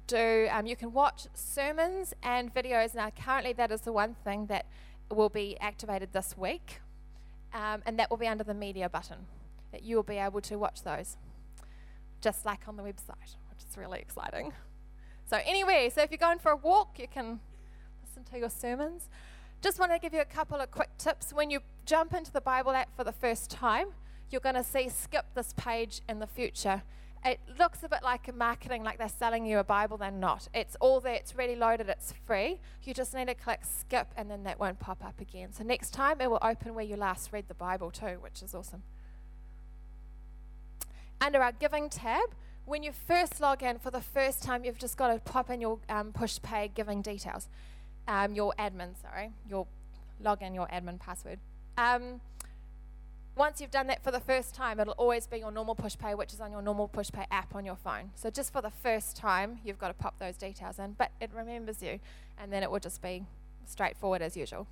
do, 0.07 0.47
um, 0.51 0.65
you 0.65 0.75
can 0.75 0.93
watch 0.93 1.27
sermons 1.33 2.13
and 2.21 2.53
videos. 2.53 2.93
Now, 2.93 3.09
currently, 3.09 3.53
that 3.53 3.71
is 3.71 3.81
the 3.81 3.91
one 3.91 4.15
thing 4.23 4.45
that 4.47 4.65
will 5.13 5.29
be 5.29 5.57
activated 5.59 6.13
this 6.13 6.37
week, 6.37 6.81
um, 7.53 7.81
and 7.85 7.97
that 7.99 8.09
will 8.09 8.17
be 8.17 8.27
under 8.27 8.43
the 8.43 8.53
media 8.53 8.89
button. 8.89 9.25
That 9.71 9.83
you 9.83 9.95
will 9.95 10.03
be 10.03 10.17
able 10.17 10.41
to 10.41 10.57
watch 10.57 10.83
those, 10.83 11.17
just 12.21 12.45
like 12.45 12.67
on 12.67 12.77
the 12.77 12.83
website, 12.83 13.35
which 13.49 13.63
is 13.69 13.77
really 13.77 13.99
exciting. 13.99 14.53
So, 15.25 15.39
anyway, 15.43 15.89
so 15.93 16.01
if 16.01 16.11
you're 16.11 16.17
going 16.17 16.39
for 16.39 16.51
a 16.51 16.55
walk, 16.55 16.99
you 16.99 17.07
can 17.07 17.39
listen 18.03 18.23
to 18.31 18.39
your 18.39 18.49
sermons. 18.49 19.09
Just 19.65 19.79
want 19.79 19.91
to 19.91 19.97
give 19.97 20.13
you 20.13 20.21
a 20.21 20.25
couple 20.25 20.61
of 20.61 20.69
quick 20.69 20.95
tips. 20.99 21.33
When 21.33 21.49
you 21.49 21.61
jump 21.87 22.13
into 22.13 22.31
the 22.31 22.39
Bible 22.39 22.73
app 22.73 22.95
for 22.95 23.03
the 23.03 23.11
first 23.11 23.49
time, 23.49 23.87
you're 24.29 24.39
going 24.39 24.53
to 24.53 24.63
see 24.63 24.89
skip 24.89 25.25
this 25.33 25.55
page 25.57 26.01
in 26.07 26.19
the 26.19 26.27
future 26.27 26.83
it 27.25 27.39
looks 27.57 27.81
a 27.83 27.89
bit 27.89 28.03
like 28.03 28.27
a 28.27 28.33
marketing, 28.33 28.83
like 28.83 28.99
they're 28.99 29.09
selling 29.09 29.47
you 29.47 29.57
a 29.57 29.63
Bible. 29.63 29.97
They're 29.97 30.11
not. 30.11 30.47
It's 30.53 30.77
all 30.79 30.99
there. 30.99 31.15
It's 31.15 31.35
ready 31.35 31.55
loaded. 31.55 31.89
It's 31.89 32.13
free. 32.25 32.59
You 32.83 32.93
just 32.93 33.15
need 33.15 33.27
to 33.27 33.33
click 33.33 33.61
skip, 33.63 34.07
and 34.15 34.29
then 34.29 34.43
that 34.43 34.59
won't 34.59 34.79
pop 34.79 35.03
up 35.03 35.19
again. 35.19 35.51
So 35.51 35.63
next 35.63 35.89
time 35.89 36.21
it 36.21 36.29
will 36.29 36.39
open 36.43 36.75
where 36.75 36.85
you 36.85 36.95
last 36.95 37.33
read 37.33 37.47
the 37.47 37.55
Bible 37.55 37.89
too, 37.89 38.17
which 38.21 38.43
is 38.43 38.53
awesome. 38.53 38.83
Under 41.19 41.41
our 41.41 41.51
giving 41.51 41.89
tab, 41.89 42.29
when 42.65 42.83
you 42.83 42.91
first 42.91 43.41
log 43.41 43.63
in 43.63 43.79
for 43.79 43.89
the 43.89 44.01
first 44.01 44.43
time, 44.43 44.63
you've 44.63 44.77
just 44.77 44.95
got 44.95 45.07
to 45.07 45.19
pop 45.19 45.49
in 45.49 45.61
your 45.61 45.79
um, 45.89 46.11
Pushpay 46.11 46.75
giving 46.75 47.01
details, 47.01 47.47
um, 48.07 48.33
your 48.33 48.53
admin, 48.59 48.99
sorry, 49.01 49.31
your 49.49 49.67
login, 50.23 50.53
your 50.53 50.67
admin 50.67 50.99
password. 50.99 51.39
Um, 51.77 52.21
once 53.35 53.59
you've 53.59 53.71
done 53.71 53.87
that 53.87 54.01
for 54.03 54.11
the 54.11 54.19
first 54.19 54.55
time, 54.55 54.79
it'll 54.79 54.93
always 54.93 55.27
be 55.27 55.39
your 55.39 55.51
normal 55.51 55.75
Pushpay, 55.75 56.17
which 56.17 56.33
is 56.33 56.39
on 56.39 56.51
your 56.51 56.61
normal 56.61 56.87
Pushpay 56.87 57.25
app 57.31 57.53
on 57.53 57.65
your 57.65 57.75
phone. 57.75 58.11
So 58.15 58.29
just 58.29 58.53
for 58.53 58.61
the 58.61 58.69
first 58.69 59.17
time, 59.17 59.59
you've 59.65 59.77
got 59.77 59.89
to 59.89 59.93
pop 59.93 60.19
those 60.19 60.37
details 60.37 60.79
in, 60.79 60.93
but 60.93 61.11
it 61.19 61.31
remembers 61.33 61.83
you, 61.83 61.99
and 62.37 62.51
then 62.53 62.63
it 62.63 62.71
will 62.71 62.79
just 62.79 63.01
be 63.01 63.25
straightforward 63.65 64.21
as 64.21 64.37
usual. 64.37 64.67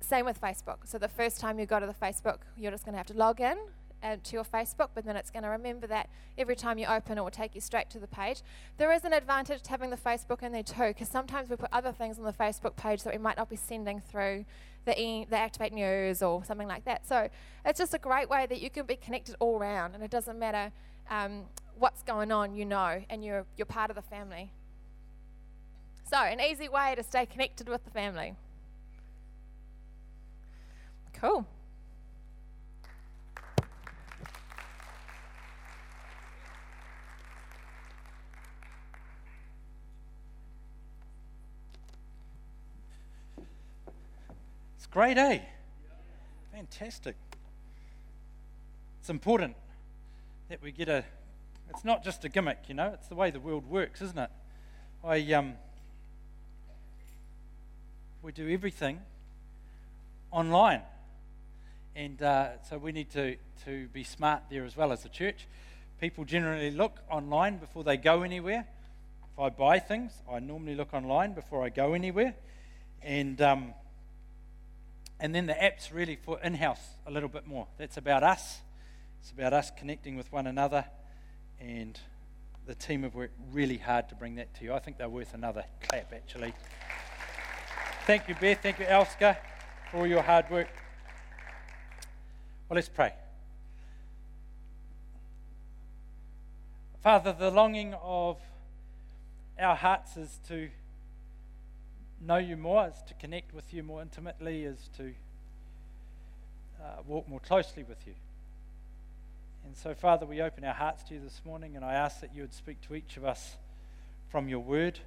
Same 0.00 0.24
with 0.24 0.40
Facebook. 0.40 0.78
So 0.86 0.98
the 0.98 1.08
first 1.08 1.40
time 1.40 1.58
you 1.58 1.66
go 1.66 1.80
to 1.80 1.86
the 1.86 1.94
Facebook, 1.94 2.38
you're 2.56 2.70
just 2.70 2.84
going 2.84 2.92
to 2.92 2.98
have 2.98 3.06
to 3.08 3.14
log 3.14 3.40
in 3.40 3.58
uh, 4.02 4.16
to 4.22 4.32
your 4.32 4.44
Facebook, 4.44 4.88
but 4.94 5.04
then 5.04 5.16
it's 5.16 5.30
going 5.30 5.42
to 5.42 5.48
remember 5.48 5.86
that 5.86 6.08
every 6.38 6.56
time 6.56 6.78
you 6.78 6.86
open, 6.86 7.18
it 7.18 7.20
will 7.22 7.30
take 7.30 7.54
you 7.54 7.60
straight 7.60 7.90
to 7.90 7.98
the 7.98 8.06
page. 8.06 8.42
There 8.78 8.92
is 8.92 9.04
an 9.04 9.12
advantage 9.12 9.62
to 9.62 9.70
having 9.70 9.90
the 9.90 9.96
Facebook 9.96 10.42
in 10.42 10.52
there 10.52 10.62
too, 10.62 10.88
because 10.88 11.08
sometimes 11.08 11.48
we 11.48 11.56
put 11.56 11.70
other 11.72 11.92
things 11.92 12.18
on 12.18 12.24
the 12.24 12.32
Facebook 12.32 12.76
page 12.76 13.02
that 13.02 13.12
we 13.12 13.18
might 13.18 13.36
not 13.36 13.48
be 13.48 13.56
sending 13.56 14.00
through 14.00 14.44
the, 14.84 14.98
e- 15.00 15.26
the 15.28 15.36
Activate 15.36 15.72
News 15.72 16.22
or 16.22 16.44
something 16.44 16.68
like 16.68 16.84
that. 16.84 17.06
So 17.06 17.28
it's 17.64 17.78
just 17.78 17.94
a 17.94 17.98
great 17.98 18.28
way 18.28 18.46
that 18.46 18.60
you 18.60 18.70
can 18.70 18.86
be 18.86 18.96
connected 18.96 19.36
all 19.38 19.58
around, 19.58 19.94
and 19.94 20.02
it 20.02 20.10
doesn't 20.10 20.38
matter 20.38 20.72
um, 21.10 21.44
what's 21.78 22.02
going 22.02 22.32
on, 22.32 22.54
you 22.54 22.64
know, 22.64 23.02
and 23.10 23.24
you're, 23.24 23.44
you're 23.56 23.66
part 23.66 23.90
of 23.90 23.96
the 23.96 24.02
family. 24.02 24.50
So, 26.10 26.16
an 26.16 26.40
easy 26.40 26.68
way 26.68 26.94
to 26.96 27.04
stay 27.04 27.24
connected 27.24 27.68
with 27.68 27.84
the 27.84 27.90
family. 27.90 28.34
Cool. 31.12 31.46
Great, 44.90 45.16
eh? 45.16 45.38
Fantastic. 46.52 47.14
It's 49.00 49.08
important 49.08 49.54
that 50.48 50.60
we 50.62 50.72
get 50.72 50.88
a. 50.88 51.04
It's 51.70 51.84
not 51.84 52.02
just 52.02 52.24
a 52.24 52.28
gimmick, 52.28 52.58
you 52.66 52.74
know. 52.74 52.90
It's 52.94 53.06
the 53.06 53.14
way 53.14 53.30
the 53.30 53.38
world 53.38 53.70
works, 53.70 54.02
isn't 54.02 54.18
it? 54.18 54.30
I 55.04 55.32
um. 55.32 55.54
We 58.22 58.32
do 58.32 58.50
everything 58.50 59.00
online, 60.30 60.82
and 61.96 62.20
uh, 62.20 62.48
so 62.68 62.76
we 62.76 62.92
need 62.92 63.10
to 63.12 63.36
to 63.64 63.86
be 63.88 64.02
smart 64.02 64.42
there 64.50 64.64
as 64.64 64.76
well 64.76 64.92
as 64.92 65.04
the 65.04 65.08
church. 65.08 65.46
People 66.00 66.24
generally 66.24 66.70
look 66.70 66.98
online 67.08 67.58
before 67.58 67.84
they 67.84 67.96
go 67.96 68.22
anywhere. 68.22 68.66
If 69.32 69.38
I 69.38 69.50
buy 69.50 69.78
things, 69.78 70.12
I 70.30 70.40
normally 70.40 70.74
look 70.74 70.92
online 70.92 71.32
before 71.32 71.62
I 71.64 71.68
go 71.68 71.94
anywhere, 71.94 72.34
and 73.02 73.40
um, 73.40 73.74
and 75.20 75.34
then 75.34 75.46
the 75.46 75.62
app's 75.62 75.92
really 75.92 76.16
for 76.16 76.40
in 76.40 76.54
house 76.54 76.96
a 77.06 77.10
little 77.10 77.28
bit 77.28 77.46
more. 77.46 77.66
That's 77.76 77.96
about 77.96 78.22
us. 78.22 78.60
It's 79.20 79.30
about 79.30 79.52
us 79.52 79.70
connecting 79.76 80.16
with 80.16 80.32
one 80.32 80.46
another. 80.46 80.86
And 81.60 81.98
the 82.66 82.74
team 82.74 83.02
have 83.02 83.14
worked 83.14 83.38
really 83.52 83.76
hard 83.76 84.08
to 84.08 84.14
bring 84.14 84.36
that 84.36 84.54
to 84.54 84.64
you. 84.64 84.72
I 84.72 84.78
think 84.78 84.96
they're 84.96 85.08
worth 85.08 85.34
another 85.34 85.64
clap, 85.82 86.12
actually. 86.14 86.54
Thank 88.06 88.28
you, 88.28 88.34
Beth. 88.40 88.62
Thank 88.62 88.78
you, 88.78 88.86
Elska, 88.86 89.36
for 89.90 89.98
all 89.98 90.06
your 90.06 90.22
hard 90.22 90.50
work. 90.50 90.68
Well, 92.68 92.76
let's 92.76 92.88
pray. 92.88 93.12
Father, 97.02 97.34
the 97.38 97.50
longing 97.50 97.94
of 98.02 98.38
our 99.58 99.76
hearts 99.76 100.16
is 100.16 100.38
to 100.48 100.70
know 102.20 102.36
you 102.36 102.56
more, 102.56 102.86
is 102.88 103.02
to 103.08 103.14
connect 103.14 103.54
with 103.54 103.72
you 103.72 103.82
more 103.82 104.02
intimately, 104.02 104.64
is 104.64 104.90
to 104.96 105.12
uh, 106.82 107.02
walk 107.06 107.28
more 107.28 107.40
closely 107.40 107.82
with 107.82 108.06
you. 108.06 108.14
And 109.64 109.76
so, 109.76 109.94
Father, 109.94 110.26
we 110.26 110.40
open 110.40 110.64
our 110.64 110.74
hearts 110.74 111.02
to 111.04 111.14
you 111.14 111.20
this 111.20 111.40
morning, 111.44 111.76
and 111.76 111.84
I 111.84 111.94
ask 111.94 112.20
that 112.20 112.34
you 112.34 112.42
would 112.42 112.54
speak 112.54 112.80
to 112.88 112.94
each 112.94 113.16
of 113.16 113.24
us 113.24 113.56
from 114.30 114.48
your 114.48 114.60
word. 114.60 114.98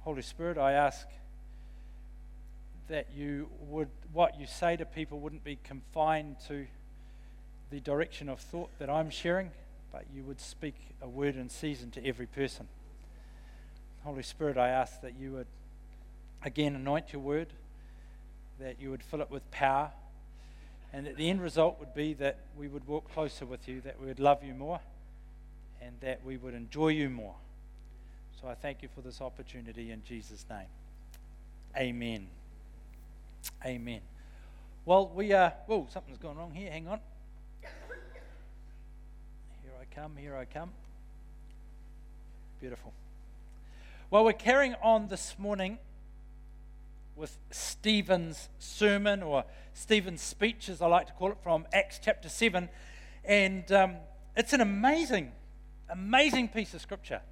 Holy 0.00 0.22
Spirit, 0.22 0.58
I 0.58 0.72
ask 0.72 1.06
that 2.88 3.06
you 3.16 3.48
would, 3.68 3.88
what 4.12 4.38
you 4.38 4.46
say 4.46 4.76
to 4.76 4.84
people 4.84 5.20
wouldn't 5.20 5.44
be 5.44 5.58
confined 5.64 6.36
to 6.48 6.66
the 7.70 7.80
direction 7.80 8.28
of 8.28 8.40
thought 8.40 8.70
that 8.78 8.90
I'm 8.90 9.10
sharing, 9.10 9.50
but 9.90 10.04
you 10.14 10.22
would 10.24 10.40
speak 10.40 10.74
a 11.00 11.08
word 11.08 11.36
in 11.36 11.48
season 11.48 11.90
to 11.92 12.06
every 12.06 12.26
person. 12.26 12.68
Holy 14.04 14.22
Spirit, 14.22 14.58
I 14.58 14.68
ask 14.68 15.00
that 15.00 15.14
you 15.18 15.32
would 15.32 15.46
again 16.42 16.76
anoint 16.76 17.14
your 17.14 17.22
word, 17.22 17.48
that 18.60 18.78
you 18.78 18.90
would 18.90 19.02
fill 19.02 19.22
it 19.22 19.30
with 19.30 19.50
power, 19.50 19.92
and 20.92 21.06
that 21.06 21.16
the 21.16 21.30
end 21.30 21.40
result 21.40 21.80
would 21.80 21.94
be 21.94 22.12
that 22.14 22.40
we 22.56 22.68
would 22.68 22.86
walk 22.86 23.10
closer 23.12 23.46
with 23.46 23.66
you, 23.66 23.80
that 23.80 23.98
we 23.98 24.06
would 24.06 24.20
love 24.20 24.44
you 24.44 24.52
more, 24.52 24.80
and 25.80 25.92
that 26.02 26.20
we 26.22 26.36
would 26.36 26.52
enjoy 26.52 26.88
you 26.88 27.08
more. 27.08 27.34
So 28.42 28.46
I 28.46 28.54
thank 28.54 28.82
you 28.82 28.88
for 28.94 29.00
this 29.00 29.22
opportunity 29.22 29.90
in 29.90 30.02
Jesus' 30.04 30.44
name. 30.50 30.66
Amen. 31.74 32.26
Amen. 33.64 34.00
Well, 34.84 35.10
we 35.14 35.32
are. 35.32 35.46
Uh, 35.46 35.50
whoa, 35.66 35.88
something's 35.90 36.18
gone 36.18 36.36
wrong 36.36 36.52
here. 36.52 36.70
Hang 36.70 36.88
on. 36.88 37.00
Here 39.62 39.72
I 39.80 39.94
come. 39.94 40.12
Here 40.18 40.36
I 40.36 40.44
come. 40.44 40.70
Beautiful. 42.60 42.92
Well, 44.10 44.22
we're 44.24 44.34
carrying 44.34 44.74
on 44.82 45.08
this 45.08 45.34
morning 45.38 45.78
with 47.16 47.38
Stephen's 47.50 48.50
sermon 48.58 49.22
or 49.22 49.44
Stephen's 49.72 50.20
speech, 50.20 50.68
as 50.68 50.82
I 50.82 50.86
like 50.86 51.06
to 51.06 51.14
call 51.14 51.32
it, 51.32 51.38
from 51.42 51.66
Acts 51.72 51.98
chapter 52.04 52.28
7. 52.28 52.68
And 53.24 53.72
um, 53.72 53.96
it's 54.36 54.52
an 54.52 54.60
amazing, 54.60 55.32
amazing 55.88 56.48
piece 56.48 56.74
of 56.74 56.82
scripture. 56.82 57.22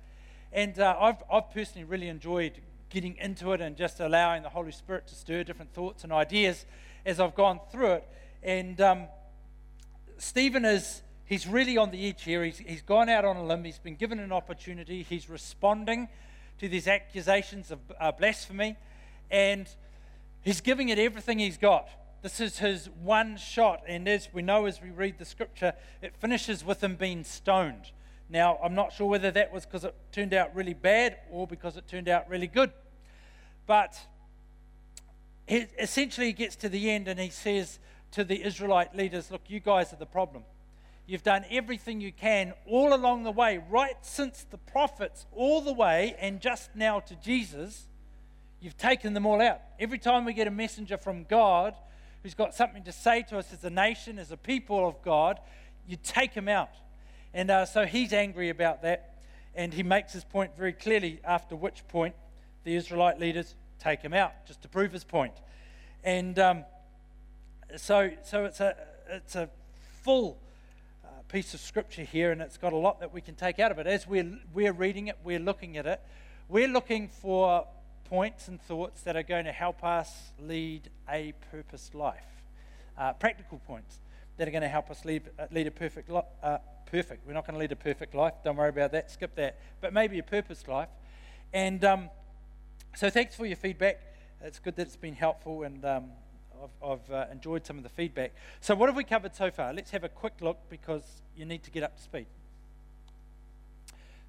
And 0.51 0.79
uh, 0.79 0.97
I've, 0.99 1.23
I've 1.31 1.51
personally 1.51 1.85
really 1.85 2.09
enjoyed 2.09 2.55
getting 2.89 3.17
into 3.19 3.53
it 3.53 3.61
and 3.61 3.77
just 3.77 4.01
allowing 4.01 4.43
the 4.43 4.49
Holy 4.49 4.73
Spirit 4.73 5.07
to 5.09 5.15
stir 5.15 5.45
different 5.45 5.75
thoughts 5.75 6.05
and 6.05 6.13
ideas 6.13 6.65
as 7.05 7.21
I've 7.21 7.35
gone 7.35 7.61
through 7.71 7.93
it. 7.93 8.09
And 8.43 8.81
um, 8.81 9.05
Stephen 10.17 10.65
is, 10.65 11.03
he's 11.27 11.47
really 11.47 11.77
on 11.77 11.91
the 11.91 12.09
edge 12.09 12.23
here. 12.25 12.43
He's, 12.43 12.59
he's 12.59 12.83
gone 12.83 13.11
out 13.11 13.27
on 13.27 13.37
a 13.37 13.45
limb. 13.45 13.63
He's 13.63 13.79
been 13.79 13.97
given 13.97 14.19
an 14.19 14.33
opportunity. 14.33 15.03
He's 15.03 15.29
responding 15.29 16.09
to 16.63 16.69
these 16.69 16.87
accusations 16.87 17.73
of 17.73 17.81
uh, 18.01 18.13
blasphemy. 18.13 18.77
And 19.33 19.69
he's 20.43 20.61
giving 20.61 20.91
it 20.91 20.99
everything 20.99 21.41
he's 21.41 21.59
got. 21.59 21.89
This 22.23 22.39
is 22.39 22.59
his 22.59 22.89
one 23.03 23.37
shot. 23.37 23.83
And 23.89 24.07
as 24.07 24.29
we 24.33 24.43
know 24.43 24.67
as 24.67 24.81
we 24.81 24.91
read 24.91 25.19
the 25.19 25.25
scripture, 25.25 25.75
it 26.01 26.15
finishes 26.17 26.65
with 26.65 26.83
him 26.83 26.95
being 26.95 27.25
stoned. 27.25 27.91
Now, 28.29 28.61
I'm 28.63 28.77
not 28.77 28.93
sure 28.93 29.09
whether 29.09 29.33
that 29.33 29.53
was 29.53 29.67
because 29.67 29.83
it 29.83 29.95
turned 30.13 30.33
out 30.33 30.55
really 30.55 30.73
bad 30.73 31.17
or 31.33 31.49
because 31.49 31.77
it 31.77 31.89
turned 31.89 32.09
out 32.09 32.29
really 32.29 32.47
good. 32.47 32.71
But 33.67 33.99
he 35.49 35.67
essentially 35.81 36.33
gets 36.33 36.55
to 36.57 36.69
the 36.69 36.93
end 36.93 37.09
and 37.09 37.19
he 37.19 37.31
says 37.31 37.81
to 38.13 38.23
the 38.23 38.45
Israelite 38.45 38.95
leaders, 38.95 39.33
Look, 39.33 39.43
you 39.49 39.59
guys 39.59 39.93
are 39.93 39.97
the 39.97 40.07
problem. 40.07 40.45
You've 41.13 41.23
done 41.23 41.45
everything 41.51 42.01
you 42.01 42.11
can 42.11 42.55
all 42.65 42.95
along 42.95 43.25
the 43.25 43.31
way, 43.31 43.63
right 43.69 43.97
since 44.01 44.47
the 44.51 44.57
prophets, 44.57 45.27
all 45.31 45.61
the 45.61 45.75
way, 45.75 46.17
and 46.19 46.41
just 46.41 46.75
now 46.75 47.01
to 47.01 47.15
Jesus. 47.17 47.87
You've 48.63 48.79
taken 48.79 49.13
them 49.13 49.27
all 49.27 49.43
out. 49.43 49.61
Every 49.79 49.99
time 49.99 50.25
we 50.25 50.33
get 50.33 50.47
a 50.47 50.51
messenger 50.51 50.97
from 50.97 51.25
God 51.25 51.75
who's 52.23 52.33
got 52.33 52.55
something 52.55 52.83
to 52.85 52.93
say 52.93 53.21
to 53.25 53.37
us 53.37 53.53
as 53.53 53.63
a 53.63 53.69
nation, 53.69 54.19
as 54.19 54.33
a 54.33 54.39
people 54.39 54.89
of 54.89 55.03
God, 55.03 55.39
you 55.87 55.99
take 56.03 56.33
him 56.33 56.49
out. 56.49 56.71
And 57.35 57.51
uh, 57.51 57.67
so 57.67 57.85
he's 57.85 58.15
angry 58.15 58.49
about 58.49 58.81
that. 58.81 59.19
And 59.55 59.75
he 59.75 59.83
makes 59.83 60.15
his 60.15 60.25
point 60.25 60.57
very 60.57 60.73
clearly, 60.73 61.21
after 61.25 61.55
which 61.55 61.87
point 61.89 62.15
the 62.65 62.75
Israelite 62.75 63.21
leaders 63.21 63.55
take 63.79 64.01
him 64.01 64.15
out, 64.15 64.47
just 64.47 64.63
to 64.63 64.69
prove 64.71 64.93
his 64.93 65.05
point. 65.05 65.35
And 66.05 66.39
um, 66.39 66.65
so, 67.77 68.13
so 68.25 68.47
it's, 68.47 68.61
a, 68.61 68.75
it's 69.11 69.37
a 69.37 69.51
full 70.05 70.39
piece 71.33 71.55
of 71.55 71.61
scripture 71.61 72.03
here, 72.03 72.31
and 72.31 72.43
it's 72.43 72.59
got 72.59 72.75
a 72.75 72.77
lot 72.77 73.01
that 73.01 73.15
we 73.15 73.23
can 73.23 73.35
take 73.35 73.59
out 73.59 73.73
of 73.73 73.79
it. 73.79 73.87
As 73.87 74.07
we're, 74.07 74.39
we're 74.53 74.75
reading 74.75 75.07
it, 75.07 75.17
we're 75.25 75.39
looking 75.39 75.79
at 75.79 75.87
it, 75.87 75.99
we're 76.47 76.69
looking 76.69 77.09
for 77.09 77.67
points 78.05 78.49
and 78.49 78.61
thoughts 78.61 79.01
that 79.05 79.17
are 79.17 79.23
going 79.23 79.47
to 79.47 79.53
help 79.53 79.83
us 79.83 80.33
lead 80.39 80.91
a 81.09 81.33
purposed 81.51 81.95
life. 81.95 82.27
Uh, 82.99 83.15
practical 83.15 83.59
points 83.67 83.97
that 84.37 84.47
are 84.47 84.51
going 84.51 84.61
to 84.61 84.69
help 84.69 84.91
us 84.91 85.07
lead, 85.07 85.23
uh, 85.39 85.47
lead 85.51 85.67
a 85.67 85.71
perfect 85.71 86.11
life. 86.11 86.27
Uh, 86.43 86.59
perfect. 86.85 87.27
We're 87.27 87.33
not 87.33 87.47
going 87.47 87.55
to 87.55 87.61
lead 87.61 87.73
a 87.73 87.77
perfect 87.77 88.15
life. 88.15 88.35
Don't 88.45 88.57
worry 88.57 88.69
about 88.69 88.93
that. 88.93 89.11
Skip 89.11 89.35
that. 89.37 89.59
But 89.81 89.95
maybe 89.95 90.19
a 90.19 90.23
purposed 90.23 90.69
life. 90.69 90.91
And 91.55 91.83
um, 91.83 92.11
so 92.95 93.09
thanks 93.09 93.35
for 93.35 93.47
your 93.47 93.57
feedback. 93.57 94.03
It's 94.43 94.59
good 94.59 94.77
that 94.77 94.83
it's 94.83 94.97
been 94.97 95.15
helpful, 95.15 95.63
and 95.63 95.83
um, 95.87 96.11
I've, 96.63 96.89
I've 96.89 97.11
uh, 97.11 97.27
enjoyed 97.33 97.67
some 97.67 97.77
of 97.77 97.83
the 97.83 97.89
feedback. 97.89 98.33
So, 98.61 98.75
what 98.75 98.89
have 98.89 98.97
we 98.97 99.05
covered 99.05 99.35
so 99.35 99.51
far? 99.51 99.73
Let's 99.73 99.91
have 99.91 100.05
a 100.05 100.09
quick 100.09 100.35
look 100.41 100.59
because 100.69 101.03
you 101.37 101.45
need 101.45 101.65
to 101.65 101.71
get 101.71 101.83
up 101.83 101.97
to 101.97 102.03
speed. 102.03 102.27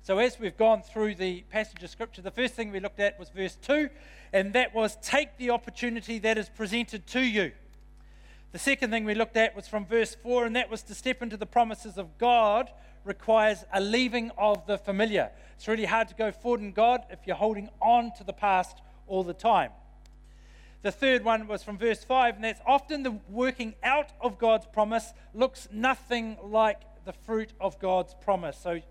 So, 0.02 0.18
as 0.18 0.40
we've 0.40 0.58
gone 0.58 0.82
through 0.82 1.16
the 1.16 1.42
passage 1.52 1.84
of 1.84 1.90
Scripture, 1.90 2.22
the 2.22 2.32
first 2.32 2.56
thing 2.56 2.72
we 2.72 2.80
looked 2.80 3.00
at 3.00 3.20
was 3.20 3.30
verse 3.30 3.56
2, 3.62 3.90
and 4.32 4.54
that 4.54 4.74
was 4.74 4.98
take 5.02 5.38
the 5.38 5.52
opportunity 5.52 6.18
that 6.20 6.38
is 6.38 6.50
presented 6.50 7.06
to 7.08 7.22
you. 7.22 7.52
The 8.52 8.60
second 8.60 8.90
thing 8.90 9.06
we 9.06 9.16
looked 9.16 9.38
at 9.38 9.56
was 9.56 9.68
from 9.68 9.86
verse 9.86 10.16
4, 10.16 10.46
and 10.46 10.56
that 10.56 10.72
was 10.72 10.82
to 10.84 10.96
step 10.96 11.22
into 11.22 11.38
the 11.38 11.46
promises 11.46 11.98
of 11.98 12.18
God 12.18 12.72
requires 13.06 13.64
a 13.72 13.80
leaving 13.80 14.32
of 14.38 14.66
the 14.66 14.78
familiar. 14.78 15.30
It's 15.56 15.68
really 15.68 15.86
hard 15.86 16.08
to 16.08 16.16
go 16.16 16.32
forward 16.32 16.62
in 16.62 16.72
God 16.72 17.04
if 17.12 17.20
you're 17.26 17.36
holding 17.36 17.70
on 17.82 18.12
to 18.18 18.24
the 18.24 18.34
past 18.34 18.82
all 19.08 19.24
the 19.24 19.34
time. 19.34 19.72
The 20.84 20.92
third 20.92 21.24
one 21.24 21.48
was 21.48 21.64
from 21.64 21.78
verse 21.78 22.04
5, 22.04 22.36
and 22.36 22.44
that's 22.44 22.62
often 22.66 23.04
the 23.04 23.18
working 23.30 23.74
out 23.84 24.10
of 24.22 24.38
God's 24.38 24.68
promise 24.68 25.14
looks 25.34 25.68
nothing 25.72 26.38
like 26.44 26.82
the 27.06 27.14
fruit 27.14 27.52
of 27.60 27.80
God's 27.80 28.14
promise. 28.14 28.58
So 28.58 28.82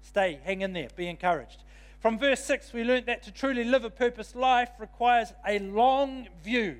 stay, 0.00 0.40
hang 0.44 0.62
in 0.62 0.72
there, 0.72 0.88
be 0.96 1.08
encouraged. 1.08 1.62
From 1.98 2.18
verse 2.18 2.42
6, 2.44 2.72
we 2.72 2.84
learned 2.84 3.06
that 3.06 3.22
to 3.24 3.32
truly 3.32 3.64
live 3.64 3.84
a 3.84 3.90
purpose 3.90 4.34
life 4.34 4.70
requires 4.78 5.32
a 5.46 5.58
long 5.58 6.28
view 6.42 6.78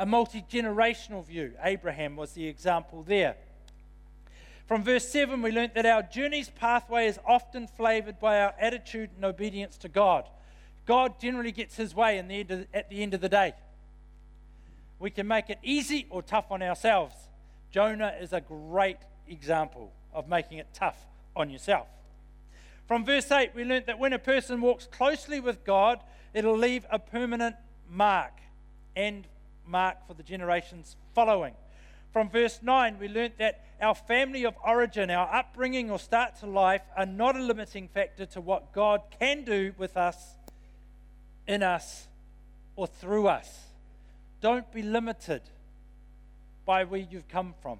a 0.00 0.06
multi 0.06 0.42
generational 0.50 1.24
view. 1.24 1.52
Abraham 1.62 2.16
was 2.16 2.32
the 2.32 2.48
example 2.48 3.04
there. 3.06 3.36
From 4.66 4.82
verse 4.82 5.06
7, 5.06 5.42
we 5.42 5.52
learnt 5.52 5.74
that 5.74 5.84
our 5.84 6.02
journey's 6.02 6.48
pathway 6.48 7.06
is 7.06 7.18
often 7.26 7.66
flavored 7.66 8.18
by 8.18 8.40
our 8.40 8.54
attitude 8.58 9.10
and 9.14 9.24
obedience 9.26 9.76
to 9.78 9.88
God. 9.88 10.26
God 10.86 11.20
generally 11.20 11.52
gets 11.52 11.76
his 11.76 11.94
way 11.94 12.16
in 12.16 12.28
the 12.28 12.40
of, 12.40 12.66
at 12.72 12.88
the 12.88 13.02
end 13.02 13.12
of 13.12 13.20
the 13.20 13.28
day. 13.28 13.52
We 15.00 15.10
can 15.10 15.26
make 15.26 15.50
it 15.50 15.58
easy 15.62 16.06
or 16.10 16.22
tough 16.22 16.52
on 16.52 16.62
ourselves. 16.62 17.16
Jonah 17.72 18.14
is 18.20 18.32
a 18.32 18.40
great 18.40 18.98
example 19.26 19.92
of 20.12 20.28
making 20.28 20.58
it 20.58 20.68
tough 20.74 21.06
on 21.34 21.50
yourself. 21.50 21.88
From 22.86 23.04
verse 23.04 23.30
8, 23.30 23.52
we 23.54 23.64
learnt 23.64 23.86
that 23.86 23.98
when 23.98 24.12
a 24.12 24.18
person 24.18 24.60
walks 24.60 24.86
closely 24.86 25.40
with 25.40 25.64
God, 25.64 26.00
it'll 26.34 26.56
leave 26.56 26.84
a 26.90 26.98
permanent 26.98 27.56
mark 27.88 28.32
and 28.94 29.26
mark 29.66 30.06
for 30.06 30.14
the 30.14 30.22
generations 30.22 30.96
following. 31.14 31.54
From 32.12 32.28
verse 32.28 32.58
9, 32.60 32.98
we 32.98 33.08
learnt 33.08 33.38
that 33.38 33.64
our 33.80 33.94
family 33.94 34.44
of 34.44 34.54
origin, 34.66 35.10
our 35.10 35.32
upbringing 35.34 35.90
or 35.90 35.98
start 35.98 36.38
to 36.40 36.46
life 36.46 36.82
are 36.96 37.06
not 37.06 37.36
a 37.36 37.40
limiting 37.40 37.88
factor 37.88 38.26
to 38.26 38.40
what 38.40 38.72
God 38.72 39.00
can 39.18 39.44
do 39.44 39.72
with 39.78 39.96
us, 39.96 40.34
in 41.46 41.62
us, 41.62 42.08
or 42.76 42.86
through 42.86 43.28
us. 43.28 43.69
Don't 44.40 44.70
be 44.72 44.82
limited 44.82 45.42
by 46.64 46.84
where 46.84 47.00
you've 47.00 47.28
come 47.28 47.54
from. 47.62 47.78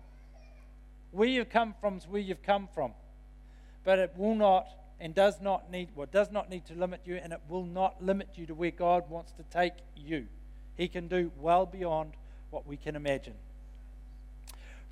Where 1.12 1.28
you've 1.28 1.50
come 1.50 1.74
from 1.80 1.96
is 1.96 2.06
where 2.06 2.20
you've 2.20 2.42
come 2.42 2.68
from. 2.74 2.92
But 3.84 3.98
it 3.98 4.12
will 4.16 4.34
not 4.34 4.68
and 5.00 5.14
does 5.14 5.40
not 5.40 5.70
need 5.70 5.88
what 5.94 6.12
well, 6.12 6.24
does 6.24 6.30
not 6.30 6.50
need 6.50 6.66
to 6.66 6.74
limit 6.74 7.00
you, 7.06 7.16
and 7.16 7.32
it 7.32 7.40
will 7.48 7.64
not 7.64 8.04
limit 8.04 8.28
you 8.34 8.46
to 8.46 8.54
where 8.54 8.70
God 8.70 9.08
wants 9.08 9.32
to 9.32 9.42
take 9.44 9.72
you. 9.96 10.26
He 10.76 10.88
can 10.88 11.08
do 11.08 11.32
well 11.40 11.64
beyond 11.64 12.12
what 12.50 12.66
we 12.66 12.76
can 12.76 12.96
imagine. 12.96 13.34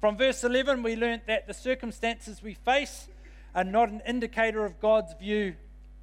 From 0.01 0.17
verse 0.17 0.45
11, 0.45 0.83
we 0.83 0.97
learnt 0.97 1.27
that 1.27 1.47
the 1.47 1.55
circumstances 1.55 2.43
we 2.43 2.55
face 2.55 3.09
are 3.55 3.65
not 3.65 3.91
an 3.91 4.01
indicator 4.07 4.65
of 4.65 4.81
God's 4.81 5.13
view 5.15 5.57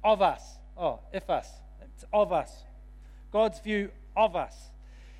of 0.04 0.22
us. 0.22 0.42
Oh, 0.76 1.00
if 1.12 1.28
us. 1.28 1.48
It's 1.82 2.04
of 2.12 2.32
us. 2.32 2.52
God's 3.32 3.58
view 3.60 3.90
of 4.16 4.36
us. 4.36 4.54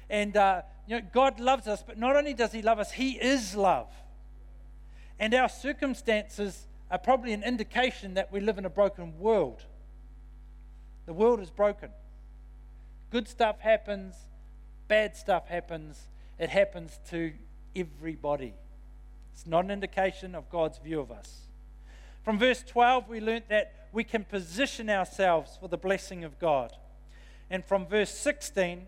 And, 0.09 0.37
uh, 0.37 0.63
you 0.87 0.97
know, 0.97 1.07
God 1.13 1.41
loves 1.41 1.67
us, 1.67 1.83
but 1.87 1.99
not 1.99 2.17
only 2.17 2.35
does 2.35 2.53
He 2.53 2.63
love 2.63 2.79
us, 2.79 2.93
He 2.93 3.13
is 3.13 3.55
love. 3.55 3.89
And 5.19 5.35
our 5.35 5.49
circumstances 5.49 6.67
are 6.91 6.99
probably 6.99 7.33
an 7.33 7.43
indication 7.43 8.15
that 8.15 8.31
we 8.31 8.41
live 8.41 8.59
in 8.59 8.65
a 8.65 8.71
broken 8.71 9.19
world. 9.19 9.63
The 11.07 11.13
world 11.13 11.41
is 11.41 11.51
broken. 11.51 11.91
Good 13.11 13.29
stuff 13.29 13.61
happens, 13.61 14.15
bad 14.89 15.17
stuff 15.17 15.49
happens, 15.49 16.09
it 16.39 16.51
happens 16.51 16.99
to 17.11 17.33
everybody. 17.75 18.55
It's 19.33 19.47
not 19.47 19.65
an 19.65 19.71
indication 19.71 20.35
of 20.35 20.51
God's 20.51 20.79
view 20.79 21.01
of 21.01 21.11
us. 21.11 21.43
From 22.25 22.39
verse 22.39 22.65
12, 22.67 23.09
we 23.09 23.21
learnt 23.21 23.49
that 23.49 23.89
we 23.93 24.03
can 24.03 24.25
position 24.25 24.91
ourselves 24.91 25.57
for 25.61 25.69
the 25.69 25.77
blessing 25.77 26.25
of 26.25 26.39
God. 26.39 26.73
And 27.49 27.65
from 27.65 27.87
verse 27.87 28.11
16, 28.11 28.87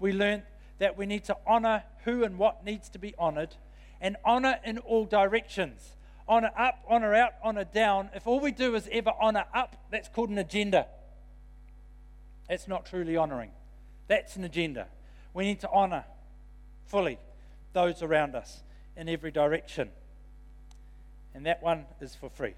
we 0.00 0.12
learnt 0.12 0.42
that 0.82 0.98
we 0.98 1.06
need 1.06 1.22
to 1.22 1.36
honor 1.46 1.84
who 2.04 2.24
and 2.24 2.36
what 2.36 2.64
needs 2.64 2.88
to 2.88 2.98
be 2.98 3.14
honored 3.16 3.54
and 4.00 4.16
honor 4.24 4.58
in 4.64 4.78
all 4.78 5.04
directions. 5.04 5.92
Honor 6.26 6.50
up, 6.58 6.82
honor 6.88 7.14
out, 7.14 7.34
honor 7.44 7.62
down. 7.62 8.10
If 8.16 8.26
all 8.26 8.40
we 8.40 8.50
do 8.50 8.74
is 8.74 8.88
ever 8.90 9.12
honor 9.20 9.44
up, 9.54 9.76
that's 9.92 10.08
called 10.08 10.30
an 10.30 10.38
agenda. 10.38 10.88
That's 12.48 12.66
not 12.66 12.84
truly 12.84 13.16
honoring. 13.16 13.52
That's 14.08 14.34
an 14.34 14.42
agenda. 14.42 14.88
We 15.32 15.44
need 15.44 15.60
to 15.60 15.70
honor 15.70 16.04
fully 16.86 17.20
those 17.74 18.02
around 18.02 18.34
us 18.34 18.64
in 18.96 19.08
every 19.08 19.30
direction. 19.30 19.88
And 21.32 21.46
that 21.46 21.62
one 21.62 21.84
is 22.00 22.16
for 22.16 22.28
free. 22.28 22.54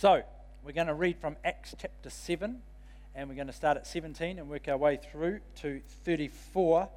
So, 0.00 0.22
we're 0.64 0.72
going 0.72 0.86
to 0.86 0.94
read 0.94 1.18
from 1.18 1.36
Acts 1.44 1.74
chapter 1.78 2.08
7, 2.08 2.62
and 3.14 3.28
we're 3.28 3.34
going 3.34 3.48
to 3.48 3.52
start 3.52 3.76
at 3.76 3.86
17 3.86 4.38
and 4.38 4.48
work 4.48 4.66
our 4.66 4.78
way 4.78 4.96
through 4.96 5.40
to 5.56 5.82
34. 6.06 6.88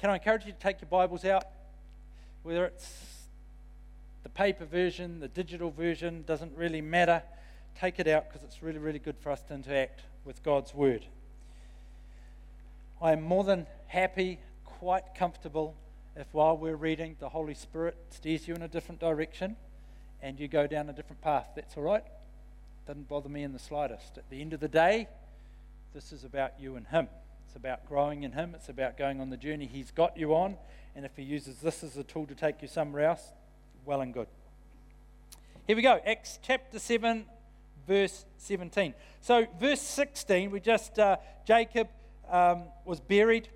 Can 0.00 0.10
I 0.10 0.14
encourage 0.14 0.44
you 0.44 0.50
to 0.50 0.58
take 0.58 0.80
your 0.80 0.88
Bibles 0.88 1.24
out? 1.24 1.44
Whether 2.42 2.64
it's 2.64 3.28
the 4.24 4.28
paper 4.28 4.64
version, 4.64 5.20
the 5.20 5.28
digital 5.28 5.70
version, 5.70 6.24
doesn't 6.26 6.50
really 6.56 6.80
matter. 6.80 7.22
Take 7.78 8.00
it 8.00 8.08
out 8.08 8.26
because 8.26 8.42
it's 8.42 8.60
really, 8.60 8.80
really 8.80 8.98
good 8.98 9.18
for 9.20 9.30
us 9.30 9.40
to 9.42 9.54
interact 9.54 10.00
with 10.24 10.42
God's 10.42 10.74
Word. 10.74 11.04
I 13.00 13.12
am 13.12 13.22
more 13.22 13.44
than 13.44 13.68
happy, 13.86 14.40
quite 14.64 15.14
comfortable, 15.16 15.76
if 16.16 16.26
while 16.32 16.56
we're 16.56 16.74
reading, 16.74 17.14
the 17.20 17.28
Holy 17.28 17.54
Spirit 17.54 17.96
steers 18.10 18.48
you 18.48 18.56
in 18.56 18.62
a 18.62 18.68
different 18.68 19.00
direction 19.00 19.54
and 20.20 20.40
you 20.40 20.48
go 20.48 20.66
down 20.66 20.88
a 20.88 20.92
different 20.92 21.22
path. 21.22 21.50
That's 21.54 21.76
all 21.76 21.84
right. 21.84 22.02
Doesn't 22.88 23.06
bother 23.06 23.28
me 23.28 23.42
in 23.42 23.52
the 23.52 23.58
slightest. 23.58 24.16
At 24.16 24.30
the 24.30 24.40
end 24.40 24.54
of 24.54 24.60
the 24.60 24.68
day, 24.68 25.08
this 25.92 26.10
is 26.10 26.24
about 26.24 26.58
you 26.58 26.76
and 26.76 26.86
Him. 26.86 27.08
It's 27.44 27.54
about 27.54 27.86
growing 27.86 28.22
in 28.22 28.32
Him. 28.32 28.54
It's 28.54 28.70
about 28.70 28.96
going 28.96 29.20
on 29.20 29.28
the 29.28 29.36
journey 29.36 29.66
He's 29.66 29.90
got 29.90 30.16
you 30.16 30.34
on. 30.34 30.56
And 30.96 31.04
if 31.04 31.14
He 31.14 31.22
uses 31.22 31.56
this 31.56 31.84
as 31.84 31.98
a 31.98 32.02
tool 32.02 32.24
to 32.24 32.34
take 32.34 32.62
you 32.62 32.66
somewhere 32.66 33.04
else, 33.04 33.34
well 33.84 34.00
and 34.00 34.14
good. 34.14 34.26
Here 35.66 35.76
we 35.76 35.82
go. 35.82 36.00
Acts 36.06 36.38
chapter 36.42 36.78
7, 36.78 37.26
verse 37.86 38.24
17. 38.38 38.94
So, 39.20 39.44
verse 39.60 39.82
16, 39.82 40.50
we 40.50 40.58
just, 40.58 40.98
uh, 40.98 41.18
Jacob 41.46 41.88
um, 42.30 42.62
was 42.86 43.00
buried 43.00 43.50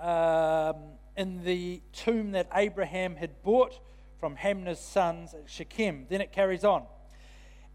um, 0.00 0.76
in 1.14 1.44
the 1.44 1.82
tomb 1.92 2.30
that 2.30 2.48
Abraham 2.54 3.16
had 3.16 3.42
bought 3.42 3.78
from 4.18 4.36
Hamor's 4.36 4.80
sons 4.80 5.34
at 5.34 5.42
Shechem. 5.44 6.06
Then 6.08 6.22
it 6.22 6.32
carries 6.32 6.64
on. 6.64 6.84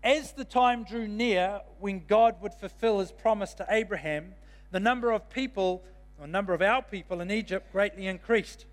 As 0.03 0.33
the 0.33 0.43
time 0.43 0.83
drew 0.83 1.07
near 1.07 1.61
when 1.79 2.03
God 2.05 2.41
would 2.41 2.53
fulfill 2.53 2.99
his 2.99 3.13
promise 3.13 3.53
to 3.53 3.65
Abraham, 3.69 4.33
the 4.71 4.79
number 4.79 5.11
of 5.11 5.29
people, 5.29 5.81
or 6.19 6.27
number 6.27 6.53
of 6.53 6.61
our 6.61 6.81
people 6.81 7.21
in 7.21 7.31
Egypt 7.31 7.71
greatly 7.71 8.07
increased. 8.07 8.65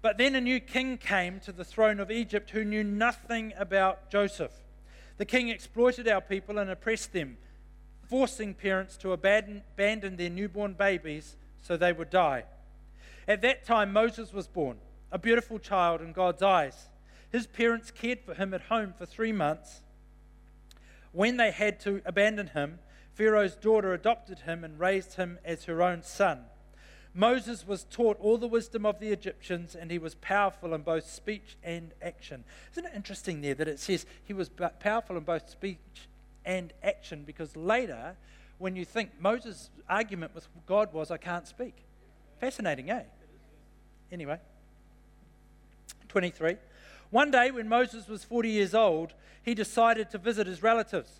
But 0.00 0.18
then 0.18 0.34
a 0.34 0.40
new 0.40 0.58
king 0.58 0.98
came 0.98 1.38
to 1.40 1.52
the 1.52 1.64
throne 1.64 2.00
of 2.00 2.10
Egypt 2.10 2.50
who 2.50 2.64
knew 2.64 2.82
nothing 2.82 3.52
about 3.56 4.10
Joseph. 4.10 4.50
The 5.18 5.24
king 5.24 5.50
exploited 5.50 6.08
our 6.08 6.20
people 6.20 6.58
and 6.58 6.68
oppressed 6.68 7.12
them, 7.12 7.36
forcing 8.08 8.52
parents 8.52 8.96
to 8.98 9.12
abandon, 9.12 9.62
abandon 9.74 10.16
their 10.16 10.30
newborn 10.30 10.72
babies 10.72 11.36
so 11.60 11.76
they 11.76 11.92
would 11.92 12.10
die. 12.10 12.42
At 13.28 13.42
that 13.42 13.64
time, 13.64 13.92
Moses 13.92 14.32
was 14.32 14.48
born, 14.48 14.78
a 15.12 15.18
beautiful 15.18 15.60
child 15.60 16.00
in 16.00 16.12
God's 16.12 16.42
eyes. 16.42 16.88
His 17.30 17.46
parents 17.46 17.92
cared 17.92 18.20
for 18.22 18.34
him 18.34 18.52
at 18.52 18.62
home 18.62 18.94
for 18.98 19.06
three 19.06 19.30
months 19.30 19.81
when 21.12 21.36
they 21.36 21.50
had 21.50 21.78
to 21.80 22.02
abandon 22.04 22.48
him, 22.48 22.78
Pharaoh's 23.14 23.54
daughter 23.56 23.92
adopted 23.92 24.40
him 24.40 24.64
and 24.64 24.80
raised 24.80 25.14
him 25.14 25.38
as 25.44 25.64
her 25.64 25.82
own 25.82 26.02
son. 26.02 26.46
Moses 27.14 27.66
was 27.66 27.84
taught 27.84 28.18
all 28.20 28.38
the 28.38 28.48
wisdom 28.48 28.86
of 28.86 28.98
the 28.98 29.12
Egyptians, 29.12 29.74
and 29.74 29.90
he 29.90 29.98
was 29.98 30.14
powerful 30.14 30.72
in 30.72 30.80
both 30.80 31.08
speech 31.08 31.56
and 31.62 31.92
action. 32.00 32.42
Isn't 32.72 32.86
it 32.86 32.92
interesting 32.96 33.42
there 33.42 33.54
that 33.54 33.68
it 33.68 33.78
says 33.78 34.06
he 34.24 34.32
was 34.32 34.50
powerful 34.80 35.18
in 35.18 35.24
both 35.24 35.50
speech 35.50 36.08
and 36.44 36.72
action? 36.82 37.24
Because 37.26 37.54
later, 37.54 38.16
when 38.58 38.76
you 38.76 38.86
think 38.86 39.10
Moses' 39.20 39.68
argument 39.90 40.34
with 40.34 40.48
God 40.66 40.94
was, 40.94 41.10
I 41.10 41.18
can't 41.18 41.46
speak. 41.46 41.74
Fascinating, 42.40 42.90
eh? 42.90 43.02
Anyway, 44.10 44.38
23. 46.08 46.56
One 47.12 47.30
day, 47.30 47.50
when 47.50 47.68
Moses 47.68 48.08
was 48.08 48.24
40 48.24 48.48
years 48.48 48.74
old, 48.74 49.12
he 49.42 49.54
decided 49.54 50.08
to 50.10 50.18
visit 50.18 50.46
his 50.46 50.62
relatives, 50.62 51.10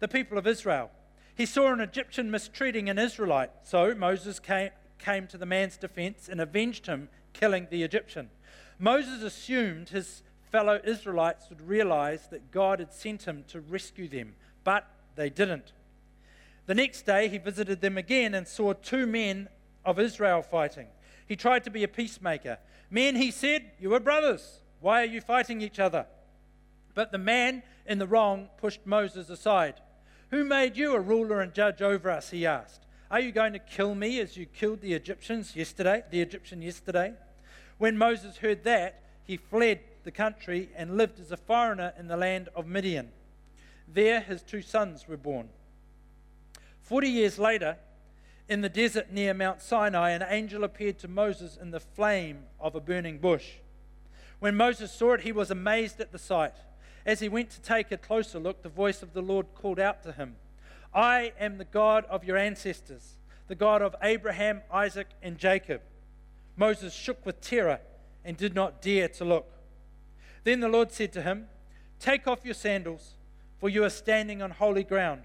the 0.00 0.08
people 0.08 0.38
of 0.38 0.46
Israel. 0.46 0.90
He 1.36 1.46
saw 1.46 1.72
an 1.72 1.80
Egyptian 1.80 2.32
mistreating 2.32 2.90
an 2.90 2.98
Israelite, 2.98 3.52
so 3.62 3.94
Moses 3.94 4.40
came, 4.40 4.70
came 4.98 5.28
to 5.28 5.38
the 5.38 5.46
man's 5.46 5.76
defense 5.76 6.28
and 6.28 6.40
avenged 6.40 6.86
him, 6.86 7.08
killing 7.32 7.68
the 7.70 7.84
Egyptian. 7.84 8.28
Moses 8.80 9.22
assumed 9.22 9.90
his 9.90 10.24
fellow 10.50 10.80
Israelites 10.82 11.48
would 11.48 11.60
realize 11.60 12.26
that 12.32 12.50
God 12.50 12.80
had 12.80 12.92
sent 12.92 13.28
him 13.28 13.44
to 13.46 13.60
rescue 13.60 14.08
them, 14.08 14.34
but 14.64 14.90
they 15.14 15.30
didn't. 15.30 15.70
The 16.66 16.74
next 16.74 17.02
day, 17.02 17.28
he 17.28 17.38
visited 17.38 17.80
them 17.80 17.96
again 17.96 18.34
and 18.34 18.48
saw 18.48 18.72
two 18.72 19.06
men 19.06 19.48
of 19.84 20.00
Israel 20.00 20.42
fighting. 20.42 20.88
He 21.28 21.36
tried 21.36 21.62
to 21.62 21.70
be 21.70 21.84
a 21.84 21.88
peacemaker. 21.88 22.58
Men, 22.90 23.14
he 23.14 23.30
said, 23.30 23.70
you 23.78 23.94
are 23.94 24.00
brothers. 24.00 24.58
Why 24.86 25.02
are 25.02 25.06
you 25.06 25.20
fighting 25.20 25.62
each 25.62 25.80
other? 25.80 26.06
But 26.94 27.10
the 27.10 27.18
man 27.18 27.64
in 27.86 27.98
the 27.98 28.06
wrong 28.06 28.50
pushed 28.56 28.86
Moses 28.86 29.28
aside. 29.28 29.80
Who 30.30 30.44
made 30.44 30.76
you 30.76 30.94
a 30.94 31.00
ruler 31.00 31.40
and 31.40 31.52
judge 31.52 31.82
over 31.82 32.08
us? 32.08 32.30
He 32.30 32.46
asked. 32.46 32.86
Are 33.10 33.18
you 33.18 33.32
going 33.32 33.52
to 33.54 33.58
kill 33.58 33.96
me 33.96 34.20
as 34.20 34.36
you 34.36 34.46
killed 34.46 34.82
the 34.82 34.94
Egyptians 34.94 35.56
yesterday, 35.56 36.04
the 36.12 36.20
Egyptian 36.20 36.62
yesterday? 36.62 37.14
When 37.78 37.98
Moses 37.98 38.36
heard 38.36 38.62
that, 38.62 39.02
he 39.24 39.36
fled 39.36 39.80
the 40.04 40.12
country 40.12 40.68
and 40.76 40.96
lived 40.96 41.18
as 41.18 41.32
a 41.32 41.36
foreigner 41.36 41.92
in 41.98 42.06
the 42.06 42.16
land 42.16 42.48
of 42.54 42.68
Midian. 42.68 43.08
There 43.92 44.20
his 44.20 44.40
two 44.40 44.62
sons 44.62 45.08
were 45.08 45.16
born. 45.16 45.48
Forty 46.80 47.08
years 47.08 47.40
later, 47.40 47.76
in 48.48 48.60
the 48.60 48.68
desert 48.68 49.10
near 49.10 49.34
Mount 49.34 49.62
Sinai, 49.62 50.10
an 50.10 50.24
angel 50.28 50.62
appeared 50.62 51.00
to 51.00 51.08
Moses 51.08 51.58
in 51.60 51.72
the 51.72 51.80
flame 51.80 52.44
of 52.60 52.76
a 52.76 52.80
burning 52.80 53.18
bush. 53.18 53.54
When 54.38 54.56
Moses 54.56 54.92
saw 54.92 55.14
it, 55.14 55.22
he 55.22 55.32
was 55.32 55.50
amazed 55.50 56.00
at 56.00 56.12
the 56.12 56.18
sight. 56.18 56.54
As 57.04 57.20
he 57.20 57.28
went 57.28 57.50
to 57.50 57.60
take 57.60 57.92
a 57.92 57.96
closer 57.96 58.38
look, 58.38 58.62
the 58.62 58.68
voice 58.68 59.02
of 59.02 59.12
the 59.12 59.22
Lord 59.22 59.46
called 59.54 59.78
out 59.78 60.02
to 60.02 60.12
him 60.12 60.36
I 60.94 61.32
am 61.38 61.58
the 61.58 61.64
God 61.64 62.04
of 62.06 62.24
your 62.24 62.36
ancestors, 62.36 63.16
the 63.48 63.54
God 63.54 63.82
of 63.82 63.94
Abraham, 64.02 64.62
Isaac, 64.72 65.08
and 65.22 65.38
Jacob. 65.38 65.82
Moses 66.56 66.94
shook 66.94 67.24
with 67.24 67.40
terror 67.40 67.80
and 68.24 68.36
did 68.36 68.54
not 68.54 68.80
dare 68.80 69.08
to 69.08 69.24
look. 69.24 69.46
Then 70.44 70.60
the 70.60 70.68
Lord 70.68 70.90
said 70.90 71.12
to 71.12 71.22
him, 71.22 71.48
Take 72.00 72.26
off 72.26 72.44
your 72.44 72.54
sandals, 72.54 73.14
for 73.58 73.68
you 73.68 73.84
are 73.84 73.90
standing 73.90 74.42
on 74.42 74.52
holy 74.52 74.84
ground. 74.84 75.24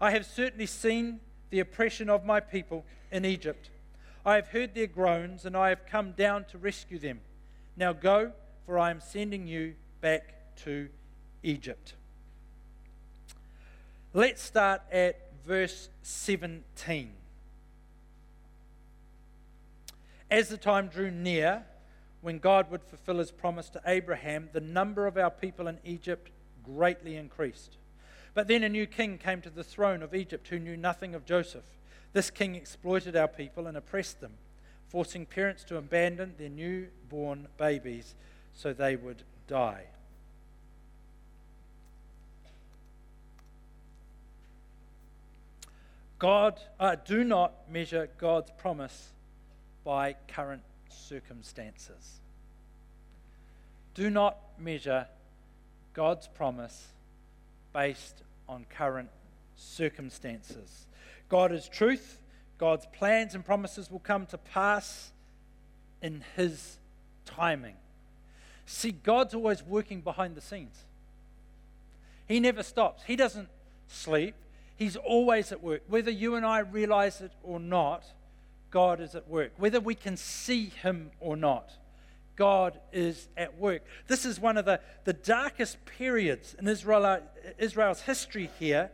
I 0.00 0.10
have 0.10 0.26
certainly 0.26 0.66
seen 0.66 1.20
the 1.50 1.60
oppression 1.60 2.10
of 2.10 2.24
my 2.24 2.40
people 2.40 2.84
in 3.10 3.24
Egypt. 3.24 3.70
I 4.24 4.34
have 4.36 4.48
heard 4.48 4.74
their 4.74 4.86
groans, 4.86 5.44
and 5.44 5.56
I 5.56 5.68
have 5.68 5.86
come 5.86 6.12
down 6.12 6.44
to 6.46 6.58
rescue 6.58 6.98
them. 6.98 7.20
Now 7.76 7.92
go, 7.92 8.32
for 8.64 8.78
I 8.78 8.90
am 8.90 9.00
sending 9.00 9.46
you 9.46 9.74
back 10.00 10.56
to 10.64 10.88
Egypt. 11.42 11.94
Let's 14.14 14.42
start 14.42 14.80
at 14.90 15.30
verse 15.46 15.90
17. 16.02 17.12
As 20.30 20.48
the 20.48 20.56
time 20.56 20.88
drew 20.88 21.10
near, 21.10 21.64
when 22.22 22.38
God 22.38 22.70
would 22.70 22.82
fulfill 22.82 23.18
his 23.18 23.30
promise 23.30 23.68
to 23.70 23.82
Abraham, 23.86 24.48
the 24.52 24.60
number 24.60 25.06
of 25.06 25.16
our 25.16 25.30
people 25.30 25.68
in 25.68 25.78
Egypt 25.84 26.30
greatly 26.64 27.14
increased. 27.16 27.76
But 28.34 28.48
then 28.48 28.62
a 28.62 28.68
new 28.68 28.86
king 28.86 29.18
came 29.18 29.40
to 29.42 29.50
the 29.50 29.62
throne 29.62 30.02
of 30.02 30.14
Egypt 30.14 30.48
who 30.48 30.58
knew 30.58 30.76
nothing 30.76 31.14
of 31.14 31.24
Joseph. 31.24 31.64
This 32.12 32.30
king 32.30 32.54
exploited 32.54 33.14
our 33.14 33.28
people 33.28 33.66
and 33.66 33.76
oppressed 33.76 34.20
them, 34.20 34.32
forcing 34.88 35.26
parents 35.26 35.64
to 35.64 35.76
abandon 35.76 36.34
their 36.38 36.48
newborn 36.48 37.48
babies 37.58 38.14
so 38.54 38.72
they 38.72 38.96
would 38.96 39.22
die. 39.46 39.84
God, 46.18 46.58
uh, 46.80 46.96
do 47.04 47.24
not 47.24 47.70
measure 47.70 48.08
God's 48.18 48.50
promise 48.56 49.10
by 49.84 50.16
current 50.28 50.62
circumstances. 50.88 52.20
Do 53.94 54.08
not 54.08 54.38
measure 54.58 55.06
God's 55.92 56.26
promise 56.28 56.88
based 57.72 58.22
on 58.48 58.64
current 58.70 59.10
circumstances. 59.56 60.86
God 61.28 61.52
is 61.52 61.68
truth. 61.68 62.20
God's 62.58 62.86
plans 62.92 63.34
and 63.34 63.44
promises 63.44 63.90
will 63.90 64.00
come 64.00 64.26
to 64.26 64.38
pass 64.38 65.12
in 66.02 66.24
His 66.36 66.78
timing. 67.24 67.74
See, 68.64 68.92
God's 68.92 69.34
always 69.34 69.62
working 69.62 70.00
behind 70.00 70.34
the 70.34 70.40
scenes. 70.40 70.84
He 72.26 72.40
never 72.40 72.62
stops. 72.62 73.04
He 73.06 73.14
doesn't 73.14 73.48
sleep. 73.86 74.34
He's 74.76 74.96
always 74.96 75.52
at 75.52 75.62
work. 75.62 75.82
Whether 75.88 76.10
you 76.10 76.34
and 76.34 76.44
I 76.44 76.58
realize 76.58 77.20
it 77.20 77.32
or 77.42 77.60
not, 77.60 78.04
God 78.70 79.00
is 79.00 79.14
at 79.14 79.28
work. 79.28 79.52
Whether 79.56 79.80
we 79.80 79.94
can 79.94 80.16
see 80.16 80.66
Him 80.66 81.10
or 81.20 81.36
not, 81.36 81.70
God 82.34 82.78
is 82.92 83.28
at 83.36 83.58
work. 83.58 83.82
This 84.08 84.26
is 84.26 84.38
one 84.38 84.58
of 84.58 84.64
the, 84.64 84.80
the 85.04 85.14
darkest 85.14 85.78
periods 85.86 86.54
in 86.58 86.68
Israel, 86.68 87.20
Israel's 87.58 88.02
history 88.02 88.50
here, 88.58 88.90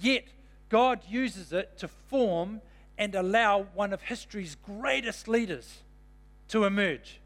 yet 0.00 0.24
God 0.70 1.00
uses 1.08 1.52
it 1.52 1.76
to 1.78 1.88
form 1.88 2.62
and 2.96 3.14
allow 3.14 3.66
one 3.74 3.92
of 3.92 4.02
history's 4.02 4.56
greatest 4.56 5.28
leaders 5.28 5.82
to 6.48 6.64
emerge. 6.64 7.20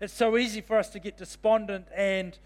It's 0.00 0.12
so 0.12 0.36
easy 0.36 0.60
for 0.60 0.78
us 0.78 0.90
to 0.90 0.98
get 0.98 1.16
despondent 1.16 1.86
and 1.94 2.38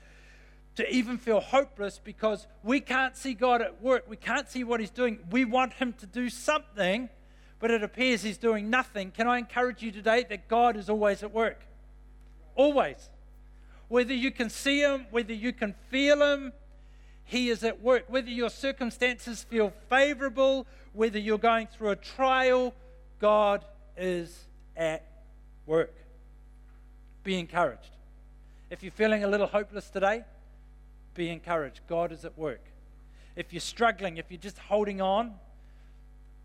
to 0.77 0.89
even 0.95 1.19
feel 1.19 1.41
hopeless 1.41 2.01
because 2.03 2.47
we 2.63 2.79
can't 2.79 3.17
see 3.17 3.35
God 3.35 3.61
at 3.61 3.83
work. 3.83 4.05
We 4.09 4.17
can't 4.17 4.49
see 4.49 4.63
what 4.63 4.79
He's 4.79 4.91
doing. 4.91 5.19
We 5.31 5.45
want 5.45 5.73
Him 5.73 5.93
to 5.95 6.07
do 6.07 6.31
something, 6.31 7.09
but 7.59 7.73
it 7.73 7.83
appears 7.83 8.23
He's 8.23 8.39
doing 8.39 8.71
nothing. 8.71 9.11
Can 9.11 9.27
I 9.27 9.39
encourage 9.39 9.83
you 9.83 9.91
today 9.91 10.25
that 10.29 10.47
God 10.47 10.77
is 10.77 10.89
always 10.89 11.25
at 11.25 11.33
work? 11.33 11.63
Always. 12.55 13.11
Whether 13.89 14.15
you 14.15 14.31
can 14.31 14.51
see 14.51 14.81
Him, 14.81 15.07
whether 15.11 15.33
you 15.33 15.53
can 15.53 15.75
feel 15.91 16.23
Him, 16.23 16.53
He 17.25 17.49
is 17.49 17.65
at 17.65 17.83
work. 17.83 18.05
Whether 18.07 18.31
your 18.31 18.51
circumstances 18.51 19.43
feel 19.43 19.73
favorable, 19.91 20.65
whether 20.99 21.21
you're 21.21 21.39
going 21.39 21.69
through 21.69 21.91
a 21.91 21.97
trial, 21.97 22.75
God 23.21 23.65
is 23.97 24.47
at 24.77 25.07
work. 25.65 25.95
Be 27.23 27.39
encouraged. 27.39 27.93
If 28.69 28.83
you're 28.83 28.91
feeling 28.91 29.23
a 29.23 29.29
little 29.29 29.47
hopeless 29.47 29.89
today, 29.91 30.25
be 31.15 31.31
encouraged. 31.31 31.83
God 31.89 32.11
is 32.11 32.25
at 32.25 32.37
work. 32.37 32.65
If 33.37 33.53
you're 33.53 33.61
struggling, 33.61 34.17
if 34.17 34.27
you're 34.29 34.41
just 34.41 34.59
holding 34.59 35.01
on, 35.01 35.35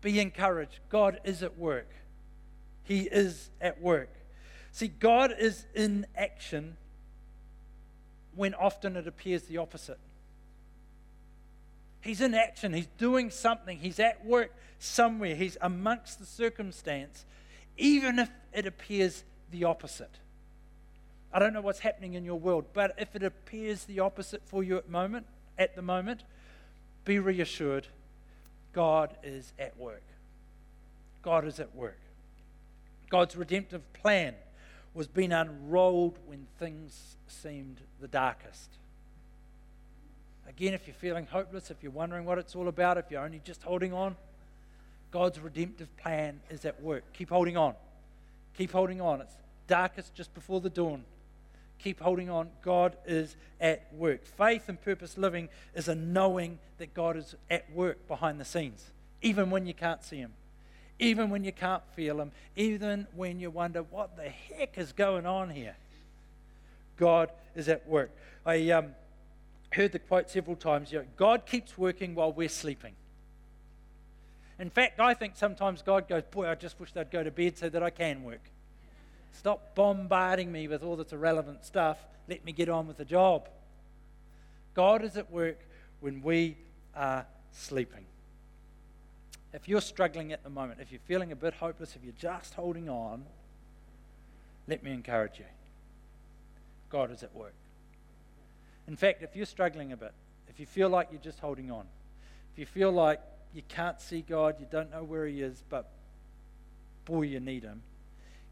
be 0.00 0.20
encouraged. 0.20 0.78
God 0.88 1.18
is 1.24 1.42
at 1.42 1.58
work. 1.58 1.90
He 2.84 3.00
is 3.00 3.50
at 3.60 3.82
work. 3.82 4.10
See, 4.70 4.86
God 4.86 5.34
is 5.36 5.66
in 5.74 6.06
action 6.16 6.76
when 8.36 8.54
often 8.54 8.94
it 8.94 9.08
appears 9.08 9.42
the 9.42 9.58
opposite. 9.58 9.98
He's 12.04 12.20
in 12.20 12.34
action. 12.34 12.74
He's 12.74 12.88
doing 12.98 13.30
something. 13.30 13.78
He's 13.78 13.98
at 13.98 14.24
work 14.24 14.52
somewhere. 14.78 15.34
He's 15.34 15.56
amongst 15.62 16.18
the 16.18 16.26
circumstance, 16.26 17.24
even 17.78 18.18
if 18.18 18.30
it 18.52 18.66
appears 18.66 19.24
the 19.50 19.64
opposite. 19.64 20.18
I 21.32 21.38
don't 21.38 21.54
know 21.54 21.62
what's 21.62 21.80
happening 21.80 22.14
in 22.14 22.24
your 22.24 22.38
world, 22.38 22.66
but 22.74 22.94
if 22.98 23.16
it 23.16 23.22
appears 23.22 23.84
the 23.84 24.00
opposite 24.00 24.42
for 24.44 24.62
you 24.62 24.76
at 24.76 24.88
moment, 24.88 25.26
at 25.58 25.74
the 25.74 25.82
moment, 25.82 26.22
be 27.04 27.18
reassured 27.18 27.88
God 28.72 29.16
is 29.22 29.52
at 29.58 29.78
work. 29.78 30.02
God 31.22 31.46
is 31.46 31.58
at 31.58 31.74
work. 31.74 31.98
God's 33.08 33.36
redemptive 33.36 33.92
plan 33.92 34.34
was 34.92 35.06
being 35.06 35.32
unrolled 35.32 36.18
when 36.26 36.48
things 36.58 37.16
seemed 37.26 37.80
the 38.00 38.08
darkest. 38.08 38.70
Again, 40.48 40.74
if 40.74 40.86
you're 40.86 40.94
feeling 40.94 41.26
hopeless, 41.26 41.70
if 41.70 41.82
you're 41.82 41.92
wondering 41.92 42.24
what 42.24 42.38
it's 42.38 42.54
all 42.54 42.68
about, 42.68 42.98
if 42.98 43.10
you're 43.10 43.24
only 43.24 43.40
just 43.44 43.62
holding 43.62 43.92
on, 43.92 44.16
God's 45.10 45.40
redemptive 45.40 45.94
plan 45.96 46.40
is 46.50 46.64
at 46.64 46.82
work. 46.82 47.04
Keep 47.12 47.30
holding 47.30 47.56
on. 47.56 47.74
Keep 48.56 48.72
holding 48.72 49.00
on. 49.00 49.20
It's 49.20 49.34
darkest 49.66 50.14
just 50.14 50.34
before 50.34 50.60
the 50.60 50.70
dawn 50.70 51.04
keep 51.84 52.00
holding 52.00 52.30
on. 52.30 52.48
God 52.62 52.96
is 53.06 53.36
at 53.60 53.92
work. 53.92 54.24
Faith 54.24 54.68
and 54.68 54.80
purpose 54.80 55.18
living 55.18 55.50
is 55.74 55.86
a 55.86 55.94
knowing 55.94 56.58
that 56.78 56.94
God 56.94 57.16
is 57.16 57.34
at 57.50 57.70
work 57.72 58.08
behind 58.08 58.40
the 58.40 58.44
scenes, 58.44 58.90
even 59.20 59.50
when 59.50 59.66
you 59.66 59.74
can't 59.74 60.02
see 60.02 60.16
Him, 60.16 60.32
even 60.98 61.28
when 61.28 61.44
you 61.44 61.52
can't 61.52 61.82
feel 61.94 62.20
Him, 62.20 62.32
even 62.56 63.06
when 63.14 63.38
you 63.38 63.50
wonder 63.50 63.82
what 63.82 64.16
the 64.16 64.30
heck 64.30 64.78
is 64.78 64.92
going 64.92 65.26
on 65.26 65.50
here. 65.50 65.76
God 66.96 67.30
is 67.54 67.68
at 67.68 67.86
work. 67.86 68.10
I 68.46 68.70
um, 68.70 68.94
heard 69.74 69.92
the 69.92 69.98
quote 69.98 70.30
several 70.30 70.56
times 70.56 70.92
you 70.92 71.00
know, 71.00 71.04
God 71.16 71.46
keeps 71.46 71.76
working 71.76 72.14
while 72.14 72.32
we're 72.32 72.48
sleeping. 72.48 72.94
In 74.58 74.70
fact, 74.70 75.00
I 75.00 75.14
think 75.14 75.36
sometimes 75.36 75.82
God 75.82 76.08
goes, 76.08 76.22
Boy, 76.30 76.48
I 76.48 76.54
just 76.54 76.78
wish 76.78 76.92
they'd 76.92 77.10
go 77.10 77.24
to 77.24 77.30
bed 77.30 77.58
so 77.58 77.68
that 77.68 77.82
I 77.82 77.90
can 77.90 78.22
work. 78.22 78.50
Stop 79.32 79.74
bombarding 79.74 80.52
me 80.52 80.68
with 80.68 80.82
all 80.84 80.96
this 80.96 81.12
irrelevant 81.12 81.64
stuff. 81.64 81.98
Let 82.28 82.44
me 82.44 82.52
get 82.52 82.68
on 82.68 82.86
with 82.86 82.96
the 82.96 83.04
job. 83.04 83.48
God 84.74 85.04
is 85.04 85.16
at 85.16 85.30
work 85.30 85.58
when 86.00 86.22
we 86.22 86.56
are 86.94 87.26
sleeping. 87.52 88.04
If 89.52 89.68
you're 89.68 89.80
struggling 89.80 90.32
at 90.32 90.42
the 90.42 90.50
moment, 90.50 90.80
if 90.80 90.90
you're 90.90 91.00
feeling 91.06 91.32
a 91.32 91.36
bit 91.36 91.54
hopeless, 91.54 91.96
if 91.96 92.04
you're 92.04 92.12
just 92.18 92.54
holding 92.54 92.88
on, 92.88 93.24
let 94.66 94.82
me 94.82 94.92
encourage 94.92 95.38
you. 95.38 95.44
God 96.90 97.10
is 97.10 97.22
at 97.22 97.34
work. 97.34 97.54
In 98.86 98.96
fact, 98.96 99.22
if 99.22 99.34
you're 99.34 99.46
struggling 99.46 99.92
a 99.92 99.96
bit, 99.96 100.12
if 100.48 100.60
you 100.60 100.66
feel 100.66 100.88
like 100.88 101.08
you're 101.10 101.20
just 101.20 101.40
holding 101.40 101.70
on, 101.70 101.86
if 102.52 102.58
you 102.58 102.66
feel 102.66 102.92
like 102.92 103.20
you 103.54 103.62
can't 103.68 104.00
see 104.00 104.20
God, 104.20 104.56
you 104.60 104.66
don't 104.70 104.90
know 104.90 105.02
where 105.02 105.26
He 105.26 105.40
is, 105.40 105.62
but 105.68 105.90
boy, 107.04 107.22
you 107.22 107.40
need 107.40 107.62
Him, 107.62 107.82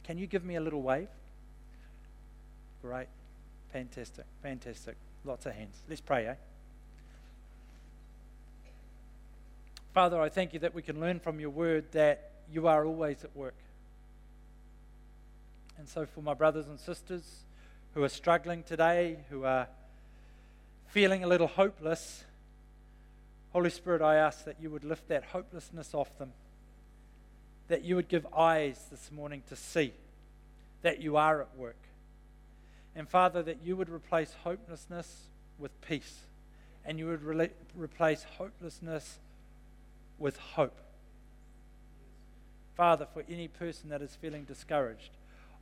can 0.04 0.18
you 0.18 0.26
give 0.26 0.44
me 0.44 0.56
a 0.56 0.60
little 0.60 0.82
wave? 0.82 1.08
Great. 2.82 3.06
Fantastic. 3.72 4.24
Fantastic. 4.42 4.96
Lots 5.24 5.46
of 5.46 5.54
hands. 5.54 5.80
Let's 5.88 6.00
pray, 6.00 6.26
eh? 6.26 6.34
Father, 9.94 10.20
I 10.20 10.28
thank 10.28 10.52
you 10.52 10.58
that 10.60 10.74
we 10.74 10.82
can 10.82 10.98
learn 11.00 11.20
from 11.20 11.38
your 11.38 11.50
word 11.50 11.92
that 11.92 12.30
you 12.50 12.66
are 12.66 12.84
always 12.84 13.22
at 13.24 13.36
work. 13.36 13.54
And 15.78 15.88
so, 15.88 16.06
for 16.06 16.22
my 16.22 16.34
brothers 16.34 16.66
and 16.68 16.78
sisters 16.78 17.44
who 17.94 18.02
are 18.02 18.08
struggling 18.08 18.62
today, 18.62 19.18
who 19.30 19.44
are 19.44 19.68
feeling 20.92 21.24
a 21.24 21.26
little 21.26 21.46
hopeless, 21.46 22.22
Holy 23.54 23.70
Spirit, 23.70 24.02
I 24.02 24.16
ask 24.16 24.44
that 24.44 24.56
you 24.60 24.68
would 24.68 24.84
lift 24.84 25.08
that 25.08 25.24
hopelessness 25.24 25.94
off 25.94 26.18
them 26.18 26.34
that 27.68 27.82
you 27.82 27.96
would 27.96 28.08
give 28.08 28.26
eyes 28.36 28.78
this 28.90 29.10
morning 29.10 29.42
to 29.48 29.56
see 29.56 29.94
that 30.82 31.00
you 31.00 31.16
are 31.16 31.40
at 31.40 31.56
work. 31.56 31.78
And 32.94 33.08
Father, 33.08 33.42
that 33.44 33.60
you 33.64 33.74
would 33.74 33.88
replace 33.88 34.34
hopelessness 34.44 35.28
with 35.58 35.80
peace, 35.80 36.18
and 36.84 36.98
you 36.98 37.06
would 37.06 37.22
re- 37.22 37.48
replace 37.74 38.26
hopelessness 38.36 39.18
with 40.18 40.36
hope. 40.36 40.76
Father, 42.76 43.06
for 43.14 43.24
any 43.30 43.48
person 43.48 43.88
that 43.88 44.02
is 44.02 44.14
feeling 44.20 44.44
discouraged, 44.44 45.12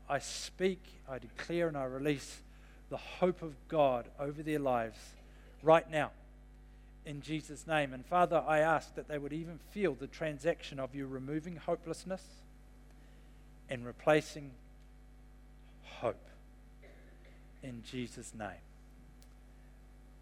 I 0.09 0.19
speak, 0.19 0.83
I 1.09 1.21
declare, 1.21 1.69
and 1.69 1.77
I 1.77 1.85
release 1.85 2.41
the 2.89 2.97
hope 2.97 3.43
of 3.43 3.55
God 3.69 4.09
over 4.19 4.43
their 4.43 4.59
lives 4.59 4.99
right 5.63 5.89
now 5.91 6.11
in 7.05 7.21
Jesus' 7.21 7.67
name. 7.67 7.93
And 7.93 8.05
Father, 8.05 8.43
I 8.47 8.61
ask 8.61 8.95
that 8.95 9.09
they 9.09 9.19
would 9.19 9.33
even 9.33 9.59
feel 9.71 9.95
the 9.95 10.07
transaction 10.07 10.79
of 10.79 10.95
you 10.95 11.07
removing 11.07 11.57
hopelessness 11.57 12.23
and 13.69 13.85
replacing 13.87 14.53
hope. 15.85 16.29
In 17.63 17.83
Jesus' 17.85 18.33
name. 18.39 18.63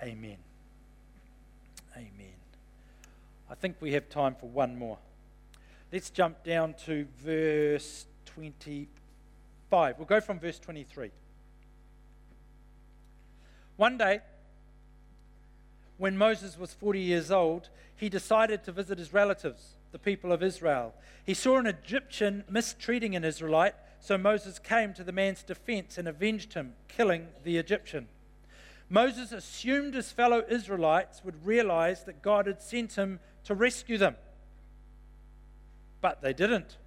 Amen. 0.03 0.39
Amen. 1.97 2.39
I 3.51 3.55
think 3.55 3.77
we 3.81 3.93
have 3.93 4.09
time 4.09 4.35
for 4.35 4.47
one 4.47 4.79
more. 4.79 4.99
Let's 5.93 6.11
jump 6.11 6.45
down 6.45 6.75
to 6.87 7.07
verse 7.23 8.07
25. 8.27 9.99
We'll 9.99 10.07
go 10.07 10.21
from 10.21 10.39
verse 10.39 10.59
23. 10.59 11.11
One 13.77 13.97
day, 13.97 14.21
when 15.99 16.17
Moses 16.17 16.59
was 16.59 16.73
40 16.73 17.01
years 17.01 17.31
old, 17.31 17.69
he 17.95 18.09
decided 18.09 18.65
to 18.65 18.73
visit 18.73 18.99
his 18.99 19.13
relatives, 19.13 19.75
the 19.93 19.99
people 19.99 20.33
of 20.33 20.43
Israel. 20.43 20.95
He 21.27 21.35
saw 21.35 21.59
an 21.59 21.67
Egyptian 21.67 22.45
mistreating 22.49 23.15
an 23.17 23.25
Israelite, 23.25 23.75
so 24.01 24.17
Moses 24.17 24.61
came 24.61 24.95
to 24.95 25.05
the 25.05 25.13
man's 25.13 25.43
defense 25.43 25.99
and 25.99 26.07
avenged 26.07 26.55
him, 26.55 26.75
killing 26.87 27.27
the 27.43 27.59
Egyptian. 27.59 28.07
Moses 28.89 29.33
assumed 29.33 29.95
his 29.95 30.13
fellow 30.13 30.45
Israelites 30.49 31.23
would 31.25 31.45
realize 31.45 32.05
that 32.05 32.23
God 32.23 32.47
had 32.47 32.63
sent 32.63 32.95
him 32.95 33.21
to 33.45 33.55
rescue 33.55 33.99
them. 33.99 34.17
But 36.01 36.23
they 36.23 36.33
didn't. 36.33 36.79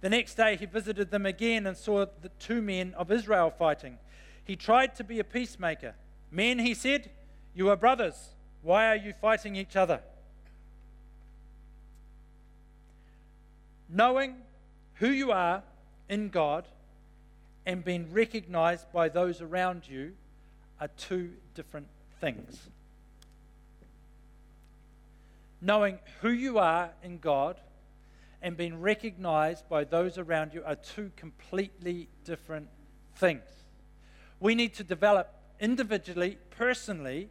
The 0.00 0.10
next 0.10 0.36
day, 0.36 0.56
he 0.56 0.66
visited 0.66 1.10
them 1.10 1.26
again 1.26 1.66
and 1.66 1.76
saw 1.76 2.06
the 2.22 2.28
two 2.38 2.62
men 2.62 2.94
of 2.94 3.10
Israel 3.10 3.50
fighting. 3.50 3.98
He 4.44 4.54
tried 4.54 4.94
to 4.94 5.04
be 5.04 5.18
a 5.18 5.24
peacemaker. 5.24 5.94
Men, 6.30 6.60
he 6.60 6.74
said, 6.74 7.10
you 7.56 7.70
are 7.70 7.76
brothers. 7.76 8.28
Why 8.62 8.88
are 8.88 8.96
you 8.96 9.14
fighting 9.14 9.56
each 9.56 9.76
other? 9.76 10.00
Knowing 13.88 14.36
who 14.96 15.08
you 15.08 15.32
are 15.32 15.62
in 16.08 16.28
God 16.28 16.66
and 17.64 17.82
being 17.82 18.12
recognized 18.12 18.92
by 18.92 19.08
those 19.08 19.40
around 19.40 19.88
you 19.88 20.12
are 20.80 20.88
two 20.98 21.32
different 21.54 21.86
things. 22.20 22.68
Knowing 25.62 25.98
who 26.20 26.30
you 26.30 26.58
are 26.58 26.90
in 27.02 27.18
God 27.18 27.56
and 28.42 28.54
being 28.56 28.82
recognized 28.82 29.66
by 29.68 29.84
those 29.84 30.18
around 30.18 30.52
you 30.52 30.62
are 30.66 30.76
two 30.76 31.10
completely 31.16 32.08
different 32.24 32.68
things. 33.14 33.44
We 34.40 34.54
need 34.54 34.74
to 34.74 34.84
develop 34.84 35.32
individually, 35.58 36.36
personally, 36.50 37.30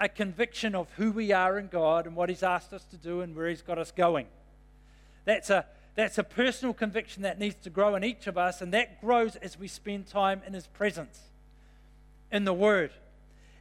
a 0.00 0.08
conviction 0.08 0.74
of 0.74 0.90
who 0.96 1.12
we 1.12 1.32
are 1.32 1.58
in 1.58 1.68
God 1.68 2.06
and 2.06 2.16
what 2.16 2.28
He's 2.28 2.42
asked 2.42 2.72
us 2.72 2.84
to 2.84 2.96
do 2.96 3.20
and 3.20 3.34
where 3.34 3.48
He's 3.48 3.62
got 3.62 3.78
us 3.78 3.92
going. 3.92 4.26
That's 5.24 5.50
a, 5.50 5.66
that's 5.94 6.18
a 6.18 6.24
personal 6.24 6.74
conviction 6.74 7.22
that 7.22 7.38
needs 7.38 7.56
to 7.62 7.70
grow 7.70 7.94
in 7.94 8.04
each 8.04 8.26
of 8.26 8.36
us, 8.36 8.60
and 8.60 8.72
that 8.72 9.00
grows 9.00 9.36
as 9.36 9.58
we 9.58 9.68
spend 9.68 10.06
time 10.06 10.42
in 10.46 10.52
His 10.52 10.66
presence, 10.66 11.20
in 12.32 12.44
the 12.44 12.52
Word, 12.52 12.90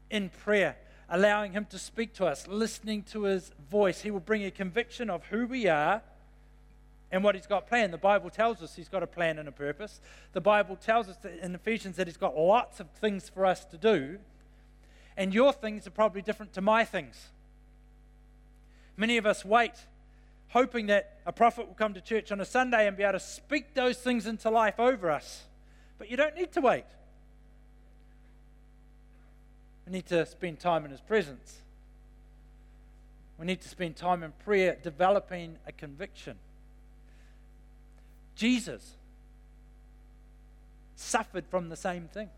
in 0.10 0.30
prayer, 0.30 0.78
allowing 1.08 1.54
Him 1.54 1.66
to 1.70 1.78
speak 1.78 2.14
to 2.16 2.26
us, 2.26 2.48
listening 2.48 3.04
to 3.04 3.24
His 3.24 3.52
voice. 3.70 4.02
He 4.02 4.12
will 4.12 4.20
bring 4.20 4.44
a 4.44 4.52
conviction 4.52 5.10
of 5.10 5.26
who 5.26 5.46
we 5.46 5.68
are 5.68 6.02
and 7.12 7.24
what 7.24 7.36
He's 7.36 7.46
got 7.46 7.68
planned. 7.68 7.94
The 7.94 8.00
Bible 8.00 8.32
tells 8.32 8.64
us 8.64 8.76
He's 8.76 8.90
got 8.90 9.04
a 9.04 9.08
plan 9.08 9.38
and 9.38 9.48
a 9.48 9.52
purpose. 9.52 10.02
The 10.32 10.42
Bible 10.42 10.76
tells 10.76 11.08
us 11.10 11.18
in 11.44 11.54
Ephesians 11.54 11.96
that 11.98 12.08
He's 12.08 12.18
got 12.18 12.36
lots 12.36 12.80
of 12.80 12.90
things 12.90 13.30
for 13.30 13.46
us 13.46 13.64
to 13.66 13.78
do 13.78 14.18
and 15.18 15.34
your 15.34 15.54
things 15.54 15.88
are 15.88 15.92
probably 15.92 16.22
different 16.22 16.54
to 16.54 16.62
my 16.62 16.86
things. 16.86 17.30
Many 18.98 19.18
of 19.18 19.26
us 19.26 19.44
wait, 19.44 19.74
hoping 20.50 20.88
that 20.88 21.20
a 21.26 21.32
prophet 21.32 21.68
will 21.68 21.74
come 21.74 21.94
to 21.94 22.02
church 22.02 22.32
on 22.32 22.40
a 22.40 22.46
Sunday 22.46 22.88
and 22.88 22.96
be 22.96 23.04
able 23.04 23.14
to 23.14 23.20
speak 23.20 23.74
those 23.74 23.98
things 23.98 24.28
into 24.28 24.50
life 24.50 24.80
over 24.80 25.10
us. 25.10 25.44
But 25.98 26.10
you 26.10 26.18
don't 26.18 26.36
need 26.36 26.52
to 26.54 26.62
wait. 26.62 26.86
We 29.86 29.94
need 29.94 30.06
to 30.08 30.26
spend 30.26 30.60
time 30.60 30.86
in 30.86 30.92
His 30.92 31.02
presence. 31.02 31.60
We 33.38 33.46
need 33.46 33.62
to 33.62 33.70
spend 33.70 33.96
time 33.96 34.24
in 34.24 34.32
prayer 34.44 34.78
developing 34.82 35.58
a 35.68 35.72
conviction. 35.72 36.38
Jesus 38.36 38.96
suffered 40.96 41.46
from 41.50 41.70
the 41.70 41.76
same 41.76 42.08
thing. 42.08 42.30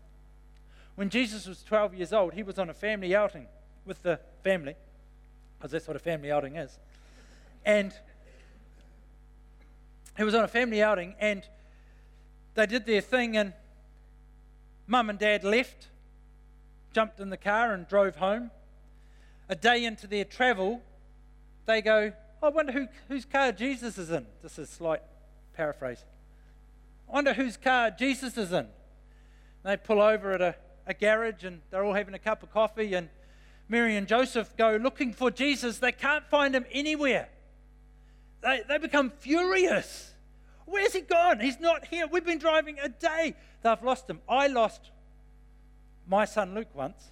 When 0.96 1.10
Jesus 1.10 1.46
was 1.46 1.62
12 1.62 1.94
years 1.94 2.12
old, 2.12 2.34
he 2.34 2.42
was 2.42 2.58
on 2.58 2.70
a 2.70 2.74
family 2.74 3.14
outing 3.14 3.46
with 3.84 4.02
the 4.02 4.18
family, 4.42 4.74
because 5.58 5.70
that's 5.70 5.86
what 5.86 5.96
a 5.96 6.00
family 6.00 6.32
outing 6.32 6.56
is. 6.56 6.78
And 7.64 7.92
he 10.16 10.24
was 10.24 10.34
on 10.34 10.42
a 10.42 10.48
family 10.48 10.82
outing, 10.82 11.14
and 11.20 11.42
they 12.54 12.66
did 12.66 12.86
their 12.86 13.02
thing, 13.02 13.36
and 13.36 13.52
mum 14.86 15.10
and 15.10 15.18
dad 15.18 15.44
left, 15.44 15.88
jumped 16.94 17.20
in 17.20 17.28
the 17.28 17.36
car, 17.36 17.72
and 17.72 17.86
drove 17.86 18.16
home. 18.16 18.50
A 19.50 19.54
day 19.54 19.84
into 19.84 20.06
their 20.06 20.24
travel, 20.24 20.80
they 21.66 21.82
go, 21.82 22.12
I 22.42 22.48
wonder 22.48 22.72
who, 22.72 22.88
whose 23.08 23.26
car 23.26 23.52
Jesus 23.52 23.98
is 23.98 24.10
in. 24.10 24.26
This 24.42 24.58
is 24.58 24.70
slight 24.70 25.02
paraphrase. 25.54 26.04
I 27.08 27.12
wonder 27.12 27.34
whose 27.34 27.58
car 27.58 27.90
Jesus 27.90 28.38
is 28.38 28.50
in. 28.52 28.66
They 29.62 29.76
pull 29.76 30.00
over 30.00 30.32
at 30.32 30.40
a 30.40 30.54
a 30.86 30.94
garage 30.94 31.44
and 31.44 31.60
they're 31.70 31.84
all 31.84 31.94
having 31.94 32.14
a 32.14 32.18
cup 32.18 32.42
of 32.42 32.52
coffee, 32.52 32.94
and 32.94 33.08
Mary 33.68 33.96
and 33.96 34.06
Joseph 34.06 34.56
go 34.56 34.76
looking 34.76 35.12
for 35.12 35.30
Jesus. 35.30 35.78
They 35.78 35.92
can't 35.92 36.26
find 36.26 36.54
him 36.54 36.66
anywhere. 36.70 37.28
They, 38.42 38.62
they 38.68 38.78
become 38.78 39.10
furious. 39.18 40.12
Where's 40.66 40.92
he 40.92 41.00
gone? 41.00 41.40
He's 41.40 41.60
not 41.60 41.86
here. 41.86 42.06
We've 42.06 42.24
been 42.24 42.38
driving 42.38 42.78
a 42.80 42.88
day. 42.88 43.34
They've 43.62 43.82
lost 43.82 44.08
him. 44.08 44.20
I 44.28 44.46
lost 44.46 44.90
my 46.06 46.24
son 46.24 46.54
Luke 46.54 46.68
once. 46.74 47.10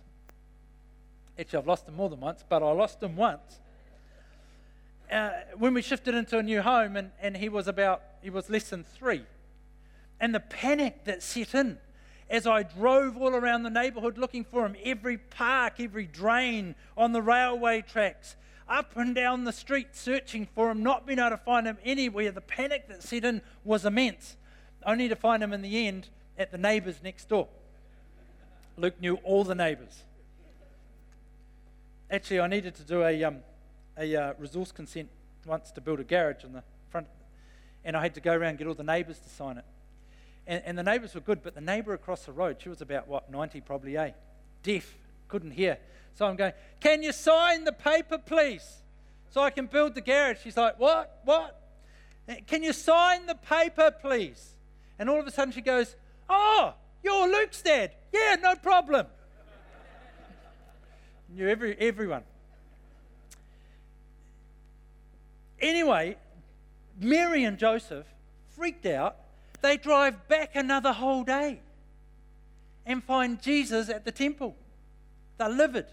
Actually, 1.38 1.58
I've 1.60 1.66
lost 1.66 1.88
him 1.88 1.94
more 1.94 2.08
than 2.08 2.20
once, 2.20 2.44
but 2.48 2.62
I 2.62 2.70
lost 2.72 3.02
him 3.02 3.16
once. 3.16 3.60
Uh, 5.10 5.30
when 5.56 5.74
we 5.74 5.82
shifted 5.82 6.14
into 6.14 6.38
a 6.38 6.42
new 6.42 6.62
home, 6.62 6.96
and, 6.96 7.10
and 7.20 7.36
he 7.36 7.48
was 7.48 7.68
about, 7.68 8.02
he 8.22 8.30
was 8.30 8.48
less 8.48 8.70
than 8.70 8.84
three. 8.84 9.24
And 10.20 10.34
the 10.34 10.40
panic 10.40 11.04
that 11.04 11.22
set 11.22 11.54
in 11.54 11.78
as 12.30 12.46
I 12.46 12.62
drove 12.62 13.16
all 13.16 13.34
around 13.34 13.62
the 13.62 13.70
neighborhood 13.70 14.18
looking 14.18 14.44
for 14.44 14.64
him, 14.64 14.76
every 14.84 15.18
park, 15.18 15.74
every 15.78 16.06
drain 16.06 16.74
on 16.96 17.12
the 17.12 17.22
railway 17.22 17.82
tracks, 17.82 18.36
up 18.68 18.96
and 18.96 19.14
down 19.14 19.44
the 19.44 19.52
street 19.52 19.88
searching 19.92 20.48
for 20.54 20.70
him, 20.70 20.82
not 20.82 21.06
being 21.06 21.18
able 21.18 21.30
to 21.30 21.36
find 21.36 21.66
him 21.66 21.78
anywhere. 21.84 22.30
The 22.30 22.40
panic 22.40 22.88
that 22.88 23.02
set 23.02 23.24
in 23.24 23.42
was 23.62 23.84
immense, 23.84 24.36
only 24.86 25.08
to 25.08 25.16
find 25.16 25.42
him 25.42 25.52
in 25.52 25.62
the 25.62 25.86
end 25.86 26.08
at 26.38 26.50
the 26.50 26.58
neighbors 26.58 27.00
next 27.02 27.28
door. 27.28 27.48
Luke 28.76 29.00
knew 29.00 29.16
all 29.22 29.44
the 29.44 29.54
neighbors. 29.54 30.02
Actually, 32.10 32.40
I 32.40 32.46
needed 32.46 32.74
to 32.76 32.82
do 32.82 33.02
a, 33.02 33.24
um, 33.24 33.38
a 33.98 34.16
uh, 34.16 34.32
resource 34.38 34.72
consent 34.72 35.08
once 35.46 35.70
to 35.72 35.80
build 35.80 36.00
a 36.00 36.04
garage 36.04 36.42
in 36.44 36.52
the 36.52 36.62
front, 36.90 37.06
and 37.84 37.96
I 37.96 38.02
had 38.02 38.14
to 38.14 38.20
go 38.20 38.32
around 38.32 38.50
and 38.50 38.58
get 38.58 38.66
all 38.66 38.74
the 38.74 38.82
neighbors 38.82 39.18
to 39.18 39.28
sign 39.28 39.58
it. 39.58 39.64
And, 40.46 40.62
and 40.64 40.78
the 40.78 40.82
neighbours 40.82 41.14
were 41.14 41.20
good, 41.20 41.42
but 41.42 41.54
the 41.54 41.60
neighbour 41.60 41.94
across 41.94 42.26
the 42.26 42.32
road, 42.32 42.56
she 42.60 42.68
was 42.68 42.80
about, 42.80 43.08
what, 43.08 43.30
90 43.30 43.60
probably, 43.62 43.96
eh? 43.96 44.10
Deaf, 44.62 44.94
couldn't 45.28 45.52
hear. 45.52 45.78
So 46.14 46.26
I'm 46.26 46.36
going, 46.36 46.52
Can 46.80 47.02
you 47.02 47.12
sign 47.12 47.64
the 47.64 47.72
paper, 47.72 48.18
please? 48.18 48.82
So 49.30 49.40
I 49.40 49.50
can 49.50 49.66
build 49.66 49.94
the 49.94 50.00
garage. 50.00 50.38
She's 50.42 50.56
like, 50.56 50.78
What? 50.78 51.20
What? 51.24 51.60
Eh, 52.28 52.36
can 52.46 52.62
you 52.62 52.72
sign 52.72 53.26
the 53.26 53.34
paper, 53.34 53.90
please? 53.90 54.52
And 54.98 55.10
all 55.10 55.18
of 55.18 55.26
a 55.26 55.30
sudden 55.30 55.52
she 55.52 55.60
goes, 55.60 55.96
Oh, 56.28 56.74
you're 57.02 57.28
Luke's 57.28 57.62
dad. 57.62 57.92
Yeah, 58.12 58.36
no 58.40 58.54
problem. 58.54 59.06
Knew 61.28 61.48
every, 61.48 61.76
everyone. 61.78 62.22
Anyway, 65.60 66.16
Mary 67.00 67.44
and 67.44 67.58
Joseph 67.58 68.06
freaked 68.54 68.86
out 68.86 69.16
they 69.64 69.78
drive 69.78 70.28
back 70.28 70.54
another 70.56 70.92
whole 70.92 71.24
day 71.24 71.58
and 72.84 73.02
find 73.02 73.40
Jesus 73.40 73.88
at 73.88 74.04
the 74.04 74.12
temple. 74.12 74.54
They're 75.38 75.48
livid. 75.48 75.86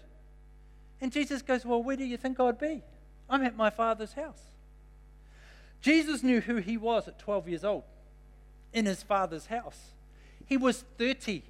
And 1.00 1.10
Jesus 1.10 1.40
goes, 1.40 1.64
Well, 1.64 1.82
where 1.82 1.96
do 1.96 2.04
you 2.04 2.18
think 2.18 2.38
I'd 2.38 2.58
be? 2.58 2.82
I'm 3.30 3.42
at 3.42 3.56
my 3.56 3.70
father's 3.70 4.12
house. 4.12 4.42
Jesus 5.80 6.22
knew 6.22 6.42
who 6.42 6.56
he 6.56 6.76
was 6.76 7.08
at 7.08 7.18
12 7.18 7.48
years 7.48 7.64
old 7.64 7.84
in 8.74 8.84
his 8.84 9.02
father's 9.02 9.46
house. 9.46 9.92
He 10.44 10.58
was 10.58 10.84
30 10.98 11.42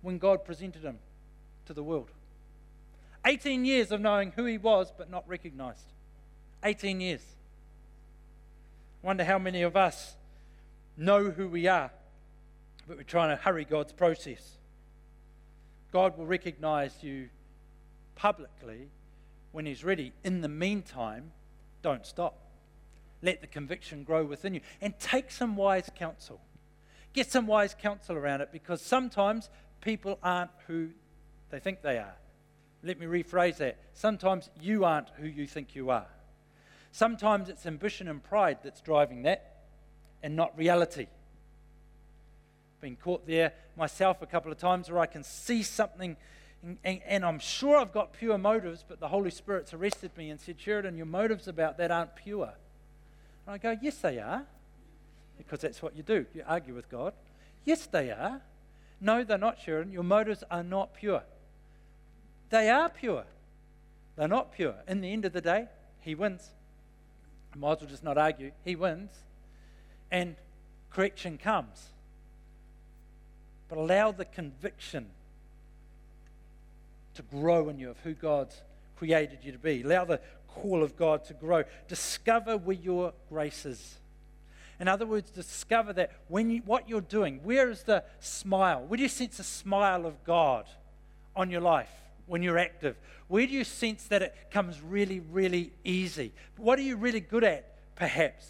when 0.00 0.18
God 0.18 0.44
presented 0.44 0.82
him 0.82 1.00
to 1.66 1.74
the 1.74 1.82
world. 1.82 2.12
18 3.26 3.64
years 3.64 3.90
of 3.90 4.00
knowing 4.00 4.30
who 4.36 4.44
he 4.44 4.58
was 4.58 4.92
but 4.96 5.10
not 5.10 5.28
recognized. 5.28 5.92
18 6.62 7.00
years. 7.00 7.22
Wonder 9.02 9.24
how 9.24 9.40
many 9.40 9.62
of 9.62 9.76
us 9.76 10.14
know 10.96 11.30
who 11.30 11.48
we 11.48 11.66
are, 11.66 11.90
but 12.86 12.96
we're 12.96 13.02
trying 13.02 13.36
to 13.36 13.42
hurry 13.42 13.64
God's 13.64 13.92
process. 13.92 14.58
God 15.92 16.16
will 16.18 16.26
recognize 16.26 17.02
you 17.02 17.28
publicly 18.14 18.88
when 19.52 19.66
He's 19.66 19.84
ready. 19.84 20.12
In 20.24 20.40
the 20.40 20.48
meantime, 20.48 21.32
don't 21.82 22.06
stop. 22.06 22.38
Let 23.22 23.40
the 23.40 23.46
conviction 23.46 24.04
grow 24.04 24.24
within 24.24 24.54
you 24.54 24.60
and 24.80 24.98
take 24.98 25.30
some 25.30 25.56
wise 25.56 25.90
counsel. 25.94 26.40
Get 27.12 27.30
some 27.30 27.46
wise 27.46 27.74
counsel 27.74 28.16
around 28.16 28.42
it 28.42 28.50
because 28.52 28.82
sometimes 28.82 29.48
people 29.80 30.18
aren't 30.22 30.50
who 30.66 30.90
they 31.50 31.58
think 31.58 31.80
they 31.82 31.98
are. 31.98 32.14
Let 32.82 33.00
me 33.00 33.06
rephrase 33.06 33.56
that. 33.56 33.78
Sometimes 33.94 34.50
you 34.60 34.84
aren't 34.84 35.08
who 35.16 35.26
you 35.26 35.46
think 35.46 35.74
you 35.74 35.90
are. 35.90 36.08
Sometimes 36.92 37.48
it's 37.48 37.66
ambition 37.66 38.08
and 38.08 38.22
pride 38.22 38.58
that's 38.62 38.80
driving 38.80 39.22
that 39.22 39.55
and 40.22 40.36
not 40.36 40.56
reality. 40.56 41.06
Been 42.80 42.96
caught 42.96 43.26
there 43.26 43.52
myself 43.76 44.22
a 44.22 44.26
couple 44.26 44.52
of 44.52 44.58
times 44.58 44.90
where 44.90 45.00
I 45.00 45.06
can 45.06 45.24
see 45.24 45.62
something 45.62 46.16
and, 46.62 46.78
and, 46.84 47.00
and, 47.06 47.24
I'm 47.24 47.38
sure 47.38 47.76
I've 47.76 47.92
got 47.92 48.12
pure 48.12 48.38
motives, 48.38 48.84
but 48.86 48.98
the 48.98 49.08
Holy 49.08 49.30
Spirit's 49.30 49.72
arrested 49.72 50.10
me 50.16 50.30
and 50.30 50.40
said, 50.40 50.58
Sheridan, 50.58 50.96
your 50.96 51.06
motives 51.06 51.46
about 51.46 51.78
that 51.78 51.90
aren't 51.90 52.16
pure. 52.16 52.54
And 53.46 53.54
I 53.54 53.58
go, 53.58 53.76
Yes, 53.80 53.98
they 53.98 54.18
are. 54.18 54.44
Because 55.38 55.60
that's 55.60 55.82
what 55.82 55.94
you 55.94 56.02
do. 56.02 56.24
You 56.34 56.42
argue 56.46 56.74
with 56.74 56.88
God. 56.90 57.12
Yes, 57.64 57.86
they 57.86 58.10
are. 58.10 58.40
No, 59.00 59.22
they're 59.22 59.36
not, 59.36 59.60
Sheridan. 59.60 59.92
Your 59.92 60.02
motives 60.02 60.42
are 60.50 60.62
not 60.62 60.94
pure. 60.94 61.22
They 62.48 62.70
are 62.70 62.88
pure. 62.88 63.24
They're 64.16 64.28
not 64.28 64.52
pure. 64.52 64.76
In 64.88 65.02
the 65.02 65.12
end 65.12 65.26
of 65.26 65.34
the 65.34 65.42
day, 65.42 65.66
he 66.00 66.14
wins. 66.14 66.50
Might 67.54 67.72
as 67.72 67.80
well 67.80 67.90
just 67.90 68.04
not 68.04 68.18
argue. 68.18 68.52
He 68.64 68.76
wins 68.76 69.10
and 70.10 70.36
correction 70.90 71.38
comes. 71.38 71.88
But 73.68 73.78
allow 73.78 74.12
the 74.12 74.24
conviction 74.24 75.06
to 77.14 77.22
grow 77.22 77.68
in 77.68 77.78
you 77.78 77.90
of 77.90 77.98
who 78.00 78.14
God's 78.14 78.60
created 78.96 79.38
you 79.42 79.52
to 79.52 79.58
be. 79.58 79.82
Allow 79.82 80.04
the 80.04 80.20
call 80.48 80.82
of 80.82 80.96
God 80.96 81.24
to 81.26 81.34
grow. 81.34 81.64
Discover 81.88 82.58
where 82.58 82.76
your 82.76 83.12
grace 83.28 83.66
is. 83.66 83.96
In 84.78 84.88
other 84.88 85.06
words, 85.06 85.30
discover 85.30 85.92
that 85.94 86.12
when 86.28 86.50
you, 86.50 86.62
what 86.64 86.88
you're 86.88 87.00
doing, 87.00 87.40
where 87.42 87.70
is 87.70 87.82
the 87.82 88.04
smile? 88.20 88.84
Where 88.86 88.96
do 88.96 89.02
you 89.02 89.08
sense 89.08 89.38
the 89.38 89.44
smile 89.44 90.04
of 90.04 90.22
God 90.24 90.66
on 91.34 91.50
your 91.50 91.62
life 91.62 91.90
when 92.26 92.42
you're 92.42 92.58
active? 92.58 92.96
Where 93.28 93.46
do 93.46 93.52
you 93.52 93.64
sense 93.64 94.04
that 94.08 94.22
it 94.22 94.34
comes 94.50 94.80
really, 94.82 95.20
really 95.20 95.72
easy? 95.82 96.32
What 96.56 96.78
are 96.78 96.82
you 96.82 96.96
really 96.96 97.20
good 97.20 97.44
at, 97.44 97.74
perhaps? 97.96 98.46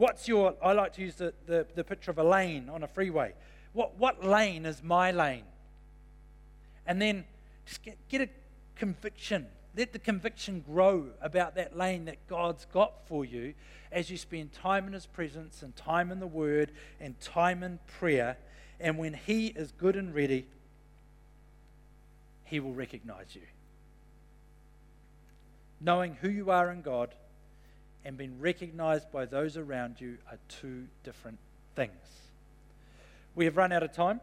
What's 0.00 0.26
your, 0.26 0.54
I 0.64 0.72
like 0.72 0.94
to 0.94 1.02
use 1.02 1.16
the, 1.16 1.34
the, 1.44 1.66
the 1.74 1.84
picture 1.84 2.10
of 2.10 2.16
a 2.16 2.24
lane 2.24 2.70
on 2.70 2.82
a 2.82 2.88
freeway. 2.88 3.34
What, 3.74 3.98
what 3.98 4.24
lane 4.24 4.64
is 4.64 4.82
my 4.82 5.10
lane? 5.10 5.44
And 6.86 7.02
then 7.02 7.24
just 7.66 7.82
get, 7.82 7.98
get 8.08 8.22
a 8.22 8.28
conviction. 8.76 9.46
Let 9.76 9.92
the 9.92 9.98
conviction 9.98 10.64
grow 10.66 11.08
about 11.20 11.54
that 11.56 11.76
lane 11.76 12.06
that 12.06 12.26
God's 12.28 12.64
got 12.72 13.06
for 13.08 13.26
you 13.26 13.52
as 13.92 14.10
you 14.10 14.16
spend 14.16 14.54
time 14.54 14.86
in 14.86 14.94
His 14.94 15.04
presence 15.04 15.62
and 15.62 15.76
time 15.76 16.10
in 16.10 16.18
the 16.18 16.26
Word 16.26 16.72
and 16.98 17.20
time 17.20 17.62
in 17.62 17.78
prayer. 17.98 18.38
And 18.80 18.96
when 18.96 19.12
He 19.12 19.48
is 19.48 19.70
good 19.70 19.96
and 19.96 20.14
ready, 20.14 20.46
He 22.44 22.58
will 22.58 22.72
recognize 22.72 23.34
you. 23.34 23.42
Knowing 25.78 26.14
who 26.22 26.30
you 26.30 26.50
are 26.50 26.70
in 26.70 26.80
God 26.80 27.14
and 28.04 28.16
being 28.16 28.40
recognized 28.40 29.10
by 29.12 29.26
those 29.26 29.56
around 29.56 30.00
you 30.00 30.18
are 30.30 30.38
two 30.48 30.86
different 31.04 31.38
things. 31.74 31.92
We 33.34 33.44
have 33.44 33.56
run 33.56 33.72
out 33.72 33.82
of 33.82 33.92
time. 33.92 34.20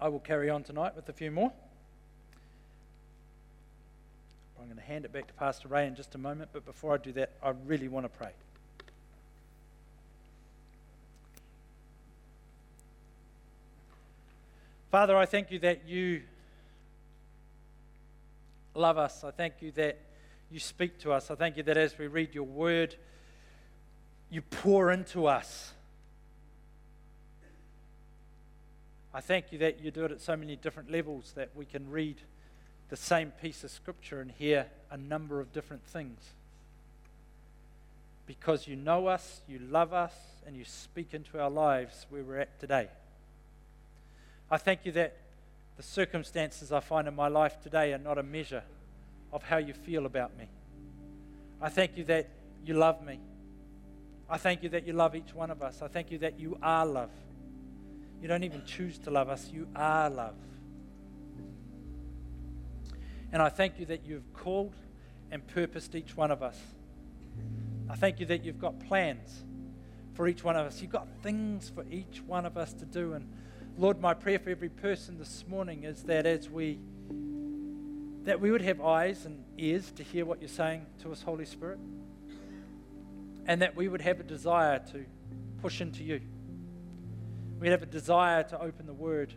I 0.00 0.08
will 0.08 0.20
carry 0.20 0.50
on 0.50 0.62
tonight 0.62 0.94
with 0.96 1.08
a 1.08 1.12
few 1.12 1.30
more. 1.30 1.52
I'm 4.64 4.66
going 4.66 4.78
to 4.78 4.82
hand 4.82 5.04
it 5.04 5.12
back 5.12 5.26
to 5.26 5.34
Pastor 5.34 5.68
Ray 5.68 5.86
in 5.86 5.94
just 5.94 6.14
a 6.14 6.18
moment, 6.18 6.50
but 6.52 6.64
before 6.64 6.94
I 6.94 6.96
do 6.96 7.12
that, 7.12 7.32
I 7.42 7.52
really 7.66 7.88
want 7.88 8.06
to 8.06 8.08
pray. 8.08 8.30
Father, 14.90 15.16
I 15.16 15.26
thank 15.26 15.50
you 15.50 15.58
that 15.58 15.86
you 15.86 16.22
love 18.74 18.96
us. 18.96 19.22
I 19.24 19.32
thank 19.32 19.54
you 19.60 19.70
that 19.72 19.98
you 20.54 20.60
speak 20.60 21.00
to 21.00 21.12
us. 21.12 21.32
I 21.32 21.34
thank 21.34 21.56
you 21.56 21.64
that 21.64 21.76
as 21.76 21.98
we 21.98 22.06
read 22.06 22.32
your 22.32 22.44
word, 22.44 22.94
you 24.30 24.40
pour 24.40 24.92
into 24.92 25.26
us. 25.26 25.72
I 29.12 29.20
thank 29.20 29.50
you 29.50 29.58
that 29.58 29.80
you 29.80 29.90
do 29.90 30.04
it 30.04 30.12
at 30.12 30.20
so 30.20 30.36
many 30.36 30.54
different 30.54 30.92
levels 30.92 31.32
that 31.34 31.50
we 31.56 31.64
can 31.64 31.90
read 31.90 32.18
the 32.88 32.96
same 32.96 33.32
piece 33.32 33.64
of 33.64 33.72
scripture 33.72 34.20
and 34.20 34.30
hear 34.30 34.66
a 34.92 34.96
number 34.96 35.40
of 35.40 35.52
different 35.52 35.84
things. 35.86 36.20
Because 38.24 38.68
you 38.68 38.76
know 38.76 39.08
us, 39.08 39.40
you 39.48 39.58
love 39.58 39.92
us, 39.92 40.14
and 40.46 40.56
you 40.56 40.64
speak 40.64 41.14
into 41.14 41.40
our 41.40 41.50
lives 41.50 42.06
where 42.10 42.22
we're 42.22 42.38
at 42.38 42.60
today. 42.60 42.88
I 44.52 44.58
thank 44.58 44.86
you 44.86 44.92
that 44.92 45.16
the 45.76 45.82
circumstances 45.82 46.70
I 46.70 46.78
find 46.78 47.08
in 47.08 47.14
my 47.16 47.26
life 47.26 47.60
today 47.60 47.92
are 47.92 47.98
not 47.98 48.18
a 48.18 48.22
measure 48.22 48.62
of 49.34 49.42
how 49.42 49.58
you 49.58 49.74
feel 49.74 50.06
about 50.06 50.38
me. 50.38 50.48
I 51.60 51.68
thank 51.68 51.98
you 51.98 52.04
that 52.04 52.30
you 52.64 52.74
love 52.74 53.04
me. 53.04 53.18
I 54.30 54.38
thank 54.38 54.62
you 54.62 54.68
that 54.70 54.86
you 54.86 54.92
love 54.92 55.16
each 55.16 55.34
one 55.34 55.50
of 55.50 55.60
us. 55.60 55.82
I 55.82 55.88
thank 55.88 56.12
you 56.12 56.18
that 56.18 56.38
you 56.38 56.56
are 56.62 56.86
love. 56.86 57.10
You 58.22 58.28
don't 58.28 58.44
even 58.44 58.64
choose 58.64 58.96
to 59.00 59.10
love 59.10 59.28
us, 59.28 59.50
you 59.52 59.66
are 59.74 60.08
love. 60.08 60.36
And 63.32 63.42
I 63.42 63.48
thank 63.48 63.80
you 63.80 63.86
that 63.86 64.06
you've 64.06 64.32
called 64.32 64.76
and 65.32 65.44
purposed 65.48 65.96
each 65.96 66.16
one 66.16 66.30
of 66.30 66.40
us. 66.40 66.58
I 67.90 67.96
thank 67.96 68.20
you 68.20 68.26
that 68.26 68.44
you've 68.44 68.60
got 68.60 68.78
plans 68.86 69.42
for 70.14 70.28
each 70.28 70.44
one 70.44 70.56
of 70.56 70.64
us. 70.64 70.80
You've 70.80 70.92
got 70.92 71.08
things 71.22 71.70
for 71.74 71.84
each 71.90 72.22
one 72.24 72.46
of 72.46 72.56
us 72.56 72.72
to 72.74 72.84
do. 72.84 73.14
And 73.14 73.28
Lord, 73.76 74.00
my 74.00 74.14
prayer 74.14 74.38
for 74.38 74.50
every 74.50 74.68
person 74.68 75.18
this 75.18 75.44
morning 75.48 75.82
is 75.82 76.04
that 76.04 76.24
as 76.24 76.48
we 76.48 76.78
that 78.24 78.40
we 78.40 78.50
would 78.50 78.62
have 78.62 78.80
eyes 78.80 79.26
and 79.26 79.44
ears 79.58 79.90
to 79.92 80.02
hear 80.02 80.24
what 80.24 80.40
you're 80.40 80.48
saying 80.48 80.86
to 81.02 81.12
us, 81.12 81.22
Holy 81.22 81.44
Spirit, 81.44 81.78
and 83.46 83.60
that 83.60 83.76
we 83.76 83.88
would 83.88 84.00
have 84.00 84.18
a 84.18 84.22
desire 84.22 84.78
to 84.92 85.04
push 85.60 85.80
into 85.80 86.02
you. 86.02 86.20
We'd 87.60 87.70
have 87.70 87.82
a 87.82 87.86
desire 87.86 88.42
to 88.44 88.60
open 88.60 88.86
the 88.86 88.94
Word 88.94 89.34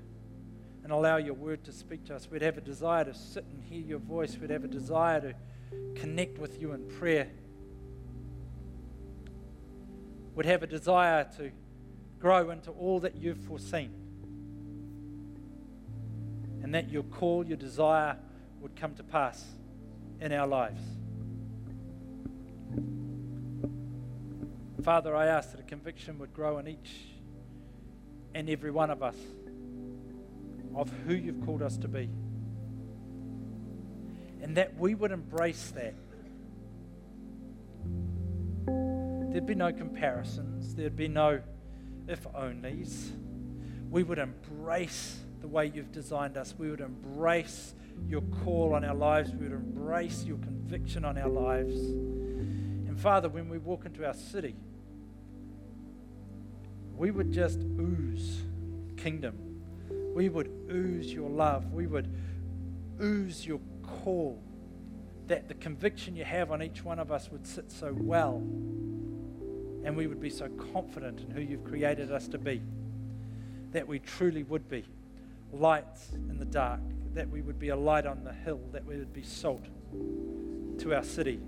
and 0.83 0.91
allow 0.91 1.17
your 1.17 1.33
Word 1.33 1.65
to 1.65 1.73
speak 1.73 2.05
to 2.05 2.15
us. 2.15 2.29
We'd 2.31 2.41
have 2.41 2.57
a 2.57 2.61
desire 2.61 3.03
to 3.03 3.13
sit 3.13 3.43
and 3.51 3.61
hear 3.61 3.81
your 3.81 3.99
voice. 3.99 4.37
We'd 4.39 4.49
have 4.49 4.63
a 4.63 4.69
desire 4.69 5.19
to 5.19 5.33
connect 5.99 6.39
with 6.39 6.61
you 6.61 6.71
in 6.71 6.87
prayer. 6.87 7.27
We'd 10.33 10.45
have 10.45 10.63
a 10.63 10.67
desire 10.67 11.27
to 11.37 11.51
grow 12.19 12.51
into 12.51 12.71
all 12.71 13.01
that 13.01 13.17
you've 13.17 13.39
foreseen. 13.39 13.91
And 16.63 16.73
that 16.73 16.89
your 16.89 17.03
call, 17.03 17.45
your 17.45 17.57
desire, 17.57 18.17
would 18.61 18.75
come 18.75 18.93
to 18.95 19.03
pass 19.03 19.43
in 20.19 20.31
our 20.31 20.47
lives. 20.47 20.81
Father, 24.83 25.15
I 25.15 25.25
ask 25.25 25.51
that 25.51 25.59
a 25.59 25.63
conviction 25.63 26.19
would 26.19 26.33
grow 26.33 26.59
in 26.59 26.67
each 26.67 26.91
and 28.33 28.49
every 28.49 28.71
one 28.71 28.89
of 28.89 29.01
us 29.01 29.17
of 30.75 30.91
who 31.05 31.13
you've 31.15 31.43
called 31.43 31.61
us 31.61 31.77
to 31.77 31.87
be. 31.87 32.09
And 34.41 34.55
that 34.55 34.77
we 34.77 34.95
would 34.95 35.11
embrace 35.11 35.71
that. 35.71 35.95
There'd 39.31 39.45
be 39.45 39.55
no 39.55 39.73
comparisons, 39.73 40.75
there'd 40.75 40.95
be 40.95 41.07
no 41.07 41.41
if 42.07 42.23
onlys. 42.33 43.11
We 43.89 44.03
would 44.03 44.19
embrace 44.19 45.17
the 45.41 45.47
way 45.47 45.71
you've 45.73 45.91
designed 45.91 46.37
us. 46.37 46.53
We 46.57 46.69
would 46.69 46.81
embrace 46.81 47.73
your 48.07 48.21
call 48.43 48.73
on 48.73 48.83
our 48.83 48.95
lives. 48.95 49.31
We 49.31 49.47
would 49.47 49.53
embrace 49.53 50.23
your 50.23 50.37
conviction 50.37 51.05
on 51.05 51.17
our 51.17 51.29
lives. 51.29 51.75
And 51.75 52.99
Father, 52.99 53.29
when 53.29 53.49
we 53.49 53.57
walk 53.57 53.85
into 53.85 54.05
our 54.05 54.13
city, 54.13 54.55
we 56.95 57.11
would 57.11 57.31
just 57.31 57.59
ooze 57.59 58.41
kingdom. 58.97 59.61
We 60.15 60.29
would 60.29 60.49
ooze 60.71 61.13
your 61.13 61.29
love. 61.29 61.71
We 61.73 61.87
would 61.87 62.13
ooze 63.01 63.45
your 63.45 63.59
call. 63.83 64.41
That 65.27 65.47
the 65.47 65.53
conviction 65.53 66.15
you 66.15 66.23
have 66.23 66.51
on 66.51 66.63
each 66.63 66.83
one 66.83 66.99
of 66.99 67.11
us 67.11 67.29
would 67.31 67.45
sit 67.45 67.71
so 67.71 67.93
well. 67.93 68.37
And 69.83 69.95
we 69.95 70.07
would 70.07 70.19
be 70.19 70.29
so 70.29 70.49
confident 70.73 71.21
in 71.21 71.29
who 71.29 71.41
you've 71.41 71.63
created 71.63 72.11
us 72.11 72.27
to 72.29 72.37
be. 72.37 72.61
That 73.71 73.87
we 73.87 73.99
truly 73.99 74.43
would 74.43 74.67
be 74.67 74.85
lights 75.51 76.09
in 76.13 76.39
the 76.39 76.45
dark 76.45 76.81
that 77.17 77.29
we 77.31 77.41
would 77.41 77.57
be 77.57 77.69
a 77.69 77.75
light 77.75 78.05
on 78.05 78.23
the 78.23 78.31
hill, 78.31 78.59
that 78.71 78.85
we 78.85 78.95
would 78.95 79.11
be 79.11 79.23
salt 79.23 79.65
to 80.77 80.93
our 80.93 81.03
city, 81.03 81.39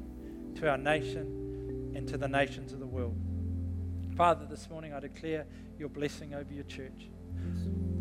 to 0.56 0.68
our 0.68 0.80
nation, 0.80 1.94
and 1.96 2.08
to 2.08 2.18
the 2.18 2.28
nations 2.28 2.74
of 2.74 2.80
the 2.80 2.88
world. 2.88 3.16
Father, 4.18 4.48
this 4.48 4.68
morning 4.68 4.96
I 4.96 5.00
declare 5.00 5.46
your 5.78 5.90
blessing 5.90 6.34
over 6.34 6.52
your 6.52 6.64
church. 6.64 7.10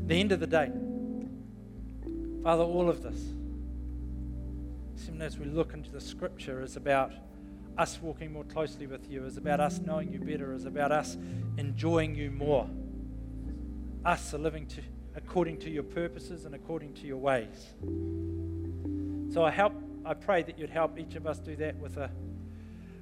The 0.06 0.14
end 0.14 0.32
of 0.32 0.40
the 0.40 0.46
day, 0.46 0.72
Father, 2.42 2.62
all 2.62 2.88
of 2.88 3.02
this, 3.02 3.34
even 5.06 5.20
as 5.20 5.38
we 5.38 5.44
look 5.44 5.74
into 5.74 5.90
the 5.90 6.00
scripture, 6.00 6.62
is 6.62 6.76
about 6.76 7.12
us 7.76 8.00
walking 8.00 8.32
more 8.32 8.44
closely 8.44 8.86
with 8.86 9.10
you, 9.10 9.26
is 9.26 9.36
about 9.36 9.60
us 9.60 9.78
knowing 9.84 10.10
you 10.10 10.20
better, 10.20 10.54
is 10.54 10.64
about 10.64 10.90
us 10.90 11.18
enjoying 11.58 12.14
you 12.14 12.30
more, 12.30 12.66
us 14.06 14.32
living 14.32 14.66
to 14.68 14.80
according 15.18 15.58
to 15.58 15.68
your 15.68 15.82
purposes 15.82 16.44
and 16.44 16.54
according 16.54 16.94
to 16.94 17.06
your 17.06 17.18
ways. 17.18 17.74
So 19.34 19.44
I 19.44 19.50
help 19.50 19.74
I 20.06 20.14
pray 20.14 20.42
that 20.42 20.58
you'd 20.58 20.70
help 20.70 20.98
each 20.98 21.16
of 21.16 21.26
us 21.26 21.38
do 21.38 21.54
that 21.56 21.76
with 21.76 21.98
a, 21.98 22.10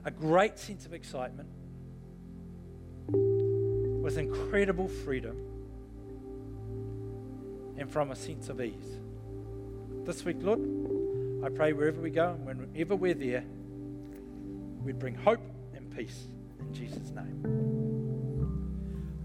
a 0.05 0.10
great 0.10 0.59
sense 0.59 0.86
of 0.86 0.93
excitement, 0.93 1.48
with 3.06 4.18
incredible 4.18 4.88
freedom, 4.88 5.36
and 7.78 7.88
from 7.88 8.10
a 8.10 8.16
sense 8.16 8.48
of 8.48 8.60
ease. 8.60 8.98
This 10.05 10.24
week, 10.24 10.38
Lord, 10.40 10.60
I 11.44 11.48
pray 11.48 11.72
wherever 11.74 12.01
we 12.01 12.10
go 12.10 12.30
and 12.30 12.44
whenever 12.44 12.97
we're 12.97 13.14
there, 13.14 13.44
we'd 14.82 14.98
bring 14.98 15.14
hope 15.14 15.40
and 15.76 15.94
peace 15.94 16.26
in 16.59 16.74
Jesus' 16.74 17.10
name. 17.10 17.86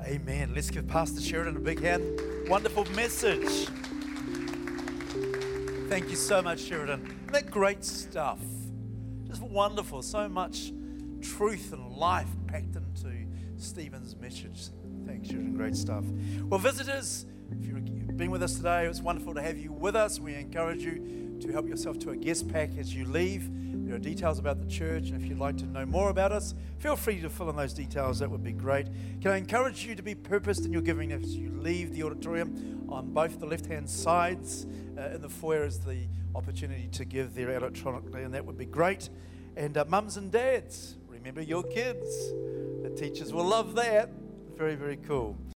Amen. 0.04 0.54
Let's 0.56 0.70
give 0.70 0.88
Pastor 0.88 1.22
Sheridan 1.22 1.58
a 1.58 1.60
big 1.60 1.82
hand. 1.82 2.04
Wonderful 2.50 2.86
message. 2.96 3.68
Thank 5.90 6.10
you 6.10 6.16
so 6.16 6.42
much, 6.42 6.60
Sheridan. 6.62 7.02
Isn't 7.04 7.32
that 7.32 7.52
great 7.52 7.84
stuff? 7.86 8.40
Just 9.28 9.42
wonderful. 9.42 10.02
So 10.02 10.28
much 10.28 10.72
truth 11.22 11.72
and 11.72 11.92
life 11.92 12.30
packed 12.48 12.76
into 12.76 13.12
Stephen's 13.58 14.16
message. 14.16 14.70
Thanks, 15.06 15.30
Sheridan. 15.30 15.56
Great 15.56 15.76
stuff. 15.76 16.04
Well, 16.44 16.60
visitors, 16.60 17.28
if 17.52 17.66
you've 17.66 18.18
been 18.18 18.32
with 18.32 18.42
us 18.42 18.56
today, 18.56 18.86
it's 18.86 19.02
wonderful 19.02 19.36
to 19.36 19.42
have 19.42 19.58
you 19.58 19.72
with 19.72 19.96
us. 19.96 20.20
We 20.20 20.34
encourage 20.34 20.82
you 20.82 21.38
to 21.42 21.52
help 21.52 21.68
yourself 21.68 22.00
to 22.00 22.10
a 22.10 22.16
guest 22.16 22.48
pack 22.52 22.72
as 22.78 22.94
you 22.94 23.06
leave. 23.06 23.50
There 23.92 23.98
are 23.98 24.04
details 24.04 24.40
about 24.40 24.58
the 24.58 24.74
church, 24.74 25.10
and 25.10 25.22
if 25.22 25.28
you'd 25.28 25.38
like 25.38 25.58
to 25.58 25.66
know 25.66 25.86
more 25.86 26.12
about 26.12 26.32
us, 26.32 26.56
feel 26.80 26.96
free 26.96 27.20
to 27.20 27.30
fill 27.30 27.50
in 27.50 27.58
those 27.58 27.74
details. 27.74 28.20
That 28.20 28.32
would 28.32 28.42
be 28.42 28.54
great. 28.54 28.88
Can 29.20 29.32
I 29.32 29.36
encourage 29.36 29.86
you 29.86 29.96
to 29.96 30.02
be 30.02 30.16
purposed 30.16 30.64
in 30.64 30.72
your 30.72 30.82
giving 30.82 31.12
as 31.12 31.36
you 31.36 31.52
leave 31.52 31.94
the 31.94 32.04
auditorium? 32.04 32.86
On 32.88 33.12
both 33.12 33.42
the 33.42 33.46
left 33.46 33.66
hand 33.66 33.90
sides 33.90 34.66
uh, 34.98 35.16
in 35.16 35.22
the 35.22 35.28
foyer 35.28 35.66
is 35.66 35.80
the 35.80 36.08
opportunity 36.36 36.88
to 36.94 37.04
give 37.04 37.36
there 37.36 37.52
electronically, 37.52 38.24
and 38.24 38.34
that 38.34 38.46
would 38.46 38.58
be 38.58 38.64
great. 38.64 39.10
And 39.58 39.78
uh, 39.78 39.84
mums 39.90 40.16
and 40.16 40.32
dads, 40.32 40.96
remember 41.10 41.42
your 41.42 41.64
kids. 41.64 42.32
The 42.84 42.94
teachers 42.96 43.34
will 43.34 43.44
love 43.44 43.76
that. 43.76 44.10
Very, 44.56 44.76
very 44.76 45.00
cool. 45.06 45.36